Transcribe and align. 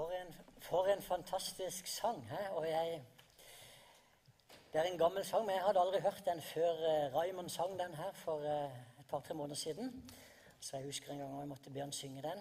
For 0.00 0.10
en, 0.10 0.34
for 0.60 0.86
en 0.86 1.02
fantastisk 1.02 1.86
sang. 1.86 2.22
He? 2.30 2.50
Og 2.50 2.68
jeg, 2.68 3.02
det 4.72 4.80
er 4.80 4.86
en 4.88 4.98
gammel 4.98 5.24
sang, 5.24 5.44
men 5.44 5.54
jeg 5.54 5.64
hadde 5.64 5.80
aldri 5.80 6.00
hørt 6.00 6.22
den 6.24 6.40
før 6.40 6.70
uh, 6.72 7.16
Raymond 7.16 7.48
sang 7.52 7.74
den 7.80 7.94
her 7.94 8.12
for 8.16 8.36
uh, 8.36 8.70
et 9.00 9.04
par-tre 9.10 9.34
måneder 9.34 9.56
siden. 9.60 9.92
Så 10.60 10.76
jeg 10.76 10.86
husker 10.86 11.12
en 11.12 11.18
gang 11.18 11.34
jeg 11.38 11.48
måtte 11.48 11.70
be 11.70 11.84
han 11.84 11.92
synge 11.92 12.22
den. 12.22 12.40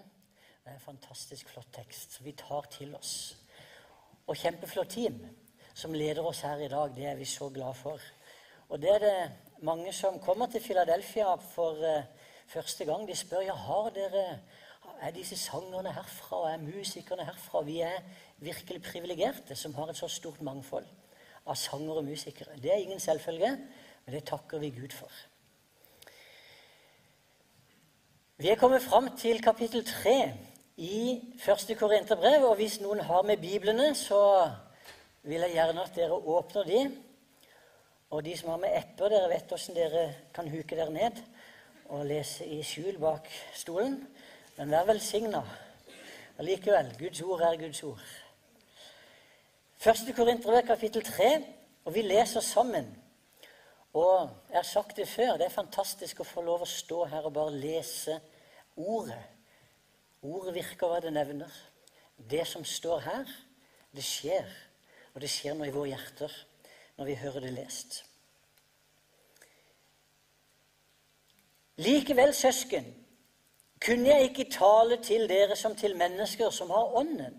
Det 0.63 0.71
er 0.71 0.77
en 0.77 0.85
fantastisk 0.85 1.49
flott 1.49 1.67
tekst 1.73 2.15
så 2.15 2.23
vi 2.23 2.31
tar 2.31 2.69
til 2.71 2.95
oss. 2.95 3.35
Og 4.27 4.39
kjempeflott 4.39 4.95
team 4.95 5.19
som 5.73 5.93
leder 5.93 6.23
oss 6.23 6.45
her 6.47 6.63
i 6.63 6.71
dag. 6.71 6.95
Det 6.95 7.11
er 7.11 7.19
vi 7.19 7.25
så 7.25 7.49
glad 7.49 7.73
for. 7.73 7.99
Og 8.69 8.79
det 8.81 8.95
er 8.95 9.03
det 9.03 9.31
mange 9.67 9.91
som 9.93 10.19
kommer 10.19 10.47
til 10.47 10.63
Philadelphia 10.63 11.35
for 11.35 11.83
uh, 11.83 12.07
første 12.47 12.85
gang. 12.85 13.07
De 13.07 13.19
spør 13.19 13.49
ja, 13.51 13.59
har 13.67 13.91
dere 13.99 14.25
er 15.01 15.11
disse 15.15 15.37
sangerne 15.37 15.93
herfra 15.93 16.41
og 16.43 16.51
er 16.51 16.61
musikerne 16.63 17.25
herfra. 17.25 17.61
Vi 17.61 17.79
er 17.81 18.01
virkelig 18.37 18.81
privilegerte 18.83 19.55
som 19.55 19.73
har 19.75 19.89
et 19.91 19.97
så 19.97 20.07
stort 20.07 20.41
mangfold 20.41 20.85
av 21.47 21.55
sanger 21.55 22.01
og 22.01 22.05
musikere. 22.05 22.57
Det 22.61 22.71
er 22.71 22.83
ingen 22.83 22.99
selvfølge, 22.99 23.51
men 24.05 24.15
det 24.15 24.25
takker 24.27 24.59
vi 24.59 24.69
Gud 24.75 24.95
for. 24.95 25.11
Vi 28.39 28.49
er 28.49 28.55
kommet 28.55 28.81
fram 28.81 29.09
til 29.17 29.41
kapittel 29.43 29.85
3 29.85 30.33
i 30.77 31.21
første 31.39 31.75
Korinterbrev. 31.75 32.45
Og 32.47 32.55
hvis 32.55 32.79
noen 32.79 32.99
har 33.03 33.21
med 33.27 33.37
Biblene, 33.37 33.95
så 33.95 34.49
vil 35.23 35.43
jeg 35.43 35.57
gjerne 35.57 35.83
at 35.83 35.95
dere 35.95 36.15
åpner 36.15 36.63
de. 36.63 36.83
Og 38.09 38.23
de 38.25 38.37
som 38.37 38.49
har 38.49 38.61
med 38.61 38.77
epper, 38.77 39.11
dere 39.11 39.29
vet 39.29 39.51
hvordan 39.51 39.75
dere 39.75 40.05
kan 40.33 40.47
huke 40.49 40.75
dere 40.75 40.93
ned 40.93 41.19
og 41.89 42.05
lese 42.05 42.45
i 42.45 42.61
skjul 42.63 42.99
bak 43.01 43.27
stolen. 43.57 43.99
Men 44.59 44.73
vær 44.75 44.89
velsigna 44.89 45.39
allikevel. 46.35 46.89
Guds 46.99 47.21
ord 47.23 47.45
er 47.47 47.53
Guds 47.61 47.79
ord. 47.87 48.01
Første 49.79 50.11
Korinterbrev, 50.13 50.65
kapittel 50.67 51.05
3, 51.07 51.29
og 51.85 51.95
vi 51.95 52.03
leser 52.03 52.43
sammen. 52.43 52.89
Og 53.93 54.35
jeg 54.49 54.57
har 54.57 54.67
sagt 54.67 54.97
det 54.97 55.07
før, 55.07 55.37
det 55.39 55.47
er 55.47 55.55
fantastisk 55.55 56.19
å 56.19 56.27
få 56.27 56.43
lov 56.43 56.67
å 56.67 56.67
stå 56.67 57.05
her 57.07 57.23
og 57.23 57.37
bare 57.39 57.55
lese 57.55 58.19
ordet. 58.75 59.23
Ordet 60.27 60.57
virker 60.59 60.91
hva 60.91 60.99
det 61.07 61.15
nevner. 61.15 61.55
Det 62.19 62.43
som 62.43 62.67
står 62.67 63.07
her, 63.07 63.35
det 63.95 64.03
skjer. 64.03 64.51
Og 65.15 65.23
det 65.23 65.31
skjer 65.31 65.55
noe 65.55 65.71
i 65.71 65.75
våre 65.79 65.95
hjerter 65.95 66.39
når 66.99 67.13
vi 67.13 67.21
hører 67.23 67.47
det 67.47 67.57
lest. 67.61 68.01
Likevel, 71.79 72.35
søsken, 72.35 72.97
kunne 73.85 74.09
jeg 74.09 74.29
ikke 74.29 74.51
tale 74.51 74.97
til 75.03 75.29
dere 75.29 75.55
som 75.55 75.75
til 75.75 75.95
mennesker 75.97 76.49
som 76.49 76.69
har 76.69 76.95
Ånden. 76.99 77.37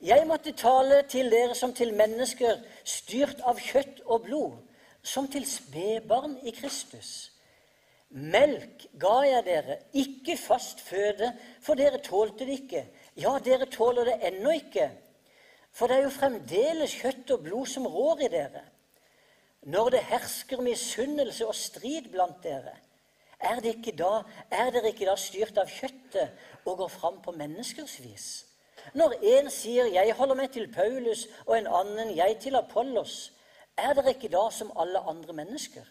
Jeg 0.00 0.24
måtte 0.26 0.52
tale 0.56 1.02
til 1.08 1.28
dere 1.30 1.54
som 1.54 1.74
til 1.76 1.92
mennesker 1.94 2.62
styrt 2.84 3.42
av 3.44 3.60
kjøtt 3.60 4.00
og 4.06 4.24
blod, 4.24 4.54
som 5.02 5.28
til 5.28 5.44
spedbarn 5.44 6.38
i 6.48 6.54
Kristus. 6.56 7.32
Melk 8.10 8.86
ga 8.98 9.20
jeg 9.26 9.44
dere, 9.46 9.76
ikke 9.92 10.38
fast 10.40 10.80
føde, 10.82 11.30
for 11.62 11.78
dere 11.78 12.00
tålte 12.02 12.48
det 12.48 12.56
ikke. 12.62 12.84
Ja, 13.20 13.36
dere 13.44 13.68
tåler 13.70 14.08
det 14.08 14.16
ennå 14.30 14.56
ikke, 14.56 14.88
for 15.72 15.86
det 15.86 15.98
er 15.98 16.06
jo 16.08 16.16
fremdeles 16.16 16.96
kjøtt 16.96 17.30
og 17.36 17.44
blod 17.44 17.68
som 17.70 17.86
rår 17.86 18.24
i 18.24 18.30
dere. 18.32 18.64
Når 19.68 19.90
det 19.92 20.06
hersker 20.08 20.64
misunnelse 20.64 21.46
og 21.46 21.54
strid 21.54 22.08
blant 22.10 22.40
dere, 22.42 22.72
er, 23.40 23.60
det 23.60 23.74
ikke 23.76 23.96
da, 23.96 24.22
er 24.50 24.70
dere 24.70 24.92
ikke 24.92 25.08
da 25.08 25.16
styrt 25.16 25.58
av 25.58 25.70
kjøttet 25.70 26.64
og 26.64 26.78
går 26.82 26.88
fram 26.92 27.20
på 27.24 27.32
menneskers 27.32 27.98
vis? 28.04 28.28
Når 28.94 29.12
en 29.22 29.50
sier 29.50 29.86
'jeg 29.86 30.14
holder 30.14 30.34
meg 30.34 30.50
til 30.52 30.72
Paulus', 30.72 31.28
og 31.46 31.58
en 31.58 31.66
annen 31.66 32.16
'jeg 32.16 32.38
til 32.40 32.56
Apollos', 32.56 33.32
er 33.76 33.92
dere 33.94 34.08
ikke 34.08 34.28
da 34.28 34.50
som 34.50 34.72
alle 34.76 34.98
andre 34.98 35.32
mennesker? 35.32 35.84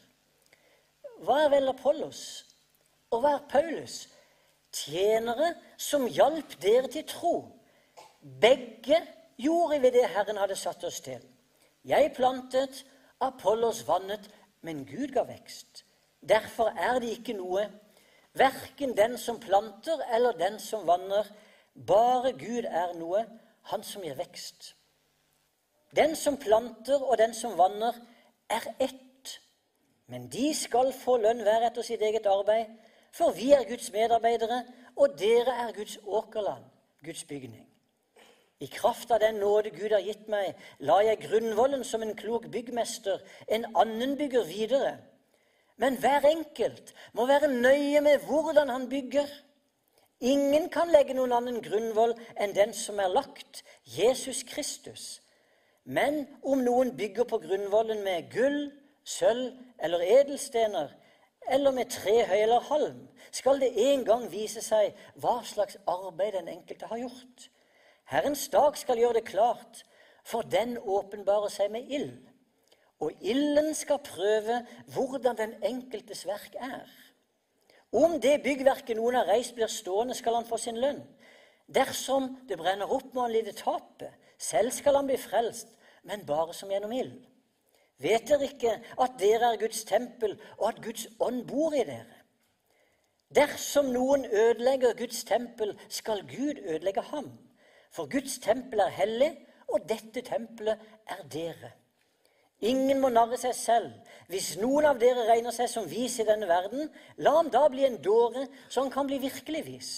Hva 1.20 1.46
er 1.46 1.50
vel 1.50 1.70
Apollos, 1.70 2.46
og 3.12 3.20
hva 3.22 3.34
er 3.34 3.48
Paulus? 3.50 4.08
Tjenere 4.72 5.56
som 5.78 6.06
hjalp 6.08 6.62
dere 6.62 6.88
til 6.88 7.08
tro. 7.08 7.52
Begge 8.42 9.02
gjorde 9.38 9.82
vi 9.82 9.90
det 9.90 10.10
Herren 10.10 10.38
hadde 10.38 10.56
satt 10.56 10.84
oss 10.84 11.00
til. 11.00 11.22
Jeg 11.86 12.14
plantet, 12.16 12.86
Apollos 13.22 13.88
vannet, 13.88 14.30
men 14.62 14.86
Gud 14.86 15.14
ga 15.14 15.24
vekst. 15.24 15.84
Derfor 16.22 16.74
er 16.76 17.00
det 17.00 17.14
ikke 17.18 17.38
noe, 17.38 17.68
verken 18.38 18.98
den 18.98 19.18
som 19.18 19.40
planter 19.40 20.02
eller 20.16 20.36
den 20.38 20.60
som 20.60 20.88
vanner. 20.88 21.28
Bare 21.88 22.34
Gud 22.34 22.68
er 22.68 22.94
noe, 23.00 23.24
han 23.72 23.84
som 23.84 24.04
gir 24.04 24.18
vekst. 24.20 24.74
Den 25.96 26.16
som 26.16 26.38
planter 26.38 27.02
og 27.02 27.18
den 27.18 27.34
som 27.34 27.58
vanner, 27.58 27.96
er 28.50 28.68
ett. 28.80 29.40
Men 30.08 30.28
de 30.30 30.54
skal 30.58 30.92
få 30.94 31.18
lønn 31.22 31.42
hver 31.46 31.66
etter 31.70 31.86
sitt 31.86 32.02
eget 32.02 32.28
arbeid, 32.30 32.70
for 33.14 33.34
vi 33.34 33.52
er 33.54 33.66
Guds 33.70 33.92
medarbeidere, 33.94 34.64
og 34.96 35.18
dere 35.20 35.56
er 35.66 35.74
Guds 35.74 35.98
åkerland, 36.06 36.64
Guds 37.06 37.24
bygning. 37.24 37.66
I 38.60 38.68
kraft 38.68 39.12
av 39.12 39.22
den 39.24 39.40
nåde 39.40 39.72
Gud 39.72 39.94
har 39.94 40.04
gitt 40.04 40.28
meg, 40.28 40.58
la 40.84 41.00
jeg 41.06 41.22
grunnvollen 41.24 41.86
som 41.88 42.04
en 42.04 42.16
klok 42.18 42.50
byggmester, 42.52 43.22
en 43.48 43.70
annen 43.72 44.18
bygger 44.20 44.44
videre. 44.50 44.98
Men 45.80 45.96
hver 45.98 46.28
enkelt 46.28 46.94
må 47.16 47.26
være 47.26 47.48
nøye 47.48 48.02
med 48.04 48.26
hvordan 48.28 48.70
han 48.70 48.90
bygger. 48.90 49.28
Ingen 50.20 50.68
kan 50.70 50.92
legge 50.92 51.16
noen 51.16 51.32
annen 51.32 51.62
grunnvoll 51.64 52.14
enn 52.36 52.56
den 52.56 52.74
som 52.76 53.00
er 53.00 53.12
lagt, 53.14 53.64
Jesus 53.88 54.44
Kristus. 54.44 55.22
Men 55.88 56.26
om 56.44 56.60
noen 56.66 56.92
bygger 57.00 57.24
på 57.24 57.40
grunnvollen 57.46 58.04
med 58.04 58.28
gull, 58.34 58.66
sølv 59.08 59.54
eller 59.80 60.04
edelstener, 60.20 60.92
eller 61.50 61.72
med 61.72 61.90
trehøy 61.96 62.42
eller 62.44 62.68
halm, 62.68 63.08
skal 63.32 63.62
det 63.64 63.72
en 63.80 64.04
gang 64.06 64.28
vise 64.32 64.62
seg 64.62 64.98
hva 65.16 65.40
slags 65.48 65.80
arbeid 65.88 66.36
den 66.36 66.52
enkelte 66.52 66.92
har 66.92 67.00
gjort. 67.08 67.48
Herrens 68.12 68.50
dag 68.52 68.78
skal 68.78 69.00
gjøre 69.00 69.22
det 69.22 69.30
klart, 69.32 69.86
for 70.26 70.42
den 70.42 70.78
åpenbarer 70.78 71.50
seg 71.54 71.72
med 71.72 71.88
ild. 71.88 72.29
Og 73.00 73.12
ilden 73.22 73.74
skal 73.76 74.02
prøve 74.04 74.60
hvordan 74.94 75.38
den 75.38 75.54
enkeltes 75.64 76.26
verk 76.28 76.56
er. 76.60 76.88
Om 77.96 78.20
det 78.22 78.42
byggverket 78.44 78.98
noen 79.00 79.18
har 79.18 79.30
reist, 79.32 79.56
blir 79.56 79.72
stående, 79.72 80.14
skal 80.18 80.36
han 80.38 80.48
få 80.48 80.60
sin 80.62 80.78
lønn. 80.78 81.02
Dersom 81.70 82.36
det 82.50 82.58
brenner 82.60 82.92
opp, 82.92 83.14
må 83.14 83.26
han 83.26 83.34
lide 83.34 83.56
tapet. 83.58 84.14
Selv 84.38 84.72
skal 84.72 85.00
han 85.00 85.10
bli 85.10 85.18
frelst, 85.20 85.72
men 86.04 86.26
bare 86.26 86.54
som 86.54 86.70
gjennom 86.72 86.94
ild. 86.96 87.18
Vet 88.00 88.30
dere 88.30 88.48
ikke 88.48 88.78
at 89.04 89.18
dere 89.20 89.54
er 89.54 89.60
Guds 89.60 89.84
tempel, 89.88 90.38
og 90.58 90.70
at 90.70 90.84
Guds 90.84 91.08
ånd 91.20 91.44
bor 91.50 91.76
i 91.76 91.84
dere? 91.84 92.20
Dersom 93.36 93.92
noen 93.94 94.24
ødelegger 94.26 94.96
Guds 94.98 95.24
tempel, 95.28 95.76
skal 95.90 96.24
Gud 96.30 96.62
ødelegge 96.64 97.04
ham. 97.12 97.30
For 97.92 98.10
Guds 98.10 98.40
tempel 98.40 98.80
er 98.80 98.96
hellig, 98.96 99.34
og 99.68 99.84
dette 99.90 100.22
tempelet 100.26 100.80
er 101.10 101.22
dere. 101.32 101.74
Ingen 102.60 103.00
må 103.00 103.10
narre 103.10 103.38
seg 103.40 103.56
selv. 103.56 103.92
Hvis 104.28 104.58
noen 104.60 104.90
av 104.90 105.00
dere 105.00 105.26
regner 105.30 105.56
seg 105.56 105.70
som 105.72 105.88
vis 105.90 106.20
i 106.20 106.28
denne 106.28 106.48
verden, 106.50 106.90
la 107.18 107.38
ham 107.38 107.50
da 107.52 107.64
bli 107.72 107.86
en 107.88 108.00
dåre, 108.04 108.48
så 108.68 108.84
han 108.84 108.92
kan 108.94 109.08
bli 109.08 109.22
virkelig 109.24 109.64
vis. 109.66 109.92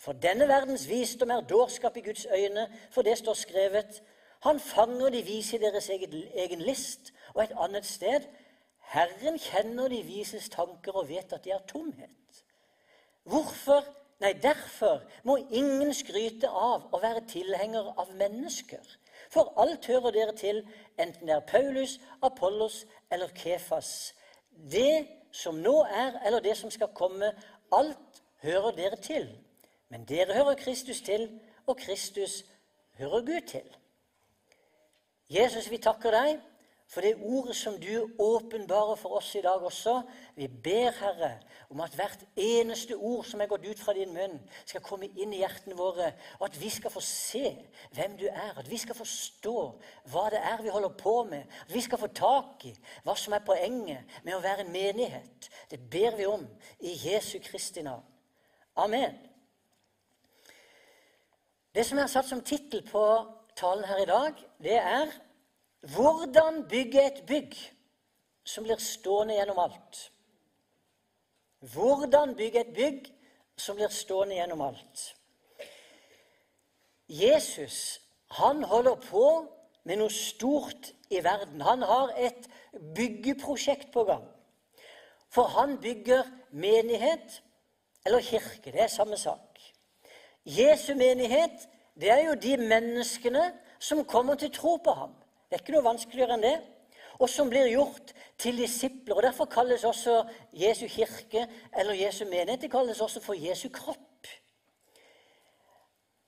For 0.00 0.16
denne 0.16 0.48
verdens 0.48 0.86
visdom 0.88 1.30
er 1.30 1.46
dårskap 1.46 1.96
i 2.00 2.04
Guds 2.04 2.26
øyne, 2.26 2.66
for 2.90 3.06
det 3.06 3.18
står 3.20 3.38
skrevet. 3.38 4.00
Han 4.46 4.60
fanger 4.60 5.12
de 5.12 5.22
vise 5.22 5.56
i 5.56 5.62
deres 5.62 5.90
egen 5.90 6.64
list. 6.64 7.12
Og 7.34 7.44
et 7.44 7.56
annet 7.60 7.86
sted. 7.86 8.26
Herren 8.90 9.38
kjenner 9.38 9.88
de 9.92 10.00
vises 10.02 10.48
tanker 10.50 10.96
og 10.96 11.08
vet 11.08 11.32
at 11.32 11.44
de 11.44 11.52
er 11.54 11.66
tomhet. 11.68 12.44
Hvorfor? 13.28 13.84
Nei, 14.20 14.32
derfor 14.36 15.00
må 15.24 15.38
ingen 15.48 15.94
skryte 15.96 16.48
av 16.48 16.90
å 16.92 16.98
være 17.00 17.22
tilhenger 17.30 17.92
av 17.96 18.10
mennesker. 18.18 18.82
For 19.30 19.52
alt 19.62 19.86
hører 19.86 20.10
dere 20.10 20.36
til, 20.36 20.64
enten 20.98 21.28
det 21.28 21.34
er 21.36 21.46
Paulus, 21.46 22.00
Apollos 22.22 22.86
eller 23.12 23.28
Kefas. 23.34 24.14
Det 24.50 25.06
som 25.32 25.54
nå 25.54 25.82
er, 25.84 26.18
eller 26.26 26.40
det 26.40 26.56
som 26.58 26.70
skal 26.70 26.90
komme, 26.94 27.30
alt 27.72 28.22
hører 28.42 28.70
dere 28.76 28.96
til. 28.96 29.28
Men 29.88 30.04
dere 30.04 30.34
hører 30.34 30.54
Kristus 30.54 31.00
til, 31.00 31.28
og 31.66 31.76
Kristus 31.76 32.44
hører 32.98 33.20
Gud 33.20 33.46
til. 33.46 33.76
Jesus, 35.30 35.70
vi 35.70 35.78
takker 35.78 36.10
deg 36.10 36.40
for 36.90 37.04
det 37.06 37.20
ordet 37.22 37.54
som 37.56 37.76
du 37.78 38.10
åpenbarer 38.18 38.96
for 38.98 39.14
oss 39.20 39.28
i 39.38 39.42
dag 39.44 39.62
også. 39.62 40.00
Vi 40.34 40.48
ber, 40.48 40.90
Herre, 40.98 41.30
om 41.70 41.80
at 41.84 41.94
hvert 41.94 42.24
eneste 42.34 42.96
ord 42.96 43.24
som 43.28 43.40
er 43.40 43.46
gått 43.50 43.66
ut 43.68 43.78
fra 43.78 43.94
din 43.94 44.10
munn, 44.14 44.34
skal 44.66 44.82
komme 44.82 45.06
inn 45.14 45.30
i 45.30 45.38
hjertene 45.44 45.78
våre, 45.78 46.10
og 46.40 46.48
at 46.48 46.58
vi 46.58 46.70
skal 46.74 46.90
få 46.90 47.02
se 47.06 47.52
hvem 47.94 48.18
du 48.18 48.26
er, 48.26 48.58
at 48.58 48.66
vi 48.70 48.80
skal 48.82 48.98
forstå 48.98 49.54
hva 50.10 50.26
det 50.34 50.42
er 50.50 50.66
vi 50.66 50.74
holder 50.74 50.98
på 50.98 51.14
med, 51.30 51.46
at 51.62 51.74
vi 51.74 51.84
skal 51.86 52.02
få 52.02 52.10
tak 52.10 52.66
i 52.66 52.74
hva 53.06 53.14
som 53.14 53.38
er 53.38 53.46
poenget 53.46 54.18
med 54.26 54.34
å 54.34 54.42
være 54.42 54.66
en 54.66 54.74
menighet. 54.74 55.50
Det 55.70 55.78
ber 55.94 56.18
vi 56.18 56.26
om 56.26 56.42
i 56.82 56.98
Jesu 57.06 57.38
Kristi 57.38 57.86
navn. 57.86 58.02
Amen. 58.82 59.14
Det 61.70 61.86
som 61.86 61.98
jeg 61.98 62.08
har 62.08 62.14
satt 62.18 62.26
som 62.26 62.42
tittel 62.42 62.82
på 62.82 63.06
talen 63.54 63.86
her 63.86 64.02
i 64.02 64.10
dag, 64.10 64.46
det 64.58 64.78
er 64.80 65.20
'Hvordan 65.82 66.68
bygge 66.68 67.06
et 67.06 67.26
bygg 67.26 67.54
som 68.44 68.64
blir 68.64 68.76
stående 68.76 69.34
gjennom 69.34 69.58
alt'. 69.58 70.10
Hvordan 71.60 72.36
bygge 72.36 72.60
et 72.60 72.74
bygg 72.74 73.14
som 73.56 73.76
blir 73.76 73.88
stående 73.88 74.34
gjennom 74.34 74.60
alt. 74.60 75.16
Jesus 77.08 78.00
han 78.30 78.62
holder 78.64 78.94
på 78.94 79.26
med 79.84 79.98
noe 79.98 80.12
stort 80.14 80.92
i 81.10 81.18
verden. 81.24 81.60
Han 81.60 81.82
har 81.82 82.12
et 82.16 82.46
byggeprosjekt 82.96 83.90
på 83.92 84.04
gang. 84.04 84.26
For 85.30 85.50
han 85.50 85.78
bygger 85.82 86.28
menighet 86.50 87.42
eller 88.06 88.22
kirke. 88.22 88.70
Det 88.70 88.80
er 88.80 88.86
samme 88.86 89.18
sak. 89.18 89.58
Jesu 90.46 90.94
menighet 90.94 91.66
det 92.00 92.10
er 92.10 92.22
jo 92.28 92.34
de 92.34 92.56
menneskene 92.56 93.50
som 93.78 94.04
kommer 94.04 94.34
til 94.34 94.52
tro 94.54 94.76
på 94.76 94.94
ham. 94.94 95.14
Det 95.50 95.56
er 95.58 95.64
ikke 95.64 95.74
noe 95.74 95.88
vanskeligere 95.88 96.36
enn 96.38 96.44
det. 96.46 96.58
Og 97.18 97.28
som 97.28 97.50
blir 97.50 97.66
gjort 97.68 98.12
til 98.38 98.60
disipler. 98.62 99.16
og 99.16 99.22
Derfor 99.26 99.48
kalles 99.50 99.84
også 99.84 100.22
Jesu 100.56 100.86
kirke 100.88 101.48
eller 101.76 101.98
Jesu 101.98 102.24
menighet 102.24 102.62
det 102.62 102.70
kalles 102.70 103.00
også 103.00 103.20
for 103.20 103.34
Jesu 103.34 103.68
kropp. 103.68 104.28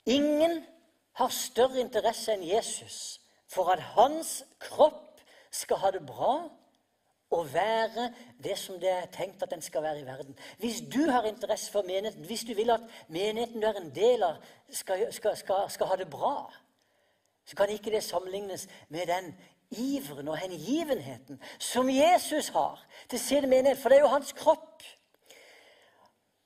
Ingen 0.07 0.65
har 1.13 1.31
større 1.31 1.81
interesse 1.81 2.35
enn 2.35 2.43
Jesus 2.43 3.21
for 3.47 3.71
at 3.71 3.81
hans 3.95 4.43
kropp 4.61 5.23
skal 5.55 5.79
ha 5.79 5.93
det 5.95 6.03
bra 6.09 6.35
og 7.33 7.55
være 7.55 8.11
det 8.43 8.59
som 8.59 8.81
det 8.81 8.91
er 8.91 9.07
tenkt 9.15 9.43
at 9.43 9.55
den 9.55 9.63
skal 9.63 9.83
være 9.83 10.01
i 10.01 10.07
verden. 10.07 10.37
Hvis 10.59 10.83
du 10.95 11.07
har 11.11 11.25
interesse 11.25 11.71
for 11.71 11.87
menigheten, 11.87 12.25
hvis 12.25 12.45
du 12.45 12.55
vil 12.55 12.71
at 12.71 12.81
menigheten 13.09 13.63
du 13.63 13.67
er 13.67 13.81
en 13.81 13.95
del 13.95 14.23
av, 14.23 14.43
skal, 14.71 15.07
skal, 15.13 15.37
skal, 15.37 15.71
skal 15.71 15.87
ha 15.87 15.97
det 15.97 16.11
bra, 16.11 16.51
så 17.47 17.57
kan 17.57 17.71
ikke 17.71 17.91
det 17.91 18.05
sammenlignes 18.05 18.69
med 18.89 19.07
den 19.07 19.35
iveren 19.71 20.29
og 20.29 20.39
hengivenheten 20.39 21.41
som 21.59 21.91
Jesus 21.91 22.49
har 22.49 22.87
til 23.09 23.21
sin 23.21 23.49
menighet. 23.49 23.79
For 23.79 23.89
det 23.89 23.99
er 23.99 24.03
jo 24.03 24.07
hans 24.07 24.33
kropp. 24.33 24.83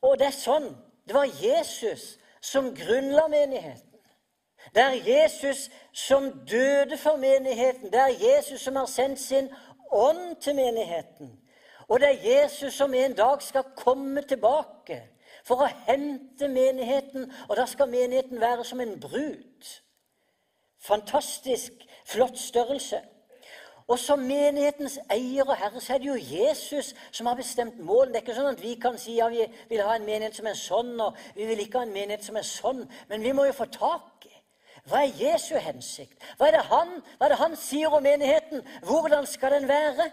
Og 0.02 0.18
det 0.18 0.26
er 0.26 0.36
sånn. 0.36 0.70
Det 1.06 1.14
var 1.14 1.30
Jesus 1.42 2.16
som 2.42 2.74
grunnla 2.74 3.28
menigheten. 3.28 3.98
Det 4.74 4.82
er 4.82 5.02
Jesus 5.06 5.70
som 5.92 6.30
døde 6.50 6.98
for 6.98 7.16
menigheten. 7.16 7.92
Det 7.92 8.00
er 8.00 8.14
Jesus 8.28 8.60
som 8.60 8.76
har 8.76 8.86
sendt 8.86 9.20
sin 9.20 9.50
ånd 9.92 10.36
til 10.42 10.54
menigheten. 10.54 11.36
Og 11.88 12.00
det 12.00 12.08
er 12.08 12.24
Jesus 12.30 12.74
som 12.74 12.94
en 12.94 13.14
dag 13.14 13.42
skal 13.42 13.62
komme 13.76 14.22
tilbake 14.22 15.02
for 15.46 15.62
å 15.62 15.70
hente 15.86 16.48
menigheten. 16.50 17.30
Og 17.48 17.56
da 17.56 17.66
skal 17.70 17.90
menigheten 17.90 18.40
være 18.40 18.64
som 18.64 18.80
en 18.82 18.98
brud. 19.00 19.70
Fantastisk 20.82 21.72
flott 22.06 22.38
størrelse. 22.38 23.00
Og 23.86 23.98
som 24.02 24.18
menighetens 24.18 24.96
eier 25.14 25.46
og 25.46 25.54
herre 25.60 25.80
så 25.80 25.94
er 25.94 26.02
det 26.02 26.08
jo 26.08 26.16
Jesus 26.18 26.90
som 27.14 27.28
har 27.30 27.38
bestemt 27.38 27.78
målen. 27.78 28.10
Det 28.12 28.18
er 28.18 28.24
ikke 28.24 28.38
sånn 28.38 28.56
at 28.56 28.62
vi 28.62 28.74
kan 28.82 28.98
si 28.98 29.14
ja, 29.20 29.28
vi 29.30 29.46
vil 29.70 29.84
ha 29.86 29.94
en 29.94 30.08
menighet 30.08 30.34
som 30.34 30.48
er 30.50 30.58
sånn, 30.58 30.96
og 31.00 31.14
vi 31.36 31.46
vil 31.46 31.62
ikke 31.62 31.78
ha 31.78 31.86
en 31.86 31.94
menighet 31.94 32.26
som 32.26 32.38
er 32.38 32.48
sånn. 32.48 32.82
Men 33.10 33.22
vi 33.22 33.34
må 33.36 33.46
jo 33.46 33.54
få 33.54 33.68
tak 33.70 34.26
i 34.26 34.34
hva 34.86 35.02
er 35.02 35.18
Jesu 35.18 35.56
hensikt? 35.58 36.14
Hva 36.38 36.46
er, 36.46 36.58
det 36.58 36.66
han, 36.68 36.92
hva 37.18 37.26
er 37.26 37.32
det 37.32 37.40
han 37.40 37.56
sier 37.58 37.94
om 37.94 38.04
menigheten? 38.06 38.62
Hvordan 38.86 39.26
skal 39.26 39.56
den 39.56 39.66
være? 39.66 40.12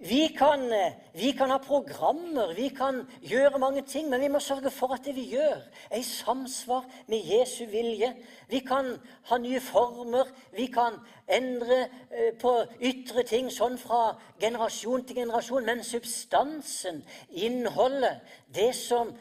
Vi 0.00 0.28
kan, 0.38 0.72
vi 1.12 1.32
kan, 1.32 1.50
ha 1.50 1.58
programmer, 1.62 2.54
vi 2.54 2.68
kan 2.68 3.04
gjøre 3.22 3.58
mange 3.58 3.82
ting, 3.86 4.08
men 4.10 4.20
vi 4.20 4.28
må 4.28 4.40
sørge 4.42 4.70
for 4.74 4.92
at 4.92 5.04
det 5.06 5.14
vi 5.14 5.28
gjør, 5.30 5.62
er 5.90 6.02
i 6.02 6.02
samsvar 6.02 6.84
med 7.06 7.22
Jesu 7.22 7.64
vilje. 7.70 8.10
Vi 8.50 8.58
kan 8.66 8.90
ha 9.30 9.38
nye 9.38 9.60
former, 9.62 10.28
vi 10.52 10.66
kan 10.66 10.98
endre 11.30 11.78
eh, 12.10 12.34
på 12.42 12.56
ytre 12.82 13.22
ting 13.28 13.48
sånn 13.54 13.78
fra 13.78 14.18
generasjon 14.42 15.06
til 15.06 15.22
generasjon, 15.22 15.64
men 15.70 15.86
substansen, 15.86 17.04
innholdet, 17.30 18.18
det 18.50 18.72
som 18.74 19.14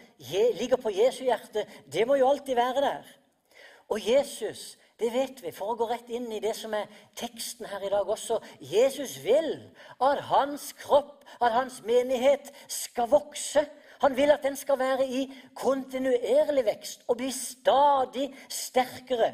ligger 0.58 0.81
på 0.81 0.92
Jesu 0.98 1.24
hjerte, 1.30 1.68
det 1.86 2.08
må 2.10 2.18
jo 2.18 2.34
alltid 2.34 2.58
være 2.58 2.81
der. 2.81 3.14
Og 3.94 4.02
Jesus, 4.02 4.74
det 5.00 5.10
vet 5.13 5.40
vi, 5.44 5.51
for 5.51 5.74
å 5.74 5.78
gå 5.78 5.88
rett 5.90 6.10
inn 6.13 6.28
i 6.31 6.42
det 6.44 6.54
som 6.56 6.74
er 6.78 6.92
teksten 7.18 7.66
her 7.69 7.81
i 7.81 7.90
dag 7.92 8.10
også 8.10 8.38
Jesus 8.62 9.16
vil 9.24 9.56
at 9.98 10.22
hans 10.30 10.69
kropp, 10.78 11.24
at 11.42 11.56
hans 11.56 11.81
menighet, 11.86 12.51
skal 12.69 13.10
vokse. 13.10 13.66
Han 14.04 14.18
vil 14.18 14.31
at 14.31 14.44
den 14.45 14.56
skal 14.60 14.78
være 14.80 15.07
i 15.07 15.25
kontinuerlig 15.57 16.66
vekst 16.68 17.07
og 17.07 17.18
bli 17.22 17.31
stadig 17.34 18.30
sterkere. 18.51 19.34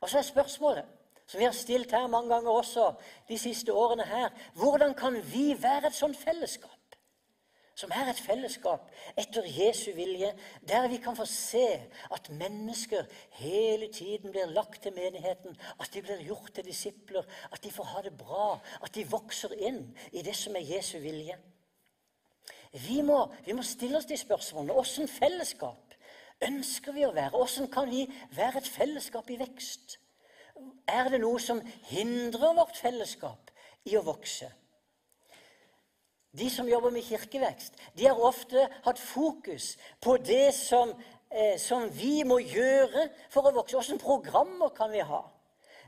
Og 0.00 0.08
så 0.08 0.18
er 0.18 0.28
spørsmålet, 0.28 0.84
som 1.26 1.40
vi 1.40 1.44
har 1.44 1.56
stilt 1.56 1.92
her 1.92 2.06
mange 2.06 2.30
ganger 2.34 2.50
også 2.50 2.92
de 3.28 3.38
siste 3.38 3.72
årene 3.74 4.04
her 4.06 4.28
Hvordan 4.54 4.94
kan 4.94 5.16
vi 5.32 5.56
være 5.58 5.90
et 5.90 5.94
sånt 5.98 6.16
fellesskap? 6.16 6.75
Som 7.76 7.92
er 7.92 8.08
et 8.08 8.20
fellesskap 8.24 8.88
etter 9.20 9.44
Jesu 9.44 9.90
vilje, 9.96 10.30
der 10.68 10.88
vi 10.88 10.96
kan 11.02 11.16
få 11.16 11.26
se 11.28 11.66
at 12.14 12.30
mennesker 12.32 13.04
hele 13.36 13.90
tiden 13.92 14.32
blir 14.32 14.48
lagt 14.48 14.80
til 14.82 14.94
menigheten, 14.96 15.58
at 15.80 15.92
de 15.92 16.02
blir 16.02 16.24
gjort 16.24 16.54
til 16.54 16.64
disipler, 16.64 17.26
at 17.52 17.62
de 17.64 17.70
får 17.70 17.90
ha 17.92 18.02
det 18.06 18.14
bra, 18.16 18.58
at 18.82 18.94
de 18.94 19.04
vokser 19.10 19.52
inn 19.60 19.82
i 20.12 20.24
det 20.24 20.36
som 20.36 20.56
er 20.56 20.64
Jesu 20.64 20.96
vilje. 21.04 21.36
Vi 22.72 23.02
må, 23.04 23.20
vi 23.44 23.52
må 23.52 23.62
stille 23.64 24.00
oss 24.00 24.08
de 24.08 24.16
spørsmålene. 24.20 24.74
Åssen 24.76 25.08
fellesskap 25.08 25.94
ønsker 26.44 26.96
vi 26.96 27.06
å 27.06 27.14
være? 27.16 27.36
Åssen 27.36 27.70
kan 27.72 27.88
vi 27.92 28.06
være 28.36 28.60
et 28.60 28.68
fellesskap 28.68 29.30
i 29.30 29.38
vekst? 29.40 29.98
Er 30.88 31.10
det 31.12 31.20
noe 31.20 31.40
som 31.40 31.60
hindrer 31.90 32.56
vårt 32.56 32.76
fellesskap 32.80 33.52
i 33.84 33.96
å 33.96 34.04
vokse? 34.04 34.48
De 36.38 36.50
som 36.50 36.68
jobber 36.68 36.90
med 36.90 37.02
kirkevekst, 37.02 37.74
de 37.96 38.06
har 38.06 38.20
ofte 38.20 38.68
hatt 38.84 38.98
fokus 39.00 39.76
på 40.00 40.16
det 40.16 40.54
som, 40.54 40.92
eh, 41.30 41.58
som 41.58 41.88
vi 41.92 42.22
må 42.24 42.38
gjøre 42.38 43.08
for 43.30 43.48
å 43.48 43.54
vokse. 43.54 43.76
Hvilke 43.76 44.04
programmer 44.04 44.68
kan 44.68 44.92
vi 44.92 45.00
ha? 45.00 45.22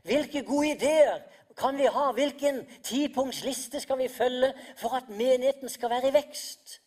Hvilke 0.02 0.42
gode 0.42 0.70
ideer 0.70 1.22
kan 1.56 1.76
vi 1.76 1.86
ha? 1.86 2.12
Hvilken 2.12 2.66
tipunktsliste 2.82 3.80
skal 3.80 3.98
vi 3.98 4.08
følge 4.08 4.54
for 4.76 4.96
at 4.96 5.08
menigheten 5.08 5.68
skal 5.68 5.90
være 5.90 6.08
i 6.08 6.16
vekst? 6.16 6.80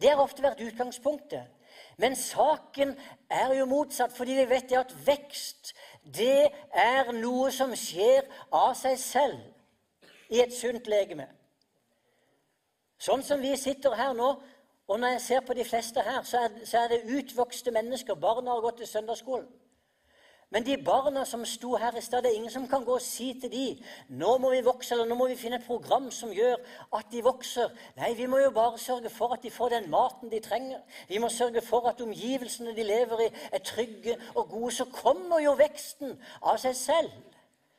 Det 0.00 0.10
har 0.10 0.22
ofte 0.22 0.42
vært 0.42 0.60
utgangspunktet. 0.60 1.46
Men 1.96 2.16
saken 2.16 2.96
er 3.30 3.54
jo 3.54 3.66
motsatt, 3.70 4.12
fordi 4.16 4.34
vi 4.40 4.48
vet 4.50 4.72
at 4.72 4.94
vekst 5.06 5.74
det 6.04 6.50
er 6.74 7.12
noe 7.14 7.52
som 7.54 7.72
skjer 7.78 8.26
av 8.52 8.74
seg 8.78 8.98
selv 8.98 10.34
i 10.34 10.42
et 10.42 10.52
sunt 10.54 10.90
legeme. 10.90 11.28
Sånn 13.04 13.24
som 13.26 13.42
vi 13.44 13.52
sitter 13.60 13.96
her 13.98 14.14
nå, 14.16 14.30
og 14.88 15.00
når 15.00 15.16
jeg 15.16 15.24
ser 15.24 15.44
på 15.44 15.56
de 15.56 15.64
fleste 15.64 16.00
her, 16.04 16.22
så 16.28 16.46
er, 16.46 16.56
så 16.68 16.84
er 16.84 16.92
det 16.92 17.18
utvokste 17.18 17.72
mennesker. 17.72 18.16
Barna 18.20 18.52
har 18.54 18.64
gått 18.64 18.80
til 18.80 18.88
søndagsskolen. 18.88 19.46
Men 20.54 20.62
de 20.62 20.76
barna 20.86 21.24
som 21.26 21.42
sto 21.48 21.72
her 21.80 21.96
i 21.98 22.02
stad, 22.04 22.22
det 22.22 22.30
er 22.30 22.36
ingen 22.38 22.52
som 22.52 22.66
kan 22.70 22.84
gå 22.86 22.94
og 22.94 23.02
si 23.02 23.32
til 23.42 23.50
de, 23.50 23.64
nå 24.20 24.36
må 24.38 24.52
vi 24.52 24.60
vokse, 24.62 24.92
eller 24.94 25.08
nå 25.10 25.16
må 25.18 25.26
vi 25.26 25.38
finne 25.40 25.58
et 25.58 25.66
program 25.66 26.06
som 26.14 26.30
gjør 26.30 26.60
at 26.94 27.08
de 27.10 27.24
vokser. 27.26 27.72
Nei, 27.96 28.12
vi 28.14 28.28
må 28.30 28.38
jo 28.38 28.52
bare 28.54 28.78
sørge 28.78 29.10
for 29.10 29.34
at 29.34 29.42
de 29.42 29.50
får 29.50 29.72
den 29.74 29.88
maten 29.90 30.30
de 30.30 30.38
trenger. 30.44 30.84
Vi 31.08 31.18
må 31.18 31.32
sørge 31.32 31.64
for 31.64 31.88
at 31.90 32.00
omgivelsene 32.04 32.76
de 32.76 32.86
lever 32.86 33.24
i, 33.26 33.30
er 33.50 33.64
trygge 33.66 34.14
og 34.34 34.52
gode. 34.52 34.70
Så 34.76 34.86
kommer 34.94 35.42
jo 35.42 35.56
veksten 35.58 36.14
av 36.42 36.60
seg 36.62 36.78
selv. 36.78 37.10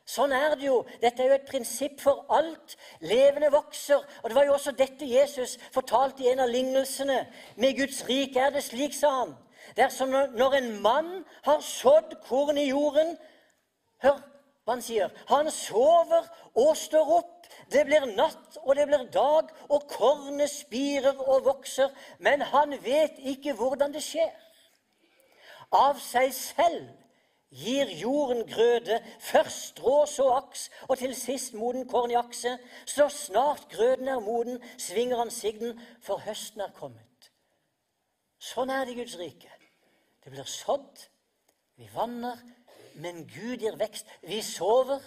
Sånn 0.06 0.34
er 0.38 0.54
det 0.54 0.68
jo. 0.68 0.84
Dette 1.02 1.24
er 1.24 1.32
jo 1.32 1.38
et 1.40 1.48
prinsipp 1.50 1.98
for 2.04 2.26
alt. 2.34 2.76
Levende 3.02 3.50
vokser. 3.54 4.04
Og 4.22 4.30
Det 4.30 4.36
var 4.38 4.46
jo 4.46 4.54
også 4.54 4.76
dette 4.78 5.08
Jesus 5.10 5.58
fortalte 5.74 6.24
i 6.24 6.30
en 6.32 6.44
av 6.46 6.52
lignelsene. 6.52 7.26
Med 7.58 7.78
Guds 7.78 8.04
rike 8.06 8.40
er 8.40 8.54
det 8.54 8.64
slik, 8.64 8.94
sa 8.94 9.12
han. 9.24 9.36
Det 9.76 9.88
er 9.88 9.90
som 9.90 10.14
når 10.14 10.60
en 10.60 10.70
mann 10.82 11.12
har 11.44 11.60
sådd 11.66 12.20
korn 12.28 12.58
i 12.62 12.70
jorden 12.70 13.16
Hør 14.04 14.20
hva 14.66 14.74
han 14.74 14.82
sier. 14.82 15.12
Han 15.30 15.50
sover 15.54 16.26
og 16.58 16.74
står 16.78 17.12
opp. 17.20 17.48
Det 17.72 17.84
blir 17.86 18.08
natt, 18.18 18.58
og 18.64 18.76
det 18.76 18.88
blir 18.90 19.06
dag, 19.14 19.52
og 19.70 19.86
kornet 19.90 20.50
spirer 20.50 21.20
og 21.22 21.46
vokser. 21.46 21.94
Men 22.20 22.42
han 22.42 22.74
vet 22.84 23.20
ikke 23.22 23.54
hvordan 23.58 23.94
det 23.94 24.02
skjer. 24.04 24.34
Av 25.70 26.02
seg 26.02 26.34
selv 26.34 26.90
gir 27.56 27.90
jorden 27.96 28.44
grøde, 28.50 29.00
først 29.20 29.70
strå, 29.72 30.06
så 30.06 30.30
aks, 30.36 30.68
og 30.88 30.98
til 31.00 31.16
sist 31.16 31.54
moden 31.56 31.88
korn 31.88 32.12
i 32.12 32.20
akse. 32.20 32.58
Så 32.86 33.08
snart 33.10 33.68
grøden 33.72 34.08
er 34.12 34.20
moden, 34.20 34.60
svinger 34.78 35.24
han 35.24 35.32
sigden, 35.32 35.80
for 36.04 36.20
høsten 36.26 36.62
er 36.66 36.74
kommet. 36.76 37.32
Sånn 38.40 38.70
er 38.70 38.84
det 38.86 38.96
i 38.96 39.00
Guds 39.00 39.16
rike. 39.20 39.52
Det 40.24 40.34
blir 40.34 40.48
sådd, 40.50 41.08
vi 41.80 41.88
vanner, 41.94 42.42
men 42.96 43.24
Gud 43.28 43.64
gir 43.64 43.78
vekst. 43.80 44.10
Vi 44.24 44.42
sover. 44.42 45.04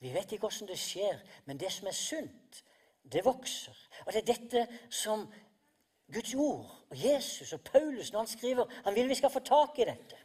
Vi 0.00 0.14
vet 0.14 0.32
ikke 0.32 0.48
åssen 0.48 0.68
det 0.68 0.78
skjer, 0.80 1.18
men 1.44 1.58
det 1.60 1.68
som 1.74 1.90
er 1.90 1.96
sunt, 1.96 2.62
det 3.04 3.24
vokser. 3.26 3.76
Og 4.06 4.14
det 4.14 4.22
er 4.22 4.30
dette 4.30 4.62
som 4.88 5.26
Guds 6.10 6.32
ord 6.34 6.70
og 6.90 6.96
Jesus 6.96 7.52
og 7.52 7.60
Paulus 7.66 8.12
når 8.12 8.24
han 8.24 8.30
skriver 8.30 8.72
Han 8.84 8.94
vil 8.94 9.08
vi 9.08 9.18
skal 9.18 9.30
få 9.30 9.42
tak 9.44 9.78
i 9.78 9.86
dette. 9.86 10.16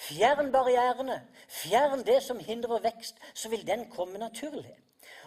Fjern 0.00 0.52
barrierene, 0.52 1.20
fjern 1.48 2.06
det 2.06 2.22
som 2.24 2.38
hindrer 2.40 2.80
vekst, 2.84 3.18
så 3.34 3.50
vil 3.52 3.66
den 3.66 3.84
komme 3.92 4.18
naturlig. 4.18 4.78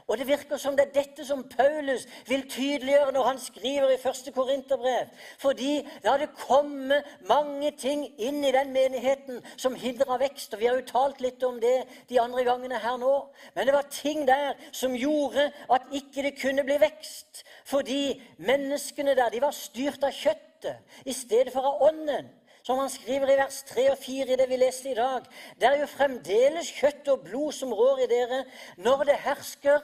Og 0.07 0.17
det 0.17 0.27
virker 0.27 0.57
som 0.59 0.75
det 0.75 0.87
er 0.87 0.95
dette 0.97 1.23
som 1.25 1.45
Paulus 1.47 2.03
vil 2.27 2.43
tydeliggjøre 2.49 3.13
når 3.15 3.27
han 3.27 3.39
skriver 3.39 3.93
i 3.93 3.99
1. 3.99 4.33
Korinterbrev. 4.35 5.13
Fordi 5.39 5.77
det 6.03 6.09
hadde 6.09 6.27
kommet 6.35 7.07
mange 7.29 7.71
ting 7.79 8.03
inn 8.17 8.43
i 8.43 8.51
den 8.51 8.73
menigheten 8.75 9.39
som 9.55 9.77
hindra 9.79 10.17
vekst. 10.19 10.53
Og 10.53 10.59
vi 10.59 10.67
har 10.67 10.75
jo 10.79 10.89
talt 10.89 11.23
litt 11.23 11.43
om 11.47 11.59
det 11.63 11.85
de 12.09 12.19
andre 12.19 12.43
gangene 12.43 12.81
her 12.83 12.99
nå. 12.99 13.13
Men 13.55 13.67
det 13.67 13.77
var 13.77 13.87
ting 13.91 14.27
der 14.27 14.59
som 14.71 14.95
gjorde 14.95 15.51
at 15.71 15.87
ikke 15.91 16.27
det 16.27 16.35
kunne 16.41 16.67
bli 16.67 16.81
vekst. 16.83 17.45
Fordi 17.63 18.19
menneskene 18.43 19.15
der 19.15 19.31
de 19.31 19.43
var 19.45 19.55
styrt 19.55 20.03
av 20.03 20.11
kjøttet 20.11 21.07
i 21.07 21.15
stedet 21.15 21.53
for 21.55 21.63
av 21.71 21.87
ånden 21.91 22.27
som 22.63 22.79
han 22.79 22.89
skriver 22.89 23.33
i 23.33 23.39
vers 23.39 23.63
3 23.67 23.89
og 23.91 23.97
4 23.99 24.33
i 24.33 24.37
det 24.39 24.47
vi 24.49 24.59
leste 24.59 24.91
i 24.91 24.97
dag. 24.97 25.25
Det 25.59 25.67
er 25.67 25.81
jo 25.81 25.89
fremdeles 25.91 26.71
kjøtt 26.71 27.09
og 27.11 27.25
blod 27.25 27.51
som 27.55 27.73
rår 27.75 28.05
i 28.05 28.11
dere 28.11 28.43
når 28.85 29.03
det 29.09 29.17
hersker 29.25 29.83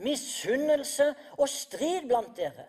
misunnelse 0.00 1.14
og 1.38 1.48
strid 1.48 2.08
blant 2.08 2.36
dere. 2.36 2.68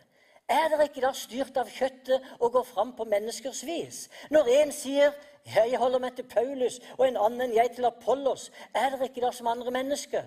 Er 0.52 0.72
dere 0.72 0.88
ikke 0.88 1.04
da 1.04 1.12
styrt 1.16 1.60
av 1.60 1.70
kjøttet 1.72 2.24
og 2.40 2.56
går 2.56 2.66
fram 2.68 2.96
på 2.96 3.08
menneskers 3.08 3.64
vis? 3.68 4.08
Når 4.32 4.48
en 4.62 4.72
sier 4.72 5.12
'Jeg 5.46 5.78
holder 5.78 6.00
meg 6.00 6.16
til 6.16 6.24
Paulus', 6.24 6.80
og 6.98 7.08
en 7.08 7.18
annen 7.18 7.54
'Jeg 7.54 7.72
til 7.76 7.86
Apollos', 7.86 8.52
er 8.76 8.90
dere 8.90 9.04
ikke 9.04 9.22
da 9.22 9.32
som 9.32 9.48
andre 9.48 9.72
mennesker? 9.72 10.24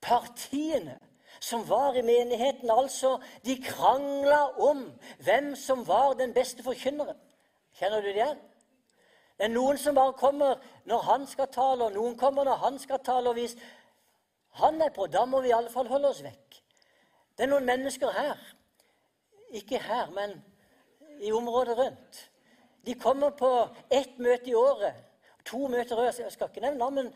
Partiene 0.00 0.98
som 1.40 1.68
var 1.68 1.94
i 1.94 2.02
menigheten, 2.02 2.70
altså, 2.70 3.18
de 3.44 3.62
krangla 3.62 4.58
om 4.58 4.92
hvem 5.18 5.56
som 5.56 5.88
var 5.88 6.12
den 6.12 6.34
beste 6.34 6.62
forkynneren. 6.62 7.16
Kjenner 7.80 8.04
du 8.04 8.12
det? 8.12 8.30
Det 9.38 9.46
er 9.46 9.52
noen 9.54 9.78
som 9.80 9.96
bare 9.96 10.12
kommer 10.20 10.58
når 10.84 11.04
han 11.06 11.22
skal 11.26 11.48
tale, 11.48 11.86
og 11.86 11.94
noen 11.96 12.16
kommer 12.20 12.44
når 12.44 12.58
han 12.60 12.78
skal 12.78 13.00
tale. 13.04 13.30
og 13.32 13.38
hvis 13.38 13.56
han 14.60 14.82
er 14.82 14.90
på, 14.92 15.06
da 15.06 15.24
må 15.24 15.40
vi 15.40 15.48
i 15.48 15.56
alle 15.56 15.70
fall 15.72 15.88
holde 15.88 16.10
oss 16.10 16.20
vekk. 16.22 16.58
Det 17.36 17.46
er 17.46 17.48
noen 17.48 17.64
mennesker 17.64 18.12
her, 18.12 18.40
ikke 19.56 19.78
her, 19.80 20.10
men 20.12 20.34
i 21.24 21.32
området 21.32 21.78
rundt. 21.78 22.18
De 22.86 22.94
kommer 22.94 23.30
på 23.30 23.50
ett 23.90 24.18
møte 24.18 24.50
i 24.50 24.54
året. 24.54 24.98
To 25.44 25.68
møter 25.68 25.96
i 25.96 26.00
året. 26.00 26.18
Jeg 26.18 26.32
skal 26.32 26.50
ikke 26.50 26.60
nevne 26.64 26.78
navn, 26.78 26.94
men 26.94 27.08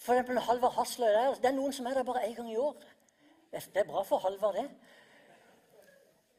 f.eks. 0.00 0.32
Halvard 0.46 0.72
Hasløy 0.78 1.08
der. 1.12 1.34
Det 1.34 1.50
er 1.50 1.56
noen 1.56 1.72
som 1.76 1.86
er 1.86 1.98
der 1.98 2.08
bare 2.08 2.24
én 2.24 2.34
gang 2.34 2.48
i 2.52 2.56
året. 2.56 2.88
Det 3.52 3.82
er 3.82 3.84
bra 3.84 4.02
for 4.02 4.18
Halvard, 4.24 4.54
det. 4.54 4.70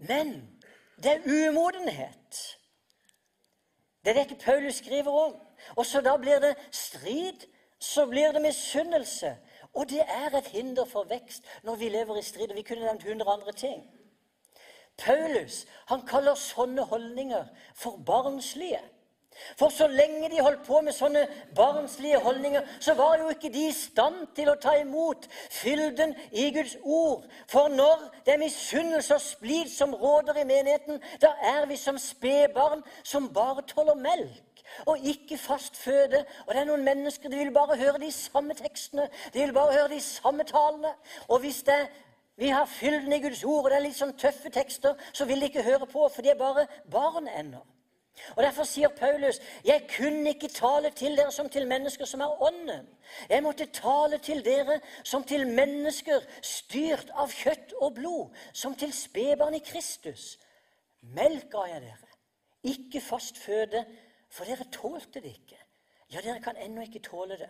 Men 0.10 0.34
det 1.04 1.12
er 1.12 1.50
umodenhet. 1.50 2.42
Det 4.04 4.12
er 4.12 4.24
dette 4.24 4.36
Paulus 4.46 4.76
skriver 4.76 5.12
om. 5.12 5.36
Og 5.76 5.86
så 5.86 6.02
da 6.02 6.18
blir 6.18 6.40
det 6.40 6.56
strid, 6.72 7.48
så 7.80 8.06
blir 8.06 8.32
det 8.32 8.42
misunnelse. 8.42 9.38
Og 9.74 9.90
det 9.90 10.02
er 10.08 10.38
et 10.38 10.48
hinder 10.48 10.86
for 10.86 11.04
vekst 11.10 11.46
når 11.64 11.76
vi 11.76 11.90
lever 11.90 12.18
i 12.18 12.22
strid. 12.22 12.50
Og 12.50 12.56
vi 12.56 12.62
kunne 12.62 12.86
nevnt 12.86 13.04
hundre 13.04 13.34
andre 13.34 13.52
ting. 13.52 13.84
Paulus 14.98 15.66
han 15.90 16.06
kaller 16.08 16.36
sånne 16.36 16.84
holdninger 16.86 17.46
for 17.76 18.02
barnslige. 18.06 18.82
For 19.60 19.70
så 19.74 19.88
lenge 19.88 20.30
de 20.30 20.42
holdt 20.42 20.64
på 20.68 20.82
med 20.82 20.96
sånne 20.96 21.26
barnslige 21.56 22.20
holdninger, 22.24 22.68
så 22.80 22.96
var 23.00 23.18
jo 23.22 23.32
ikke 23.34 23.52
de 23.54 23.68
i 23.70 23.76
stand 23.76 24.28
til 24.38 24.52
å 24.52 24.58
ta 24.62 24.76
imot 24.80 25.28
fylden 25.50 26.16
i 26.32 26.50
Guds 26.56 26.78
ord. 26.84 27.26
For 27.52 27.72
når 27.74 28.08
det 28.26 28.36
er 28.36 28.44
misunnelse 28.44 29.18
og 29.18 29.26
splid 29.26 29.72
som 29.74 29.96
råder 29.96 30.42
i 30.42 30.48
menigheten, 30.48 31.02
da 31.22 31.34
er 31.54 31.68
vi 31.70 31.80
som 31.80 32.00
spedbarn 32.02 32.86
som 33.04 33.32
bare 33.34 33.66
tåler 33.70 34.00
melk 34.00 34.48
og 34.86 34.98
ikke 35.04 35.38
fast 35.38 35.78
føde. 35.78 36.26
Og 36.48 36.54
det 36.54 36.62
er 36.62 36.70
noen 36.70 36.86
mennesker 36.86 37.30
de 37.30 37.42
vil 37.42 37.54
bare 37.54 37.78
høre 37.78 38.00
de 38.02 38.12
samme 38.12 38.56
tekstene, 38.58 39.10
de 39.34 39.44
vil 39.44 39.54
bare 39.54 39.76
høre 39.76 39.90
de 39.94 40.00
samme 40.04 40.46
talene. 40.48 40.94
Og 41.28 41.44
hvis 41.44 41.64
det, 41.68 41.82
vi 42.40 42.50
har 42.50 42.66
fylden 42.66 43.14
i 43.14 43.22
Guds 43.22 43.44
ord, 43.44 43.66
og 43.66 43.72
det 43.72 43.80
er 43.80 43.86
litt 43.88 44.00
sånn 44.00 44.16
tøffe 44.18 44.50
tekster, 44.54 44.96
så 45.14 45.28
vil 45.30 45.42
de 45.42 45.52
ikke 45.52 45.66
høre 45.68 45.86
på, 45.86 46.08
for 46.08 46.24
de 46.24 46.34
er 46.34 46.40
bare 46.40 46.68
barn 46.92 47.28
ennå. 47.28 47.62
Og 48.36 48.44
Derfor 48.44 48.64
sier 48.64 48.88
Paulus, 48.88 49.40
'Jeg 49.66 49.88
kunne 49.98 50.30
ikke 50.30 50.48
tale 50.48 50.90
til 50.90 51.18
dere 51.18 51.32
som 51.32 51.50
til 51.50 51.68
mennesker 51.68 52.06
som 52.06 52.22
er 52.22 52.42
ånden.' 52.42 52.88
'Jeg 53.30 53.44
måtte 53.44 53.66
tale 53.66 54.18
til 54.18 54.46
dere 54.46 54.80
som 55.04 55.24
til 55.24 55.48
mennesker 55.48 56.20
styrt 56.42 57.10
av 57.14 57.32
kjøtt 57.32 57.74
og 57.82 57.94
blod,' 57.94 58.36
'som 58.54 58.76
til 58.76 58.94
spedbarn 58.94 59.54
i 59.54 59.60
Kristus.' 59.60 60.38
Melk 61.02 61.50
ga 61.52 61.64
jeg 61.64 61.82
dere, 61.82 62.08
ikke 62.64 63.02
fast 63.02 63.38
føde, 63.38 63.86
for 64.30 64.46
dere 64.46 64.70
tålte 64.72 65.20
det 65.20 65.26
ikke. 65.26 65.58
Ja, 66.14 66.22
dere 66.22 66.42
kan 66.42 66.58
ennå 66.58 66.82
ikke 66.82 67.00
tåle 67.00 67.38
det. 67.38 67.50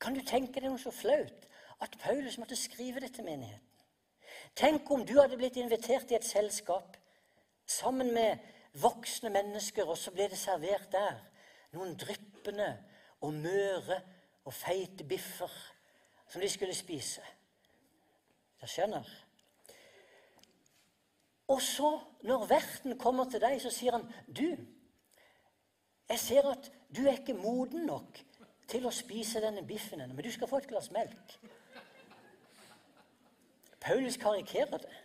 Kan 0.00 0.14
du 0.14 0.20
tenke 0.20 0.60
deg 0.60 0.70
noe 0.70 0.78
så 0.78 0.90
flaut 0.90 1.48
at 1.82 1.96
Paulus 2.00 2.38
måtte 2.38 2.56
skrive 2.56 3.00
det 3.00 3.14
til 3.14 3.24
menigheten? 3.24 3.70
Tenk 4.56 4.90
om 4.90 5.06
du 5.06 5.20
hadde 5.20 5.36
blitt 5.36 5.56
invitert 5.56 6.10
i 6.10 6.14
et 6.18 6.24
selskap 6.24 6.96
sammen 7.66 8.12
med 8.14 8.38
voksne 8.74 9.30
mennesker, 9.30 9.86
og 9.86 9.98
så 9.98 10.10
ble 10.14 10.28
det 10.30 10.38
servert 10.38 10.90
der 10.92 11.20
noen 11.74 11.94
dryppende 11.98 12.70
og 13.24 13.34
møre 13.34 14.00
og 14.44 14.54
feite 14.54 15.06
biffer 15.08 15.52
som 16.28 16.42
de 16.42 16.50
skulle 16.50 16.74
spise. 16.74 17.22
Dere 18.60 18.70
skjønner? 18.70 19.10
Og 21.48 21.60
så, 21.62 21.90
når 22.24 22.46
verten 22.48 22.98
kommer 22.98 23.28
til 23.30 23.42
deg, 23.42 23.60
så 23.60 23.70
sier 23.70 23.98
han, 23.98 24.06
'Du, 24.26 24.56
jeg 26.08 26.18
ser 26.18 26.50
at 26.50 26.70
du 26.96 27.04
er 27.06 27.18
ikke 27.18 27.34
moden 27.34 27.86
nok 27.86 28.20
til 28.68 28.86
å 28.86 28.90
spise 28.90 29.40
denne 29.40 29.66
biffen 29.66 30.00
ennå, 30.00 30.14
men 30.14 30.24
du 30.24 30.32
skal 30.32 30.48
få 30.48 30.62
et 30.62 30.68
glass 30.68 30.90
melk.' 30.90 31.38
Paulus 33.80 34.16
karikerer 34.16 34.78
det. 34.78 35.03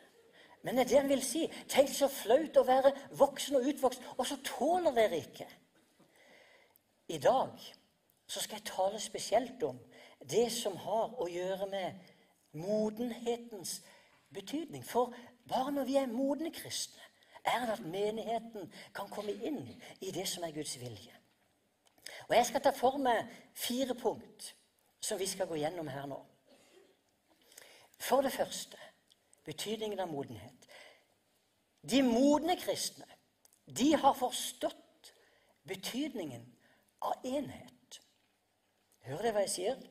Men 0.62 0.76
det 0.76 0.82
er 0.84 0.90
det 0.90 1.00
han 1.00 1.10
vil 1.10 1.24
si. 1.24 1.46
Tenk 1.72 1.92
så 1.94 2.10
flaut 2.12 2.58
å 2.60 2.66
være 2.68 2.92
voksen 3.20 3.60
og 3.60 3.68
utvokst, 3.72 4.04
og 4.18 4.28
så 4.28 4.40
tåler 4.44 4.96
dere 4.96 5.22
ikke. 5.22 5.48
I 7.10 7.18
dag 7.18 7.56
så 8.30 8.42
skal 8.44 8.60
jeg 8.60 8.70
tale 8.70 9.00
spesielt 9.02 9.64
om 9.64 9.80
det 10.30 10.50
som 10.54 10.76
har 10.78 11.16
å 11.18 11.30
gjøre 11.32 11.70
med 11.72 12.12
modenhetens 12.60 13.80
betydning. 14.34 14.84
For 14.86 15.16
bare 15.50 15.72
når 15.72 15.88
vi 15.88 15.96
er 15.98 16.12
modne 16.12 16.52
kristne, 16.54 17.02
er 17.46 17.66
det 17.66 17.78
at 17.80 17.86
menigheten 17.88 18.68
kan 18.94 19.10
komme 19.10 19.32
inn 19.32 19.64
i 20.04 20.12
det 20.12 20.28
som 20.28 20.44
er 20.44 20.54
Guds 20.54 20.76
vilje. 20.80 21.16
Og 22.28 22.36
Jeg 22.36 22.46
skal 22.46 22.62
ta 22.62 22.74
for 22.76 23.00
meg 23.02 23.30
fire 23.56 23.96
punkt 23.96 24.52
som 25.02 25.20
vi 25.20 25.28
skal 25.28 25.48
gå 25.48 25.56
gjennom 25.62 25.88
her 25.88 26.06
nå. 26.10 26.20
For 28.00 28.22
det 28.22 28.34
første 28.36 28.78
betydningen 29.50 30.00
av 30.00 30.12
modenhet. 30.12 30.68
De 31.82 32.04
modne 32.06 32.56
kristne 32.60 33.08
de 33.66 33.92
har 34.02 34.16
forstått 34.18 35.14
betydningen 35.70 36.46
av 37.06 37.26
enhet. 37.26 38.00
Hører 39.06 39.30
dere 39.30 39.36
hva 39.36 39.46
jeg 39.46 39.54
sier? 39.54 39.82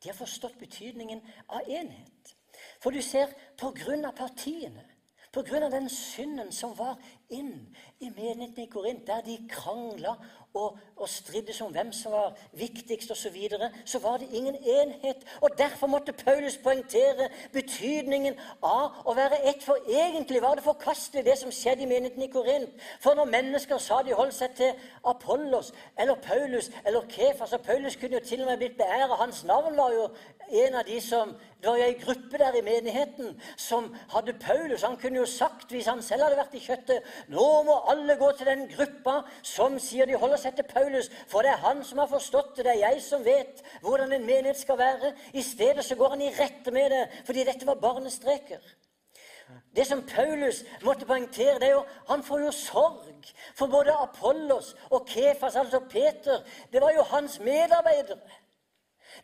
De 0.00 0.08
har 0.08 0.16
forstått 0.16 0.56
betydningen 0.60 1.20
av 1.48 1.68
enhet. 1.68 2.34
For 2.80 2.92
du 2.92 3.02
ser, 3.04 3.32
på 3.60 3.72
grunn 3.76 4.06
av 4.08 4.16
partiene 4.16 4.86
Pga. 5.30 5.68
den 5.70 5.88
synden 5.88 6.52
som 6.52 6.72
var 6.74 6.96
inn 7.30 7.54
i 8.00 8.10
menigheten 8.10 8.64
i 8.64 8.70
Korint, 8.70 9.06
der 9.06 9.20
de 9.26 9.38
krangla 9.48 10.16
og, 10.54 10.78
og 10.96 11.08
striddes 11.08 11.60
om 11.60 11.72
hvem 11.72 11.92
som 11.92 12.12
var 12.12 12.38
viktigst 12.52 13.10
osv., 13.10 13.22
så, 13.22 13.30
videre, 13.30 13.70
så 13.84 13.98
var 13.98 14.16
det 14.16 14.28
ingen 14.32 14.56
enhet. 14.56 15.16
Og 15.40 15.50
Derfor 15.58 15.86
måtte 15.86 16.12
Paulus 16.12 16.58
poengtere 16.58 17.28
betydningen 17.52 18.34
av 18.62 19.04
å 19.06 19.14
være 19.14 19.42
ett. 19.46 19.62
For 19.62 19.78
egentlig 19.86 20.42
var 20.42 20.58
det 20.58 20.64
forkastelig, 20.64 21.24
det 21.24 21.38
som 21.38 21.52
skjedde 21.54 21.84
i 21.84 21.90
menigheten 21.90 22.24
i 22.26 22.30
Korint. 22.32 22.82
For 23.00 23.14
når 23.14 23.30
mennesker 23.30 23.78
sa 23.78 24.00
de 24.02 24.16
holdt 24.16 24.34
seg 24.34 24.56
til 24.58 24.88
Apollos 25.04 25.70
eller 25.98 26.18
Paulus 26.24 26.70
eller 26.84 27.06
Kefas 27.10 27.52
Og 27.52 27.62
Paulus 27.64 27.96
kunne 27.96 28.18
jo 28.18 28.26
til 28.26 28.42
og 28.42 28.50
med 28.50 28.58
blitt 28.64 28.78
beæra. 28.78 29.20
Hans 29.22 29.44
navn 29.44 29.76
var 29.76 29.94
jo 29.94 30.08
en 30.50 30.74
av 30.74 30.84
de 30.86 31.00
som 31.00 31.36
Det 31.60 31.68
var 31.68 31.76
jo 31.76 31.84
ei 31.84 31.96
gruppe 32.00 32.38
der 32.40 32.54
i 32.56 32.62
menigheten 32.64 33.34
som 33.56 33.90
hadde 34.08 34.32
Paulus. 34.40 34.82
Han 34.82 34.96
kunne 34.96 35.18
jo 35.18 35.26
sagt, 35.26 35.68
hvis 35.68 35.86
han 35.86 36.00
selv 36.02 36.22
hadde 36.24 36.38
vært 36.38 36.54
i 36.56 36.62
kjøttet 36.64 37.10
Nå 37.28 37.62
må 37.66 37.76
alle 37.92 38.16
gå 38.16 38.32
til 38.32 38.46
den 38.46 38.66
gruppa 38.70 39.20
som 39.42 39.78
sier 39.82 40.08
de 40.08 40.18
holder 40.18 40.40
seg 40.40 40.56
til 40.56 40.68
Paulus, 40.70 41.10
for 41.28 41.42
det 41.44 41.52
er 41.52 41.64
han 41.64 41.84
som 41.84 41.98
har 42.02 42.10
forstått 42.10 42.56
det. 42.56 42.64
Det 42.64 42.74
er 42.74 42.84
jeg 42.88 43.02
som 43.02 43.24
vet 43.24 43.64
hvordan 43.84 44.12
en 44.12 44.26
menighet 44.26 44.58
skal 44.58 44.78
være. 44.78 45.14
I 45.32 45.42
stedet 45.42 45.84
så 45.84 45.96
går 45.96 46.16
han 46.16 46.22
i 46.26 46.34
rette 46.38 46.74
med 46.74 46.90
det, 46.90 47.06
fordi 47.26 47.44
dette 47.44 47.66
var 47.66 47.82
barnestreker. 47.82 48.60
Det 49.76 49.86
som 49.86 50.02
Paulus 50.06 50.64
måtte 50.82 51.06
poengtere, 51.06 51.58
det 51.58 51.68
er 51.68 51.72
jo 51.72 51.84
han 52.08 52.22
får 52.22 52.40
jo 52.40 52.50
sorg 52.54 53.32
for 53.54 53.66
både 53.66 53.94
Apollos 53.94 54.76
og 54.90 55.06
Kefas, 55.08 55.56
altså 55.56 55.80
Peter. 55.90 56.42
Det 56.72 56.80
var 56.80 56.90
jo 56.94 57.02
hans 57.02 57.40
medarbeidere. 57.40 58.18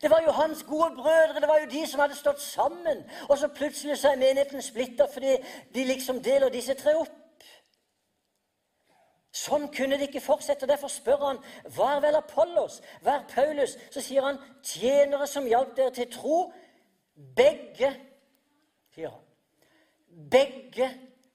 Det 0.01 0.09
var 0.09 0.21
jo 0.25 0.31
hans 0.31 0.63
gode 0.63 0.95
brødre, 0.95 1.39
det 1.41 1.47
var 1.47 1.59
jo 1.59 1.69
de 1.71 1.87
som 1.87 1.99
hadde 1.99 2.15
stått 2.15 2.41
sammen. 2.41 3.03
Og 3.29 3.37
så 3.37 3.47
plutselig 3.47 3.97
så 3.97 4.11
er 4.11 4.15
menigheten 4.15 4.61
splitta 4.61 5.07
fordi 5.13 5.37
de 5.75 5.83
liksom 5.83 6.23
deler 6.23 6.49
disse 6.49 6.73
tre 6.73 6.95
opp. 6.95 7.15
Sånn 9.37 9.67
kunne 9.73 9.97
det 9.99 10.09
ikke 10.09 10.23
fortsette. 10.23 10.69
Derfor 10.69 10.91
spør 10.91 11.25
han 11.25 11.39
hva 11.75 11.91
er 11.95 12.03
vel 12.07 12.17
Apollos, 12.19 12.79
hva 13.05 13.19
er 13.19 13.27
Paulus? 13.29 13.75
Så 13.93 14.01
sier 14.03 14.25
han 14.25 14.39
tjenere 14.65 15.27
som 15.29 15.47
hjalp 15.49 15.75
dere 15.77 15.93
til 15.95 16.09
tro. 16.13 16.39
Begge, 17.37 17.91
sier 18.95 19.13
han. 19.13 19.23
Begge 20.07 20.89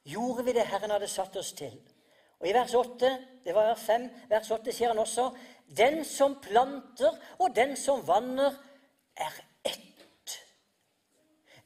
gjorde 0.08 0.46
vi 0.48 0.56
det 0.56 0.66
Herren 0.66 0.94
hadde 0.96 1.10
satt 1.10 1.36
oss 1.38 1.52
til. 1.58 1.74
Og 2.42 2.48
I 2.50 2.54
vers 2.56 2.74
8, 2.74 3.10
det 3.44 3.54
var 3.54 3.70
vers 3.70 3.86
5, 3.86 4.08
vers 4.30 4.50
8 4.50 4.74
sier 4.74 4.90
han 4.90 4.98
også 4.98 5.28
den 5.76 6.02
som 6.04 6.34
planter 6.42 7.14
og 7.38 7.54
den 7.54 7.76
som 7.78 8.02
vanner, 8.06 8.56
er 9.14 9.38
ett. 9.68 10.38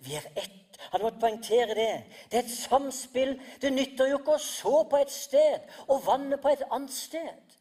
Vi 0.04 0.18
er 0.18 0.28
ett. 0.36 0.65
Han 0.92 1.02
måtte 1.02 1.20
poengtere 1.20 1.74
det. 1.74 1.92
Det 2.30 2.38
er 2.38 2.44
et 2.44 2.54
samspill. 2.54 3.36
Det 3.62 3.72
nytter 3.72 4.10
jo 4.10 4.20
ikke 4.20 4.36
å 4.36 4.42
så 4.42 4.82
på 4.90 5.00
et 5.00 5.12
sted 5.12 5.76
og 5.86 6.04
vanne 6.06 6.38
på 6.40 6.52
et 6.52 6.64
annet 6.70 6.92
sted. 6.94 7.56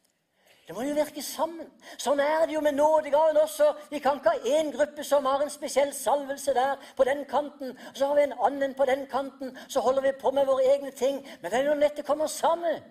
Det 0.66 0.74
må 0.74 0.82
jo 0.82 0.96
virke 0.98 1.22
sammen. 1.22 1.68
Sånn 2.02 2.20
er 2.24 2.48
det 2.48 2.56
jo 2.56 2.62
med 2.66 2.74
nådegaven 2.74 3.38
også. 3.38 3.68
Vi 3.92 4.00
kan 4.02 4.18
ikke 4.18 4.34
ha 4.34 4.54
én 4.58 4.72
gruppe 4.74 5.04
som 5.06 5.28
har 5.30 5.44
en 5.44 5.54
spesiell 5.54 5.92
salvelse 5.94 6.56
der 6.58 6.82
på 6.98 7.06
den 7.06 7.22
kanten, 7.30 7.76
og 7.92 8.00
så 8.00 8.10
har 8.10 8.18
vi 8.18 8.24
en 8.26 8.38
annen 8.48 8.74
på 8.74 8.88
den 8.90 9.06
kanten. 9.12 9.54
Så 9.70 9.84
holder 9.86 10.08
vi 10.08 10.16
på 10.18 10.32
med 10.34 10.50
våre 10.50 10.66
egne 10.74 10.90
ting. 10.92 11.22
Men 11.42 11.52
det 11.52 11.60
er 11.60 11.68
jo 11.68 11.76
når 11.76 11.86
dette 11.86 12.08
kommer 12.08 12.28
sammen. 12.28 12.82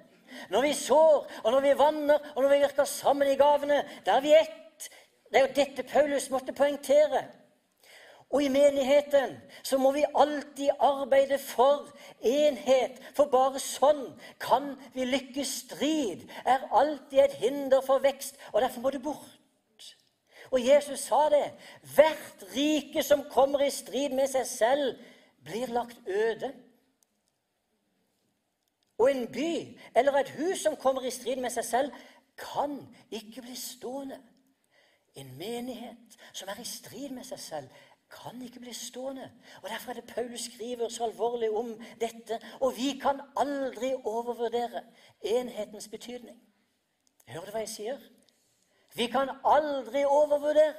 Når 0.50 0.62
vi 0.62 0.73
sår, 0.75 1.26
og 1.43 1.50
når 1.52 1.61
vi 1.66 1.78
vanner, 1.78 2.31
og 2.35 2.43
når 2.43 2.52
vi 2.54 2.61
virker 2.62 2.85
sammen 2.90 3.28
i 3.28 3.38
gavene, 3.38 3.83
da 4.07 4.16
er 4.16 4.23
vi 4.23 4.37
ett. 4.38 4.88
Det 5.31 5.40
er 5.40 5.49
jo 5.49 5.54
dette 5.57 5.83
Paulus 5.83 6.31
måtte 6.31 6.54
poengtere. 6.54 7.25
Og 8.34 8.42
i 8.42 8.48
menigheten 8.50 9.36
så 9.62 9.78
må 9.78 9.92
vi 9.94 10.02
alltid 10.14 10.72
arbeide 10.82 11.38
for 11.38 11.86
enhet, 12.18 12.98
for 13.14 13.30
bare 13.30 13.62
sånn 13.62 14.08
kan 14.42 14.72
vi 14.96 15.06
lykkes. 15.06 15.52
Strid 15.68 16.24
er 16.42 16.66
alltid 16.74 17.20
et 17.28 17.36
hinder 17.44 17.84
for 17.86 18.02
vekst, 18.02 18.40
og 18.50 18.64
derfor 18.64 18.82
må 18.82 18.90
det 18.90 19.04
bort. 19.04 19.38
Og 20.50 20.58
Jesus 20.58 21.06
sa 21.06 21.28
det. 21.30 21.46
Hvert 21.94 22.42
rike 22.56 23.06
som 23.06 23.22
kommer 23.30 23.62
i 23.62 23.70
strid 23.70 24.10
med 24.18 24.26
seg 24.32 24.50
selv, 24.50 24.98
blir 25.46 25.70
lagt 25.70 26.02
øde. 26.08 26.50
Og 28.98 29.10
en 29.10 29.26
by 29.30 29.78
eller 29.94 30.18
et 30.18 30.34
hus 30.40 30.62
som 30.66 30.76
kommer 30.76 31.06
i 31.06 31.14
strid 31.14 31.38
med 31.42 31.54
seg 31.54 31.70
selv, 31.70 32.04
kan 32.34 32.80
ikke 33.14 33.46
bli 33.46 33.54
stående. 33.54 34.18
En 35.14 35.36
menighet 35.38 36.18
som 36.32 36.50
er 36.50 36.58
i 36.58 36.66
strid 36.66 37.14
med 37.14 37.26
seg 37.26 37.38
selv, 37.38 37.82
kan 38.14 38.42
ikke 38.42 38.61
bli 38.61 38.73
stående. 38.73 39.30
Og 39.62 39.68
Derfor 39.68 39.90
er 39.90 40.00
det 40.00 40.14
Paulus 40.14 40.40
skriver 40.40 40.88
så 40.88 41.04
alvorlig 41.04 41.50
om 41.50 41.75
dette. 42.00 42.40
Og 42.61 42.76
vi 42.76 42.99
kan 43.02 43.21
aldri 43.37 43.94
overvurdere 44.04 44.83
enhetens 45.23 45.88
betydning. 45.88 46.38
Hører 47.28 47.44
du 47.44 47.50
hva 47.50 47.64
jeg 47.64 47.73
sier? 47.73 48.02
Vi 48.94 49.06
kan 49.11 49.30
aldri 49.44 50.04
overvurdere 50.04 50.75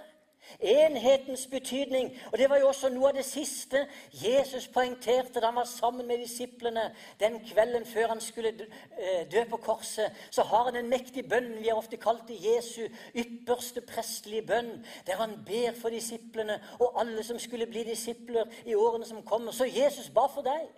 Enhetens 0.59 1.47
betydning. 1.47 2.11
Og 2.31 2.37
Det 2.37 2.49
var 2.49 2.59
jo 2.59 2.67
også 2.67 2.89
noe 2.89 3.09
av 3.09 3.17
det 3.17 3.25
siste 3.25 3.85
Jesus 4.11 4.67
poengterte 4.67 5.39
da 5.39 5.51
han 5.51 5.59
var 5.59 5.69
sammen 5.69 6.07
med 6.07 6.23
disiplene 6.23 6.87
den 7.19 7.39
kvelden 7.47 7.85
før 7.85 8.07
han 8.13 8.21
skulle 8.21 8.53
eh, 8.53 9.25
dø 9.31 9.43
på 9.49 9.57
korset. 9.57 10.11
Så 10.31 10.43
har 10.43 10.69
han 10.69 10.75
en 10.75 10.89
mektig 10.89 11.27
bønn 11.29 11.55
vi 11.59 11.69
har 11.69 11.77
ofte 11.77 11.97
kalt 11.97 12.27
det 12.27 12.39
Jesu 12.43 12.87
ypperste 13.15 13.81
prestelige 13.81 14.47
bønn, 14.47 14.85
der 15.07 15.19
han 15.21 15.37
ber 15.45 15.75
for 15.81 15.89
disiplene 15.89 16.59
og 16.79 16.99
alle 17.01 17.23
som 17.23 17.39
skulle 17.39 17.67
bli 17.67 17.83
disipler 17.83 18.45
i 18.65 18.75
årene 18.75 19.05
som 19.05 19.23
kommer. 19.23 19.51
Så 19.51 19.65
Jesus 19.65 20.09
ba 20.09 20.27
for 20.27 20.45
deg. 20.45 20.69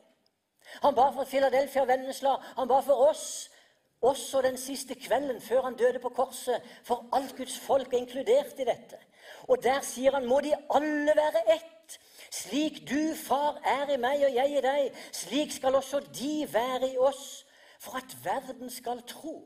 Han 0.82 0.96
ba 0.96 1.10
for 1.12 1.24
Philadelphia 1.24 1.82
og 1.82 1.88
Vennesla. 1.88 2.36
Han 2.58 2.68
ba 2.68 2.80
for 2.80 3.10
oss. 3.10 3.50
Også 4.02 4.42
den 4.42 4.58
siste 4.58 4.96
kvelden 4.96 5.42
før 5.42 5.62
han 5.62 5.76
døde 5.76 6.00
på 6.00 6.10
korset. 6.10 6.62
For 6.84 7.10
alt 7.14 7.36
Guds 7.38 7.60
folk 7.60 7.94
er 7.94 7.98
inkludert 7.98 8.60
i 8.60 8.68
dette. 8.68 9.00
Og 9.48 9.64
der 9.64 9.82
sier 9.86 10.16
han 10.18 10.28
må 10.28 10.40
de 10.44 10.54
alle 10.76 11.16
være 11.16 11.44
ett. 11.56 11.98
Slik 12.32 12.82
du, 12.90 13.16
far, 13.16 13.62
er 13.64 13.94
i 13.94 14.00
meg 14.02 14.24
og 14.28 14.34
jeg 14.36 14.58
i 14.58 14.64
deg, 14.64 15.04
slik 15.16 15.54
skal 15.56 15.78
også 15.80 16.02
de 16.12 16.48
være 16.52 16.92
i 16.92 16.98
oss, 17.00 17.46
for 17.80 17.96
at 18.00 18.18
verden 18.24 18.70
skal 18.74 19.00
tro 19.08 19.38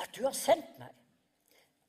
at 0.00 0.10
du 0.16 0.24
har 0.24 0.34
sendt 0.34 0.78
meg. 0.80 0.90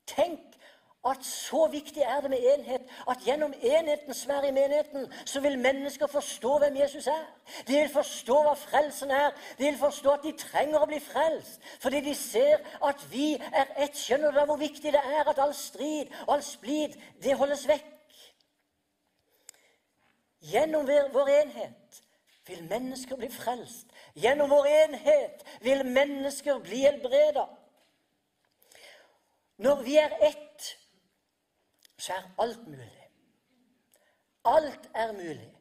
Tenk 0.09 0.60
at 1.09 1.25
så 1.25 1.67
viktig 1.71 2.01
er 2.01 2.19
det 2.21 2.29
med 2.29 2.43
enhet 2.53 2.81
at 3.09 3.23
gjennom 3.25 3.53
enheten 3.53 4.13
som 4.13 4.31
er 4.31 4.43
i 4.43 4.51
menigheten, 4.51 5.07
så 5.25 5.39
vil 5.41 5.57
mennesker 5.59 6.07
forstå 6.07 6.57
hvem 6.57 6.75
Jesus 6.77 7.07
er. 7.07 7.23
De 7.67 7.73
vil 7.73 7.89
forstå 7.89 8.41
hva 8.45 8.53
frelsen 8.53 9.11
er. 9.11 9.31
De 9.57 9.63
vil 9.63 9.77
forstå 9.77 10.11
at 10.13 10.27
de 10.27 10.35
trenger 10.37 10.77
å 10.77 10.89
bli 10.89 10.99
frelst. 11.01 11.57
Fordi 11.81 12.03
de 12.05 12.13
ser 12.15 12.61
at 12.85 13.01
vi 13.09 13.33
er 13.33 13.73
ett. 13.77 13.97
Skjønner 13.97 14.35
du 14.35 14.43
hvor 14.45 14.61
viktig 14.61 14.93
det 14.93 15.01
er 15.01 15.25
at 15.29 15.41
all 15.41 15.55
strid 15.57 16.13
og 16.27 16.35
all 16.35 16.45
splid, 16.45 16.93
det 17.23 17.37
holdes 17.39 17.65
vekk? 17.69 17.89
Gjennom 20.51 20.85
vår 21.13 21.33
enhet 21.39 22.01
vil 22.45 22.61
mennesker 22.69 23.17
bli 23.17 23.29
frelst. 23.33 23.89
Gjennom 24.13 24.49
vår 24.53 24.69
enhet 24.69 25.43
vil 25.65 25.81
mennesker 25.85 26.61
bli 26.61 26.85
helbreda. 26.85 27.47
Når 29.61 29.83
vi 29.85 29.97
er 30.01 30.13
ett, 30.25 30.50
så 32.01 32.13
er 32.13 32.29
alt 32.41 32.67
mulig. 32.67 33.09
Alt 34.45 34.89
er 34.95 35.11
mulig 35.13 35.51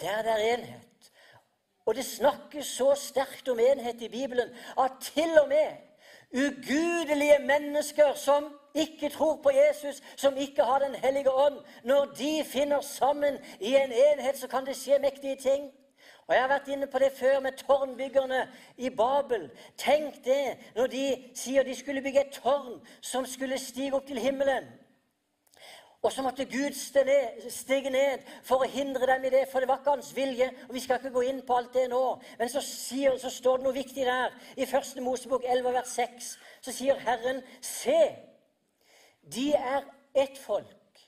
der 0.00 0.22
det 0.22 0.30
er 0.30 0.54
enhet. 0.54 1.12
Og 1.86 1.94
det 1.94 2.04
snakkes 2.04 2.66
så 2.66 2.94
sterkt 2.94 3.48
om 3.48 3.58
enhet 3.58 4.02
i 4.02 4.08
Bibelen 4.08 4.48
at 4.78 4.92
til 5.00 5.38
og 5.42 5.48
med 5.48 5.70
ugudelige 6.34 7.38
mennesker 7.38 8.14
som 8.14 8.44
ikke 8.74 9.08
tror 9.08 9.40
på 9.42 9.50
Jesus, 9.50 10.02
som 10.16 10.36
ikke 10.36 10.62
har 10.62 10.78
Den 10.78 10.94
hellige 10.94 11.30
ånd, 11.30 11.58
når 11.84 12.04
de 12.04 12.44
finner 12.44 12.80
sammen 12.80 13.38
i 13.60 13.74
en 13.74 13.92
enhet, 13.92 14.38
så 14.38 14.48
kan 14.48 14.66
det 14.66 14.76
skje 14.76 14.98
mektige 14.98 15.36
ting. 15.36 15.72
Og 16.26 16.34
Jeg 16.34 16.42
har 16.42 16.48
vært 16.48 16.68
inne 16.68 16.86
på 16.86 16.98
det 16.98 17.12
før 17.12 17.40
med 17.40 17.52
tårnbyggerne 17.52 18.48
i 18.76 18.90
Babel. 18.90 19.50
Tenk 19.76 20.24
det 20.24 20.56
når 20.76 20.86
de 20.86 21.30
sier 21.34 21.62
de 21.62 21.74
skulle 21.74 22.02
bygge 22.02 22.20
et 22.20 22.40
tårn 22.42 22.86
som 23.00 23.26
skulle 23.26 23.58
stige 23.58 23.94
opp 23.94 24.06
til 24.06 24.18
himmelen. 24.18 24.64
Og 26.04 26.12
så 26.12 26.22
måtte 26.22 26.44
Gud 26.44 26.74
stige 27.50 27.90
ned 27.90 28.24
for 28.44 28.60
å 28.60 28.68
hindre 28.68 29.06
dem 29.08 29.22
i 29.24 29.30
det, 29.32 29.46
for 29.48 29.64
det 29.64 29.68
var 29.70 29.78
ikke 29.80 29.94
hans 29.94 30.10
vilje. 30.16 30.50
og 30.68 30.74
Vi 30.76 30.82
skal 30.84 30.98
ikke 31.00 31.14
gå 31.14 31.22
inn 31.30 31.40
på 31.46 31.56
alt 31.56 31.72
det 31.72 31.86
nå. 31.88 32.02
Men 32.38 32.50
så, 32.52 32.60
sier, 32.60 33.16
så 33.18 33.30
står 33.32 33.56
det 33.56 33.64
noe 33.64 33.76
viktig 33.76 34.04
der. 34.04 34.34
I 34.60 34.66
1. 34.68 35.00
Mosebok 35.00 35.46
11, 35.48 35.72
vers 35.72 35.94
6 35.96 36.26
så 36.66 36.74
sier 36.76 37.00
Herren, 37.06 37.40
se, 37.64 38.02
de 39.32 39.46
er 39.56 39.86
ett 40.14 40.36
folk, 40.38 41.00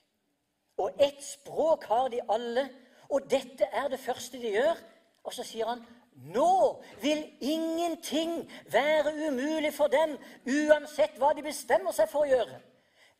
og 0.80 0.96
ett 1.00 1.20
språk 1.24 1.85
har 1.88 2.09
de 2.12 2.22
alle, 2.32 2.64
og 3.12 3.28
dette 3.30 3.68
er 3.68 3.90
det 3.92 4.00
første 4.00 4.40
de 4.40 4.54
gjør. 4.56 4.80
Og 5.28 5.37
så 5.37 5.44
sier 5.44 5.68
han, 5.68 5.85
nå 6.32 6.80
vil 7.02 7.20
ingenting 7.44 8.38
være 8.72 9.12
umulig 9.28 9.74
for 9.76 9.92
dem, 9.92 10.16
uansett 10.48 11.20
hva 11.20 11.35
de 11.37 11.44
bestemmer 11.44 11.92
seg 11.92 12.09
for 12.09 12.24
å 12.24 12.32
gjøre. 12.32 12.61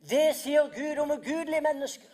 Det 0.01 0.37
sier 0.37 0.69
Gud 0.75 0.99
om 0.99 1.11
ugudelige 1.11 1.61
mennesker. 1.61 2.11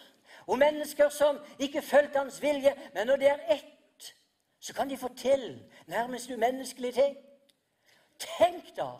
Om 0.46 0.58
mennesker 0.58 1.08
som 1.08 1.38
ikke 1.58 1.82
fulgte 1.82 2.18
hans 2.18 2.42
vilje. 2.42 2.74
Men 2.94 3.06
når 3.06 3.16
det 3.16 3.28
er 3.28 3.38
ett, 3.50 4.14
så 4.60 4.74
kan 4.74 4.90
de 4.90 4.96
få 4.96 5.08
til 5.16 5.70
nærmest 5.86 6.30
umenneskelige 6.30 6.92
ting. 6.92 7.16
Tenk 8.18 8.76
da 8.76 8.90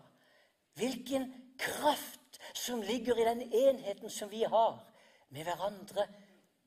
hvilken 0.75 1.35
kraft 1.59 2.41
som 2.55 2.81
ligger 2.81 3.17
i 3.17 3.29
den 3.29 3.43
enheten 3.43 4.11
som 4.11 4.31
vi 4.31 4.43
har 4.43 4.93
med 5.31 5.43
hverandre 5.43 6.07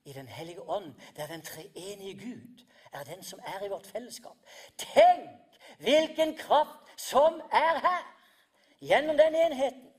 i 0.06 0.13
Den 0.13 0.28
hellige 0.28 0.69
ånd, 0.69 0.93
der 1.15 1.28
den 1.28 1.41
treenige 1.41 2.13
Gud 2.13 2.65
er 2.93 3.04
den 3.04 3.23
som 3.23 3.39
er 3.45 3.65
i 3.65 3.69
vårt 3.69 3.88
fellesskap. 3.88 4.38
Tenk 4.78 5.30
hvilken 5.78 6.38
kraft 6.38 7.01
som 7.01 7.41
er 7.51 7.80
her 7.80 8.15
gjennom 8.82 9.17
den 9.17 9.36
enheten. 9.36 9.94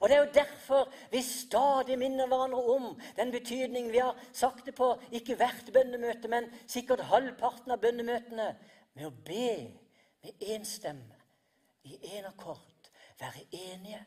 Og 0.00 0.08
Det 0.08 0.16
er 0.16 0.20
jo 0.24 0.32
derfor 0.34 0.92
vi 1.12 1.22
stadig 1.22 1.98
minner 1.98 2.26
hverandre 2.26 2.62
om 2.74 3.00
den 3.16 3.32
betydningen 3.32 3.92
vi 3.92 4.00
har 4.00 4.16
sagt 4.32 4.66
det 4.66 4.74
på 4.74 4.94
ikke 5.12 5.36
hvert 5.36 5.68
bønnemøte, 5.72 6.28
men 6.28 6.48
sikkert 6.66 7.04
halvparten 7.12 7.74
av 7.74 7.82
bønnemøtene, 7.82 8.54
med 8.94 9.06
å 9.06 9.12
be 9.24 9.70
med 10.24 10.42
én 10.42 10.64
stemme, 10.64 11.16
i 11.84 11.96
én 12.16 12.26
akkord, 12.28 12.90
være 13.20 13.44
enige, 13.52 14.00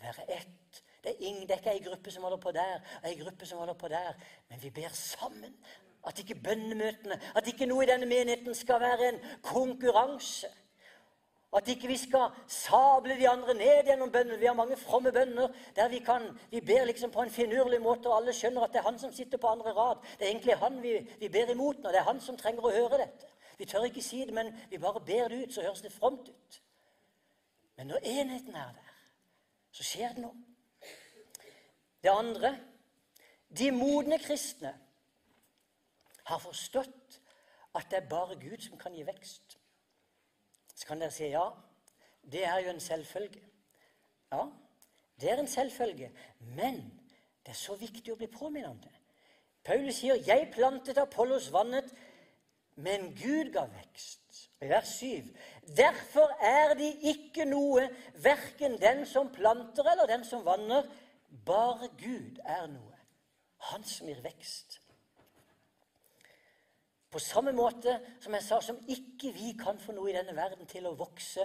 være 0.00 0.30
ett. 0.38 0.82
Det 1.04 1.12
er, 1.12 1.42
ikke 1.42 1.70
ei 1.74 1.82
gruppe 1.84 2.10
som 2.10 2.24
holder 2.24 2.40
på 2.40 2.52
der, 2.54 2.80
og 3.02 3.08
ei 3.08 3.18
gruppe 3.18 3.46
som 3.46 3.58
holder 3.58 3.76
på 3.78 3.88
der, 3.92 4.14
men 4.48 4.62
vi 4.62 4.70
ber 4.70 4.94
sammen. 4.96 5.52
At 6.06 6.18
ikke 6.18 6.38
bønnemøtene, 6.44 7.18
at 7.36 7.46
ikke 7.48 7.66
noe 7.66 7.84
i 7.84 7.88
denne 7.88 8.06
menigheten 8.06 8.54
skal 8.54 8.80
være 8.80 9.08
en 9.08 9.20
konkurranse. 9.42 10.48
At 11.54 11.68
ikke 11.68 11.88
vi 11.88 11.96
skal 11.96 12.32
sable 12.50 13.14
de 13.18 13.28
andre 13.28 13.54
ned 13.54 13.84
gjennom 13.86 14.10
bønnen. 14.12 14.40
Vi 14.40 14.46
har 14.46 14.56
mange 14.58 14.76
fromme 14.76 15.12
bønner 15.12 15.52
der 15.76 15.88
vi 15.88 16.00
kan, 16.02 16.26
vi 16.50 16.60
ber 16.60 16.84
liksom 16.84 17.10
på 17.14 17.22
en 17.22 17.30
finurlig 17.30 17.78
måte, 17.82 18.08
og 18.08 18.16
alle 18.16 18.34
skjønner 18.34 18.64
at 18.64 18.72
det 18.74 18.80
er 18.82 18.88
han 18.88 18.98
som 18.98 19.12
sitter 19.12 19.38
på 19.38 19.46
andre 19.46 19.72
rad. 19.72 20.02
Det 20.18 20.26
er 20.26 20.32
egentlig 20.32 20.58
han 20.58 20.82
vi, 20.82 20.96
vi 21.20 21.28
ber 21.28 21.52
imot 21.54 21.78
nå. 21.78 21.92
Det 21.94 22.02
er 22.02 22.08
han 22.10 22.20
som 22.20 22.36
trenger 22.36 22.66
å 22.66 22.74
høre 22.74 23.04
dette. 23.04 23.30
Vi 23.58 23.68
tør 23.70 23.86
ikke 23.86 24.02
si 24.02 24.24
det, 24.26 24.34
men 24.34 24.50
vi 24.70 24.82
bare 24.82 25.00
ber 25.00 25.28
det 25.28 25.44
ut, 25.44 25.54
så 25.54 25.62
høres 25.62 25.82
det 25.84 25.92
fromt 25.92 26.28
ut. 26.28 26.60
Men 27.76 27.86
når 27.86 28.02
enheten 28.02 28.54
er 28.54 28.74
der, 28.74 28.94
så 29.74 29.86
skjer 29.86 30.14
det 30.14 30.24
noe. 30.26 30.34
Det 32.02 32.10
andre 32.10 32.56
de 33.58 33.70
modne 33.70 34.18
kristne 34.18 34.74
har 36.24 36.40
forstått 36.42 37.20
at 37.74 37.86
det 37.90 38.00
er 38.00 38.08
bare 38.10 38.38
Gud 38.40 38.58
som 38.62 38.78
kan 38.78 38.94
gi 38.94 39.06
vekst. 39.06 39.58
Så 40.74 40.86
kan 40.86 41.00
dere 41.00 41.14
si 41.14 41.30
ja, 41.30 41.46
det 42.32 42.44
er 42.44 42.58
jo 42.64 42.70
en 42.70 42.80
selvfølge. 42.80 43.42
Ja, 44.32 44.46
det 45.20 45.30
er 45.30 45.40
en 45.40 45.48
selvfølge. 45.48 46.10
Men 46.40 46.80
det 47.44 47.54
er 47.54 47.60
så 47.60 47.76
viktig 47.78 48.12
å 48.12 48.18
bli 48.18 48.28
påminnet 48.32 48.70
om 48.70 48.80
det. 48.82 48.92
Paulus 49.64 49.96
sier 49.96 50.14
'Jeg 50.14 50.50
plantet 50.52 50.98
Apollos 50.98 51.52
vannet, 51.52 51.94
men 52.76 53.14
Gud 53.16 53.52
ga 53.52 53.64
vekst'. 53.64 54.48
Vers 54.60 54.88
7. 54.88 55.36
Derfor 55.76 56.28
er 56.40 56.74
de 56.74 56.92
ikke 57.02 57.44
noe, 57.44 57.88
verken 58.14 58.80
den 58.80 59.06
som 59.06 59.32
planter 59.32 59.84
eller 59.92 60.06
den 60.06 60.24
som 60.24 60.44
vanner. 60.44 60.82
Bare 61.46 61.88
Gud 61.98 62.38
er 62.44 62.66
noe. 62.66 62.98
Han 63.58 63.84
som 63.84 64.08
gir 64.08 64.20
vekst. 64.22 64.80
På 67.14 67.20
samme 67.22 67.52
måte 67.54 68.00
som 68.20 68.34
jeg 68.34 68.42
sa, 68.42 68.56
som 68.60 68.78
ikke 68.90 69.30
vi 69.36 69.52
kan 69.54 69.78
få 69.78 69.92
noe 69.94 70.10
i 70.10 70.14
denne 70.16 70.32
verden 70.34 70.66
til 70.66 70.88
å 70.88 70.96
vokse, 70.98 71.44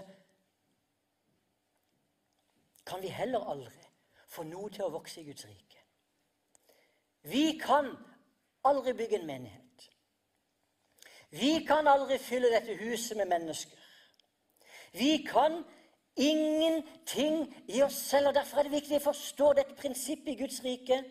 kan 2.90 3.04
vi 3.04 3.12
heller 3.14 3.44
aldri 3.52 3.84
få 4.34 4.48
noe 4.50 4.72
til 4.74 4.88
å 4.88 4.94
vokse 4.96 5.22
i 5.22 5.28
Guds 5.28 5.46
rike. 5.46 5.84
Vi 7.30 7.44
kan 7.62 7.92
aldri 8.66 8.96
bygge 8.98 9.20
en 9.20 9.28
menighet. 9.28 9.86
Vi 11.38 11.52
kan 11.68 11.88
aldri 11.88 12.18
fylle 12.18 12.50
dette 12.50 12.74
huset 12.80 13.20
med 13.20 13.30
mennesker. 13.30 13.78
Vi 14.98 15.12
kan 15.28 15.62
ingenting 16.16 17.44
i 17.68 17.84
oss 17.86 18.00
selv. 18.10 18.28
og 18.32 18.40
Derfor 18.40 18.58
er 18.58 18.72
det 18.72 18.80
viktig 18.80 18.98
å 18.98 19.06
forstå 19.12 19.52
dette 19.60 19.78
prinsippet 19.78 20.34
i 20.34 20.40
Guds 20.42 20.64
rike. 20.66 21.04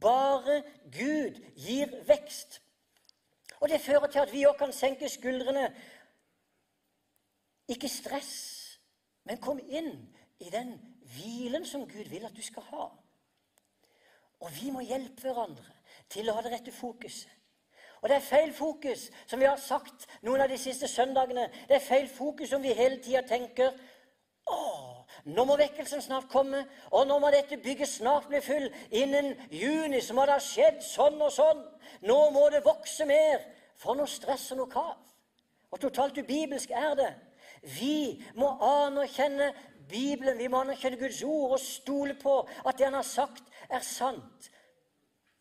Bare 0.00 0.60
Gud 0.92 1.40
gir 1.56 1.96
vekst. 2.04 2.60
Og 3.62 3.68
det 3.70 3.80
fører 3.80 4.06
til 4.10 4.18
at 4.18 4.32
vi 4.32 4.42
òg 4.46 4.56
kan 4.58 4.72
senke 4.74 5.08
skuldrene. 5.08 5.68
Ikke 7.70 7.88
stress, 7.88 8.32
men 9.22 9.38
kom 9.38 9.60
inn 9.62 9.92
i 10.42 10.50
den 10.50 10.74
hvilen 11.14 11.62
som 11.66 11.86
Gud 11.86 12.10
vil 12.10 12.26
at 12.26 12.34
du 12.34 12.42
skal 12.42 12.66
ha. 12.72 12.88
Og 14.42 14.50
vi 14.56 14.72
må 14.74 14.82
hjelpe 14.82 15.28
hverandre 15.28 15.76
til 16.10 16.26
å 16.26 16.34
ha 16.34 16.42
det 16.42 16.56
rette 16.56 16.74
fokuset. 16.74 17.30
Og 18.02 18.10
det 18.10 18.16
er 18.16 18.26
feil 18.26 18.50
fokus, 18.52 19.04
som 19.30 19.38
vi 19.38 19.46
har 19.46 19.60
sagt 19.62 20.08
noen 20.26 20.42
av 20.42 20.50
de 20.50 20.58
siste 20.58 20.88
søndagene. 20.90 21.46
Det 21.70 21.76
er 21.76 21.84
feil 21.86 22.08
fokus 22.10 22.50
om 22.52 22.64
vi 22.66 22.74
hele 22.74 22.98
tida 22.98 23.22
tenker 23.22 23.70
å, 24.50 24.58
nå 25.24 25.44
må 25.46 25.54
vekkelsen 25.60 26.02
snart 26.02 26.26
komme, 26.30 26.64
og 26.90 27.06
nå 27.06 27.18
må 27.22 27.30
dette 27.30 27.60
bygget 27.62 27.88
snart 27.88 28.26
bli 28.30 28.40
full. 28.42 28.66
Innen 28.90 29.36
juni 29.54 30.00
så 30.02 30.16
må 30.18 30.24
det 30.26 30.34
ha 30.34 30.42
skjedd 30.42 30.80
sånn 30.82 31.20
og 31.22 31.30
sånn. 31.34 31.60
Nå 32.08 32.18
må 32.34 32.48
det 32.50 32.64
vokse 32.66 33.06
mer. 33.06 33.44
For 33.78 33.98
noe 33.98 34.10
stress 34.10 34.48
og 34.54 34.62
noe 34.62 34.70
kav. 34.70 34.96
Og 35.72 35.80
totalt 35.80 36.18
ubibelsk 36.18 36.74
er 36.74 36.96
det. 36.98 37.12
Vi 37.78 38.18
må 38.34 38.50
anerkjenne 38.66 39.52
Bibelen, 39.88 40.38
vi 40.38 40.48
må 40.50 40.62
anerkjenne 40.62 40.98
Guds 40.98 41.22
ord 41.26 41.54
og 41.56 41.62
stole 41.62 42.14
på 42.18 42.40
at 42.66 42.78
det 42.78 42.88
han 42.88 42.98
har 42.98 43.06
sagt, 43.06 43.44
er 43.70 43.82
sant. 43.86 44.50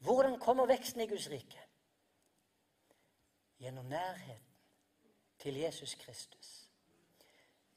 Hvordan 0.05 0.37
kommer 0.41 0.69
veksten 0.69 1.01
i 1.01 1.09
Guds 1.09 1.27
rike? 1.29 1.59
Gjennom 3.61 3.85
nærheten 3.89 4.47
til 5.41 5.57
Jesus 5.61 5.95
Kristus. 5.95 6.49